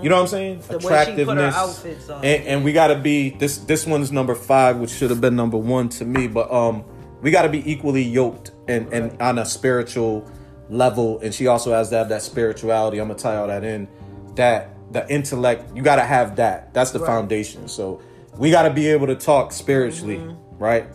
You 0.01 0.09
know 0.09 0.15
what 0.15 0.21
I'm 0.23 0.27
saying? 0.27 0.61
The 0.67 0.77
way 0.77 1.05
she 1.05 1.23
put 1.25 1.37
her 1.37 1.47
Attractiveness. 1.47 2.09
And, 2.09 2.25
and 2.47 2.63
we 2.63 2.73
gotta 2.73 2.97
be 2.97 3.31
this. 3.31 3.57
This 3.57 3.85
one's 3.85 4.11
number 4.11 4.35
five, 4.35 4.77
which 4.77 4.91
should 4.91 5.09
have 5.09 5.21
been 5.21 5.35
number 5.35 5.57
one 5.57 5.89
to 5.89 6.05
me. 6.05 6.27
But 6.27 6.51
um, 6.51 6.83
we 7.21 7.31
gotta 7.31 7.49
be 7.49 7.69
equally 7.71 8.03
yoked 8.03 8.51
and 8.67 8.91
and 8.93 9.21
on 9.21 9.37
a 9.39 9.45
spiritual 9.45 10.29
level. 10.69 11.19
And 11.19 11.33
she 11.33 11.47
also 11.47 11.71
has 11.73 11.89
to 11.89 11.97
have 11.97 12.09
that 12.09 12.21
spirituality. 12.21 12.99
I'm 12.99 13.07
gonna 13.07 13.19
tie 13.19 13.37
all 13.37 13.47
that 13.47 13.63
in. 13.63 13.87
That 14.35 14.69
the 14.91 15.07
intellect, 15.11 15.75
you 15.75 15.83
gotta 15.83 16.03
have 16.03 16.37
that. 16.37 16.73
That's 16.73 16.91
the 16.91 16.99
Right. 16.99 17.07
foundation. 17.07 17.67
So 17.67 18.01
we 18.37 18.51
gotta 18.51 18.69
be 18.71 18.87
able 18.87 19.07
to 19.07 19.15
talk 19.15 19.51
spiritually, 19.51 20.17
Mm-hmm. 20.17 20.63
right? 20.63 20.87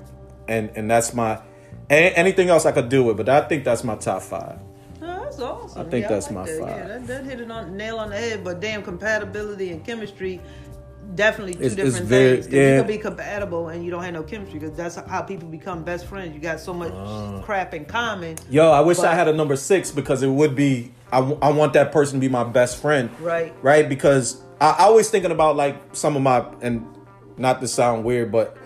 And 0.49 0.71
and 0.77 0.91
that's 0.91 1.15
my. 1.15 1.41
Anything 1.91 2.49
else 2.49 2.65
I 2.65 2.73
could 2.73 2.89
do 2.89 3.05
with, 3.05 3.19
but 3.19 3.29
I 3.29 3.43
think 3.43 3.63
that's 3.65 3.85
my 3.85 3.95
top 3.97 4.23
five. 4.23 4.59
That's 5.39 5.43
awesome. 5.51 5.87
I 5.87 5.91
think 5.91 6.03
Yeah, 6.03 6.09
that's 6.09 6.27
like 6.27 6.35
my 6.35 6.45
that. 6.47 6.61
five. 6.61 6.69
Yeah, 6.77 6.87
that, 6.89 7.07
that 7.07 7.25
hit 7.25 7.41
it 7.41 7.51
on 7.51 7.77
nail 7.77 7.99
on 7.99 8.11
the 8.11 8.17
head. 8.17 8.45
But 8.45 8.61
damn, 8.61 8.83
compatibility 8.83 9.71
and 9.73 9.85
chemistry, 9.85 10.41
definitely 11.15 11.55
two 11.55 11.61
It's- 11.61 11.73
it's 11.73 11.83
different 11.85 12.07
very- 12.09 12.37
things. 12.43 12.49
yeah. 12.53 12.71
You 12.77 12.79
can 12.83 12.87
be 12.87 12.99
compatible 12.99 13.69
and 13.69 13.85
you 13.85 13.91
don't 13.91 14.03
have 14.03 14.15
no 14.15 14.23
chemistry 14.23 14.59
because 14.59 14.77
that's 14.77 14.97
how 15.09 15.23
people 15.23 15.49
become 15.49 15.83
best 15.83 16.07
friends. 16.07 16.35
You 16.35 16.41
got 16.41 16.61
so 16.61 16.73
much 16.75 16.93
Uh. 16.95 17.41
crap 17.43 17.75
in 17.75 17.85
common. 17.85 18.37
Yo, 18.51 18.71
I 18.71 18.81
wish 18.81 18.99
I 19.01 19.15
had 19.15 19.29
a 19.29 19.33
number 19.33 19.57
six 19.57 19.91
because 19.91 20.23
it 20.23 20.29
would 20.31 20.55
be. 20.57 20.93
I, 21.13 21.19
w- 21.21 21.39
I 21.41 21.51
want 21.53 21.75
that 21.75 21.93
person 21.93 22.15
to 22.15 22.21
be 22.21 22.29
my 22.29 22.43
best 22.45 22.79
friend. 22.79 23.09
Right. 23.21 23.53
Right. 23.63 23.89
Because 23.89 24.39
I, 24.61 24.71
I 24.71 24.83
always 24.85 25.09
thinking 25.11 25.31
about 25.31 25.55
like 25.57 25.77
some 25.93 26.17
of 26.17 26.23
my 26.23 26.45
and 26.61 26.85
not 27.37 27.61
to 27.61 27.69
sound 27.69 28.05
weird, 28.05 28.33
but 28.33 28.57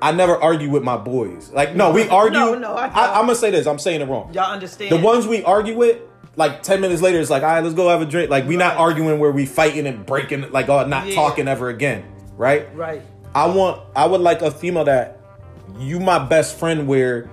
I 0.00 0.12
never 0.12 0.34
argue 0.36 0.70
with 0.70 0.82
my 0.82 0.96
boys. 0.96 1.50
Like 1.52 1.74
no, 1.76 1.90
we 1.90 2.08
argue. 2.08 2.38
No, 2.38 2.54
no, 2.54 2.72
I- 2.74 2.86
I, 2.86 3.18
I'm 3.18 3.26
gonna 3.26 3.34
say 3.34 3.50
this. 3.50 3.66
I'm 3.66 3.78
saying 3.78 4.00
it 4.00 4.08
wrong. 4.08 4.30
Y'all 4.32 4.50
understand? 4.52 4.92
The 4.92 4.96
ones 5.04 5.26
we 5.26 5.42
argue 5.44 5.76
with, 5.76 5.98
like 6.36 6.62
ten 6.62 6.80
minutes 6.80 7.02
later, 7.02 7.18
it's 7.20 7.30
like, 7.30 7.42
all 7.42 7.48
right, 7.50 7.62
let's 7.62 7.74
go 7.74 7.88
have 7.88 8.00
a 8.02 8.06
drink. 8.06 8.30
Like 8.30 8.46
we 8.46 8.56
not 8.56 8.74
Right. 8.74 8.80
arguing 8.80 9.18
where 9.18 9.30
we 9.32 9.46
fighting 9.46 9.86
and 9.86 10.04
breaking, 10.06 10.50
like 10.52 10.68
oh, 10.68 10.86
not 10.86 11.06
Yeah. 11.06 11.14
talking 11.14 11.48
ever 11.48 11.68
again. 11.68 12.04
Right. 12.36 12.74
Right. 12.74 13.02
I 13.34 13.46
want 13.46 13.80
I 13.94 14.06
would 14.06 14.20
like 14.20 14.42
a 14.42 14.50
female 14.50 14.84
that 14.84 15.18
you 15.78 16.00
my 16.00 16.18
best 16.18 16.58
friend 16.58 16.86
where 16.88 17.30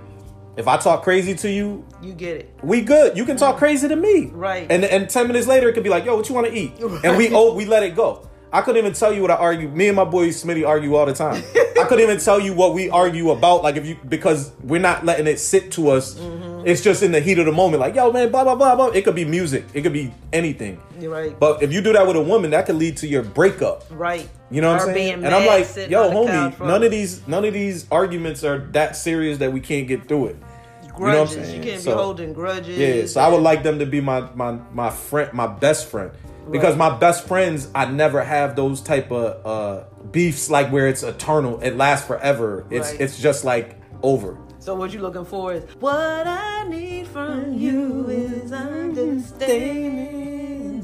if 0.58 0.68
I 0.68 0.78
talk 0.78 1.04
crazy 1.04 1.36
to 1.36 1.50
you, 1.52 1.86
You 2.02 2.14
get 2.14 2.38
it. 2.38 2.54
we 2.64 2.82
good. 2.82 3.16
You 3.18 3.26
can 3.26 3.38
talk 3.38 3.58
crazy 3.58 3.88
to 3.88 3.96
me. 3.96 4.28
Right. 4.34 4.66
And 4.70 4.84
and 4.84 5.10
ten 5.10 5.28
minutes 5.28 5.48
later 5.48 5.70
it 5.70 5.74
could 5.74 5.84
be 5.84 5.90
like, 5.90 6.06
yo, 6.06 6.16
what 6.16 6.28
you 6.30 6.36
want 6.36 6.48
to 6.48 6.54
eat? 6.54 6.74
And 7.04 7.18
we 7.18 7.30
oh 7.34 7.54
we 7.54 7.66
let 7.66 7.84
it 7.84 7.96
go. 7.96 8.28
I 8.52 8.62
couldn't 8.62 8.80
even 8.80 8.94
tell 8.94 9.14
you 9.14 9.22
what 9.22 9.30
I 9.30 9.36
argue. 9.36 9.68
Me 9.70 9.88
and 9.88 9.96
my 9.96 10.06
boy 10.06 10.30
Smitty 10.30 10.66
argue 10.68 10.96
all 10.96 11.06
the 11.06 11.14
time. 11.14 11.44
I 11.80 11.84
couldn't 11.84 12.00
even 12.04 12.18
tell 12.18 12.40
you 12.40 12.54
what 12.54 12.74
we 12.74 12.90
argue 12.90 13.30
about, 13.32 13.62
like 13.62 13.76
if 13.76 13.86
you 13.86 13.98
because 14.08 14.52
we're 14.64 14.80
not 14.82 15.06
letting 15.06 15.28
it 15.28 15.40
sit 15.40 15.72
to 15.74 15.90
us. 15.92 16.16
Mm-hmm. 16.16 16.57
It's 16.68 16.82
just 16.82 17.02
in 17.02 17.14
the 17.14 17.22
heat 17.22 17.40
of 17.40 17.46
the 17.46 17.52
moment, 17.54 17.80
like 17.80 17.96
yo 17.96 18.12
man, 18.12 18.30
blah 18.30 18.44
blah 18.44 18.56
blah 18.56 18.76
blah. 18.76 18.88
It 18.88 19.04
could 19.06 19.16
be 19.16 19.24
music. 19.24 19.64
It 19.74 19.84
could 19.84 19.94
be 19.94 20.14
anything. 20.34 20.82
You're 21.00 21.12
right. 21.14 21.40
But 21.40 21.64
if 21.64 21.72
you 21.72 21.82
do 21.82 21.94
that 21.94 22.06
with 22.06 22.18
a 22.18 22.22
woman, 22.22 22.52
that 22.52 22.66
could 22.66 22.76
lead 22.76 22.98
to 22.98 23.08
your 23.08 23.24
breakup. 23.24 23.86
right. 23.90 24.28
You 24.52 24.62
know 24.62 24.72
what 24.74 24.82
I'm 24.82 24.94
saying? 24.94 25.24
And 25.26 25.34
I'm 25.34 25.46
like, 25.46 25.90
yo, 25.90 26.10
on 26.10 26.26
the 26.26 26.32
couch 26.32 26.54
homie, 26.58 26.68
none 26.68 26.84
of 26.84 26.92
these 26.92 27.26
none 27.28 27.46
of 27.46 27.54
these 27.54 27.86
arguments 27.92 28.44
are 28.44 28.60
that 28.74 28.96
serious 28.98 29.38
that 29.40 29.52
we 29.54 29.62
can't 29.62 29.88
get 29.88 30.08
through 30.10 30.28
it. 30.28 30.36
You 30.84 30.88
know 30.90 31.22
what 31.22 31.30
I'm 31.30 31.36
grudges. 31.36 31.54
You, 31.54 31.62
can't 31.64 31.82
So- 31.82 31.92
be 31.96 32.02
holding 32.02 32.34
grudges. 32.34 32.78
Yeah, 32.78 33.06
so 33.06 33.22
I 33.22 33.30
would 33.30 33.42
like 33.44 33.64
them 33.64 33.80
to 33.80 33.86
be 33.86 34.02
my 34.02 34.22
my 34.36 34.58
my 34.74 34.90
friend, 34.90 35.32
my 35.34 35.48
best 35.48 35.88
friend, 35.88 36.12
because 36.52 36.76
my 36.76 36.98
best 36.98 37.28
friends, 37.28 37.70
I 37.76 37.86
never 37.86 38.22
have 38.24 38.56
those 38.58 38.82
type 38.82 39.10
of 39.12 39.46
uh 39.46 39.84
beefs 40.12 40.50
like 40.50 40.70
where 40.72 40.88
it's 40.88 41.04
eternal, 41.04 41.60
it 41.62 41.78
lasts 41.78 42.08
forever. 42.08 42.66
It's 42.70 42.92
Right. 42.92 43.02
it's 43.02 43.18
just 43.20 43.46
like 43.46 43.76
over. 44.04 44.38
So 44.68 44.76
what 44.76 44.92
you 44.92 45.00
looking 45.00 45.24
for 45.24 45.54
is 45.54 45.64
what 45.80 46.28
I 46.28 46.68
need 46.68 47.08
from 47.08 47.54
you 47.54 48.10
is 48.10 48.52
understanding. 48.52 50.82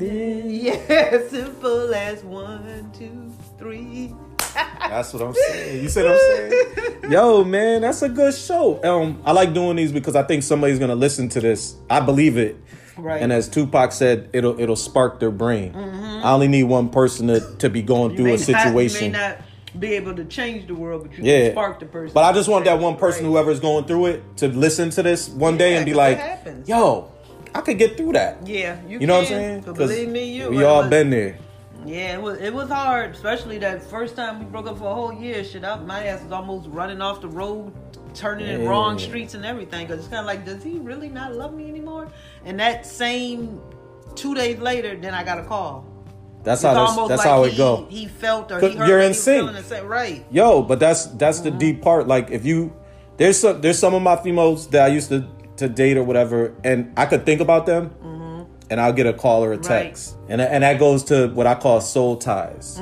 Yeah, 0.50 1.28
simple 1.28 1.94
as 1.94 2.24
one, 2.24 2.90
two, 2.98 3.30
three. 3.58 4.16
That's 4.56 5.12
what 5.12 5.24
I'm 5.24 5.34
saying. 5.34 5.84
You 5.84 5.90
see 5.90 6.02
what 6.02 6.14
I'm 6.14 6.18
saying? 6.18 7.12
Yo, 7.12 7.44
man, 7.44 7.82
that's 7.82 8.02
a 8.04 8.08
good 8.08 8.34
show. 8.34 8.82
Um, 8.86 9.22
I 9.26 9.34
like 9.34 9.54
doing 9.54 9.76
these 9.76 9.92
because 9.92 10.16
I 10.16 10.24
think 10.24 10.44
somebody's 10.44 10.80
gonna 10.80 10.96
listen 10.96 11.28
to 11.28 11.42
this. 11.42 11.76
I 11.90 12.00
believe 12.00 12.38
it. 12.38 12.56
Right. 12.96 13.22
And 13.22 13.34
as 13.34 13.50
Tupac 13.50 13.92
said, 13.92 14.30
it'll 14.32 14.58
it'll 14.62 14.78
spark 14.78 15.20
their 15.20 15.32
brain. 15.32 15.76
I 15.76 16.32
only 16.32 16.48
need 16.48 16.64
one 16.64 16.88
person 16.88 17.28
to, 17.28 17.42
to 17.58 17.70
be 17.70 17.82
going 17.82 18.12
You 18.12 18.18
through 18.18 18.34
a 18.36 18.38
situation. 18.38 19.12
not 19.12 19.40
be 19.80 19.94
able 19.94 20.16
to 20.16 20.26
change 20.26 20.68
the 20.68 20.76
world, 20.76 21.04
but 21.08 21.18
you 21.18 21.24
Yeah. 21.24 21.42
can 21.46 21.52
spark 21.54 21.80
the 21.80 21.86
person. 21.86 22.14
But 22.14 22.24
I 22.26 22.32
just 22.34 22.48
want 22.50 22.66
that 22.66 22.80
one 22.80 22.96
person, 22.96 23.26
whoever 23.26 23.52
is 23.52 23.60
going 23.60 23.86
through 23.86 24.08
it, 24.08 24.38
to 24.38 24.48
listen 24.48 24.90
to 24.92 25.04
this 25.04 25.30
one 25.30 25.58
day 25.58 25.76
and 25.76 25.86
be 25.86 25.94
like, 25.94 26.20
"Yo, 26.66 27.12
I 27.56 27.62
could 27.62 27.78
get 27.78 27.98
through 27.98 28.14
that." 28.14 28.46
Yeah, 28.46 28.78
you, 28.88 29.00
You 29.00 29.08
know 29.08 29.16
what 29.16 29.22
I'm 29.24 29.28
saying? 29.28 29.64
but 29.66 29.76
Believe 29.76 30.10
me, 30.10 30.26
you. 30.26 30.50
we 30.50 30.64
all 30.64 30.88
been 30.88 31.10
there. 31.10 31.38
Yeah, 31.86 32.14
it 32.16 32.22
was 32.22 32.38
it 32.40 32.54
was 32.54 32.70
hard, 32.70 33.12
especially 33.12 33.58
that 33.60 33.84
first 33.84 34.16
time 34.16 34.40
we 34.40 34.46
broke 34.46 34.68
up 34.68 34.78
for 34.78 34.86
a 34.90 34.94
whole 34.94 35.14
year. 35.14 35.44
Shit, 35.44 35.66
I, 35.66 35.76
my 35.80 36.06
ass 36.06 36.22
was 36.24 36.32
almost 36.32 36.68
running 36.70 37.02
off 37.02 37.20
the 37.20 37.28
road, 37.28 37.74
turning 38.14 38.48
in 38.48 38.66
wrong 38.68 38.98
streets 39.00 39.34
and 39.34 39.44
everything. 39.46 39.88
Cause 39.88 40.00
it's 40.00 40.08
kind 40.08 40.20
of 40.22 40.26
like, 40.26 40.46
does 40.46 40.64
he 40.64 40.80
really 40.80 41.10
not 41.10 41.36
love 41.36 41.54
me 41.54 41.68
anymore? 41.68 42.08
And 42.46 42.58
that 42.60 42.86
same 42.86 43.60
two 44.16 44.34
days 44.34 44.60
later, 44.60 44.96
then 44.96 45.14
I 45.14 45.24
got 45.26 45.40
a 45.40 45.44
call. 45.44 45.86
That's 46.44 46.62
It's 46.62 46.74
how 46.74 46.74
that's, 46.86 47.08
that's 47.10 47.20
like 47.20 47.28
how 47.28 47.44
he, 47.44 47.52
it 47.54 47.58
go. 47.58 47.88
He 47.90 48.08
felt 48.08 48.52
or 48.52 48.60
he 48.60 48.76
heard 48.76 48.88
you're 48.88 49.00
in 49.00 49.14
sync. 49.14 49.56
same. 49.66 49.86
Right. 49.88 50.26
Yo, 50.32 50.62
but 50.62 50.80
that's 50.80 51.06
that's 51.06 51.40
Mm-hmm. 51.40 51.50
the 51.50 51.52
deep 51.58 51.82
part. 51.82 52.08
Like 52.08 52.32
if 52.32 52.46
you 52.46 52.74
there's 53.18 53.40
some 53.40 53.62
there's 53.62 53.80
some 53.80 53.94
of 53.94 54.02
my 54.02 54.16
females 54.18 54.68
that 54.70 54.84
I 54.84 54.88
used 54.88 55.10
to 55.10 55.26
to 55.58 55.70
date 55.70 55.98
or 55.98 56.04
whatever, 56.04 56.54
and 56.64 56.92
I 56.98 57.06
could 57.06 57.26
think 57.26 57.40
about 57.40 57.66
them, 57.68 57.92
and 58.70 58.82
I'll 58.82 58.92
get 58.94 59.06
a 59.06 59.14
call 59.14 59.44
or 59.44 59.54
a 59.54 59.58
Mm-hmm. 59.58 59.72
Right. 59.72 59.84
text, 59.86 60.16
and 60.28 60.42
and 60.42 60.64
that 60.64 60.80
goes 60.80 61.04
to 61.06 61.28
what 61.30 61.46
I 61.48 61.56
call 61.56 61.80
soul 61.80 62.18
ties, 62.18 62.78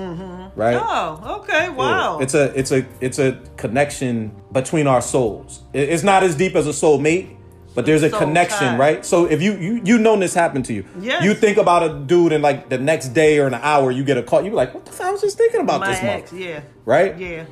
right? 0.55 0.79
Oh, 0.81 1.39
okay. 1.41 1.65
Yeah. 1.65 1.69
Wow. 1.69 2.19
It's 2.19 2.33
a 2.33 2.57
it's 2.57 2.71
a 2.71 2.85
it's 3.01 3.19
a 3.19 3.39
connection 3.57 4.31
between 4.51 4.87
our 4.87 5.01
souls. 5.01 5.61
It's 5.73 6.03
not 6.03 6.23
as 6.23 6.35
deep 6.35 6.55
as 6.55 6.65
a 6.65 6.73
soul 6.73 6.97
mate, 6.97 7.29
but 7.75 7.85
there's 7.85 8.03
a 8.03 8.09
Soul 8.09 8.19
connection, 8.19 8.77
right? 8.77 9.05
So 9.05 9.25
if 9.25 9.41
you 9.41 9.53
you 9.53 9.81
you 9.83 9.97
know 9.97 10.17
this 10.17 10.33
happened 10.33 10.65
to 10.65 10.73
you, 10.73 10.85
Yes. 10.99 11.23
you 11.23 11.33
think 11.33 11.57
about 11.57 11.83
a 11.83 11.93
dude 11.99 12.33
and 12.33 12.43
like 12.43 12.69
the 12.69 12.77
next 12.77 13.09
day 13.09 13.39
or 13.39 13.47
an 13.47 13.53
hour 13.55 13.91
you 13.91 14.03
get 14.03 14.17
a 14.17 14.23
call, 14.23 14.41
you 14.43 14.49
be 14.49 14.55
like, 14.55 14.73
what 14.73 14.85
the 14.85 14.91
fuck? 14.91 15.07
I 15.07 15.11
was 15.11 15.21
just 15.21 15.37
thinking 15.37 15.61
about 15.61 15.79
my 15.79 15.87
this 15.89 15.99
ex. 16.03 16.31
month, 16.31 16.41
Yeah. 16.41 16.59
right? 16.85 17.17
Yeah. 17.17 17.45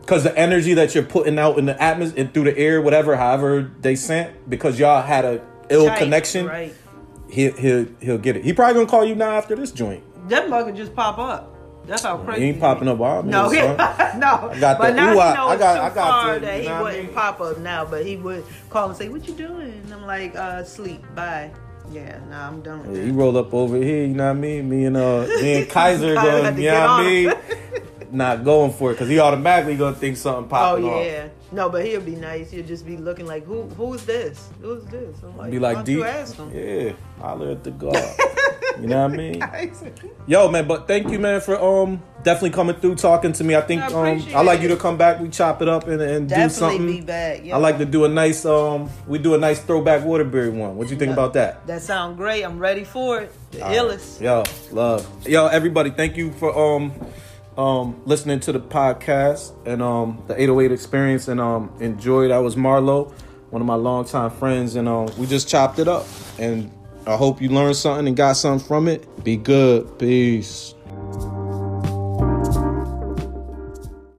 Because 0.00 0.22
the 0.22 0.36
energy 0.38 0.74
that 0.74 0.94
you're 0.94 1.02
putting 1.04 1.38
out 1.38 1.58
in 1.58 1.64
the 1.64 1.82
atmosphere, 1.82 2.28
through 2.32 2.44
the 2.44 2.58
air, 2.58 2.82
whatever, 2.82 3.16
however 3.16 3.70
they 3.80 3.96
sent, 3.96 4.50
because 4.50 4.78
y'all 4.78 5.00
had 5.00 5.24
a 5.24 5.40
ill 5.70 5.86
Tight, 5.86 5.98
connection, 5.98 6.46
Right. 6.46 6.74
he'll 7.30 7.54
he'll 7.56 7.86
he'll 8.00 8.18
get 8.18 8.36
it. 8.36 8.44
He 8.44 8.52
probably 8.52 8.74
gonna 8.74 8.86
call 8.86 9.04
you 9.06 9.14
now 9.14 9.30
after 9.30 9.56
this 9.56 9.70
joint. 9.72 10.02
That 10.28 10.50
mug 10.50 10.66
could 10.66 10.76
just 10.76 10.94
pop 10.94 11.18
up. 11.18 11.53
That's 11.86 12.02
how 12.02 12.16
crazy. 12.18 12.40
He 12.42 12.48
ain't 12.48 12.60
popping 12.60 12.88
up 12.88 12.98
all 13.00 13.22
No, 13.22 13.50
he, 13.50 13.58
no. 13.58 13.74
I 13.74 14.56
got 14.58 14.78
but 14.78 14.88
the- 14.90 14.92
now 14.94 15.14
ooh, 15.14 15.20
I- 15.20 15.34
knows 15.34 15.50
I 15.50 15.56
got- 15.58 15.74
too 15.76 15.80
I 15.82 15.94
got 15.94 16.40
that 16.40 16.60
he 16.62 16.68
I 16.68 16.82
wouldn't 16.82 17.04
mean? 17.06 17.14
pop 17.14 17.40
up 17.40 17.58
now. 17.58 17.84
But 17.84 18.06
he 18.06 18.16
would 18.16 18.44
call 18.70 18.88
and 18.88 18.96
say, 18.96 19.08
"What 19.08 19.26
you 19.28 19.34
doing?" 19.34 19.82
And 19.84 19.92
I'm 19.92 20.06
like, 20.06 20.34
"Uh, 20.34 20.64
sleep. 20.64 21.02
Bye." 21.14 21.50
Yeah, 21.92 22.18
nah, 22.30 22.48
I'm 22.48 22.62
done 22.62 22.78
with 22.86 22.96
Yeah, 22.96 23.02
that. 23.02 23.06
he 23.08 23.12
rolled 23.12 23.36
up 23.36 23.52
over 23.52 23.76
here, 23.76 24.06
you 24.06 24.14
know 24.14 24.24
what 24.24 24.30
I 24.38 24.40
mean? 24.40 24.70
Me 24.70 24.86
and 24.86 24.96
uh 24.96 25.26
me 25.42 25.60
and 25.60 25.68
Kaiser 25.70 26.14
going, 26.14 26.56
you 26.56 26.70
know 26.70 26.80
what 26.80 26.90
I 26.90 27.04
mean? 27.06 27.32
Not 28.10 28.44
going 28.44 28.72
for 28.72 28.90
it 28.92 28.94
because 28.94 29.08
he 29.08 29.18
automatically 29.18 29.76
gonna 29.76 29.94
think 29.96 30.16
something 30.16 30.44
Oh 30.44 30.48
popping 30.48 30.84
off. 30.86 30.92
Oh 30.94 31.02
yeah, 31.02 31.28
no, 31.52 31.68
but 31.68 31.84
he'll 31.84 32.00
be 32.00 32.14
nice. 32.14 32.50
He'll 32.50 32.64
just 32.64 32.86
be 32.86 32.96
looking 32.96 33.26
like, 33.26 33.44
"Who? 33.44 33.64
Who's 33.76 34.04
this? 34.06 34.48
Who's 34.62 34.84
this?" 34.84 35.16
I'm 35.22 35.36
like, 35.36 35.50
Be 35.50 35.58
like 35.58 35.84
deep. 35.84 35.96
You 35.98 36.04
ask 36.04 36.36
him. 36.36 36.50
Yeah, 36.54 36.92
holler 37.20 37.50
at 37.50 37.64
the 37.64 37.72
God. 37.72 37.96
You 38.80 38.86
know 38.88 39.02
what 39.06 39.12
I 39.12 39.16
mean? 39.16 39.42
Yo, 40.26 40.50
man, 40.50 40.66
but 40.66 40.86
thank 40.88 41.10
you, 41.10 41.18
man, 41.18 41.40
for 41.40 41.60
um 41.60 42.02
definitely 42.22 42.50
coming 42.50 42.76
through 42.76 42.94
talking 42.94 43.32
to 43.34 43.44
me. 43.44 43.54
I 43.54 43.60
think 43.60 43.82
I 43.82 43.86
um 43.88 44.22
I 44.34 44.42
like 44.42 44.62
you 44.62 44.68
to 44.68 44.76
come 44.76 44.96
back, 44.96 45.20
we 45.20 45.28
chop 45.28 45.60
it 45.62 45.68
up 45.68 45.86
and, 45.86 46.00
and 46.00 46.28
do 46.28 46.34
Definitely 46.34 46.48
something. 46.78 46.86
be 46.86 47.00
back. 47.02 47.44
Yeah. 47.44 47.56
I 47.56 47.58
like 47.58 47.78
to 47.78 47.84
do 47.84 48.04
a 48.04 48.08
nice 48.08 48.44
um 48.44 48.88
we 49.06 49.18
do 49.18 49.34
a 49.34 49.38
nice 49.38 49.60
throwback 49.60 50.04
Waterbury 50.04 50.50
one. 50.50 50.76
What 50.76 50.88
do 50.88 50.94
you 50.94 50.98
think 50.98 51.12
about 51.12 51.34
that? 51.34 51.66
That 51.66 51.82
sound 51.82 52.16
great. 52.16 52.42
I'm 52.42 52.58
ready 52.58 52.84
for 52.84 53.20
it. 53.20 53.32
The 53.52 53.62
All 53.62 53.68
right. 53.68 53.98
illest. 53.98 54.20
Yo, 54.20 54.42
love. 54.72 55.26
Yo, 55.28 55.46
everybody, 55.46 55.90
thank 55.90 56.16
you 56.16 56.32
for 56.32 56.56
um 56.76 56.92
um 57.56 58.00
listening 58.06 58.40
to 58.40 58.52
the 58.52 58.60
podcast 58.60 59.52
and 59.66 59.80
um 59.82 60.22
the 60.26 60.34
808 60.40 60.72
experience 60.72 61.28
and 61.28 61.40
um 61.40 61.70
enjoy. 61.80 62.28
That 62.28 62.38
was 62.38 62.56
Marlo, 62.56 63.12
one 63.50 63.60
of 63.62 63.66
my 63.66 63.74
longtime 63.76 64.30
friends, 64.30 64.74
and 64.74 64.88
um 64.88 65.08
we 65.18 65.26
just 65.26 65.48
chopped 65.48 65.78
it 65.78 65.86
up. 65.86 66.06
And 66.38 66.70
I 67.06 67.16
hope 67.16 67.42
you 67.42 67.50
learned 67.50 67.76
something 67.76 68.08
and 68.08 68.16
got 68.16 68.34
something 68.34 68.66
from 68.66 68.88
it. 68.88 69.24
Be 69.24 69.36
good. 69.36 69.98
Peace. 69.98 70.73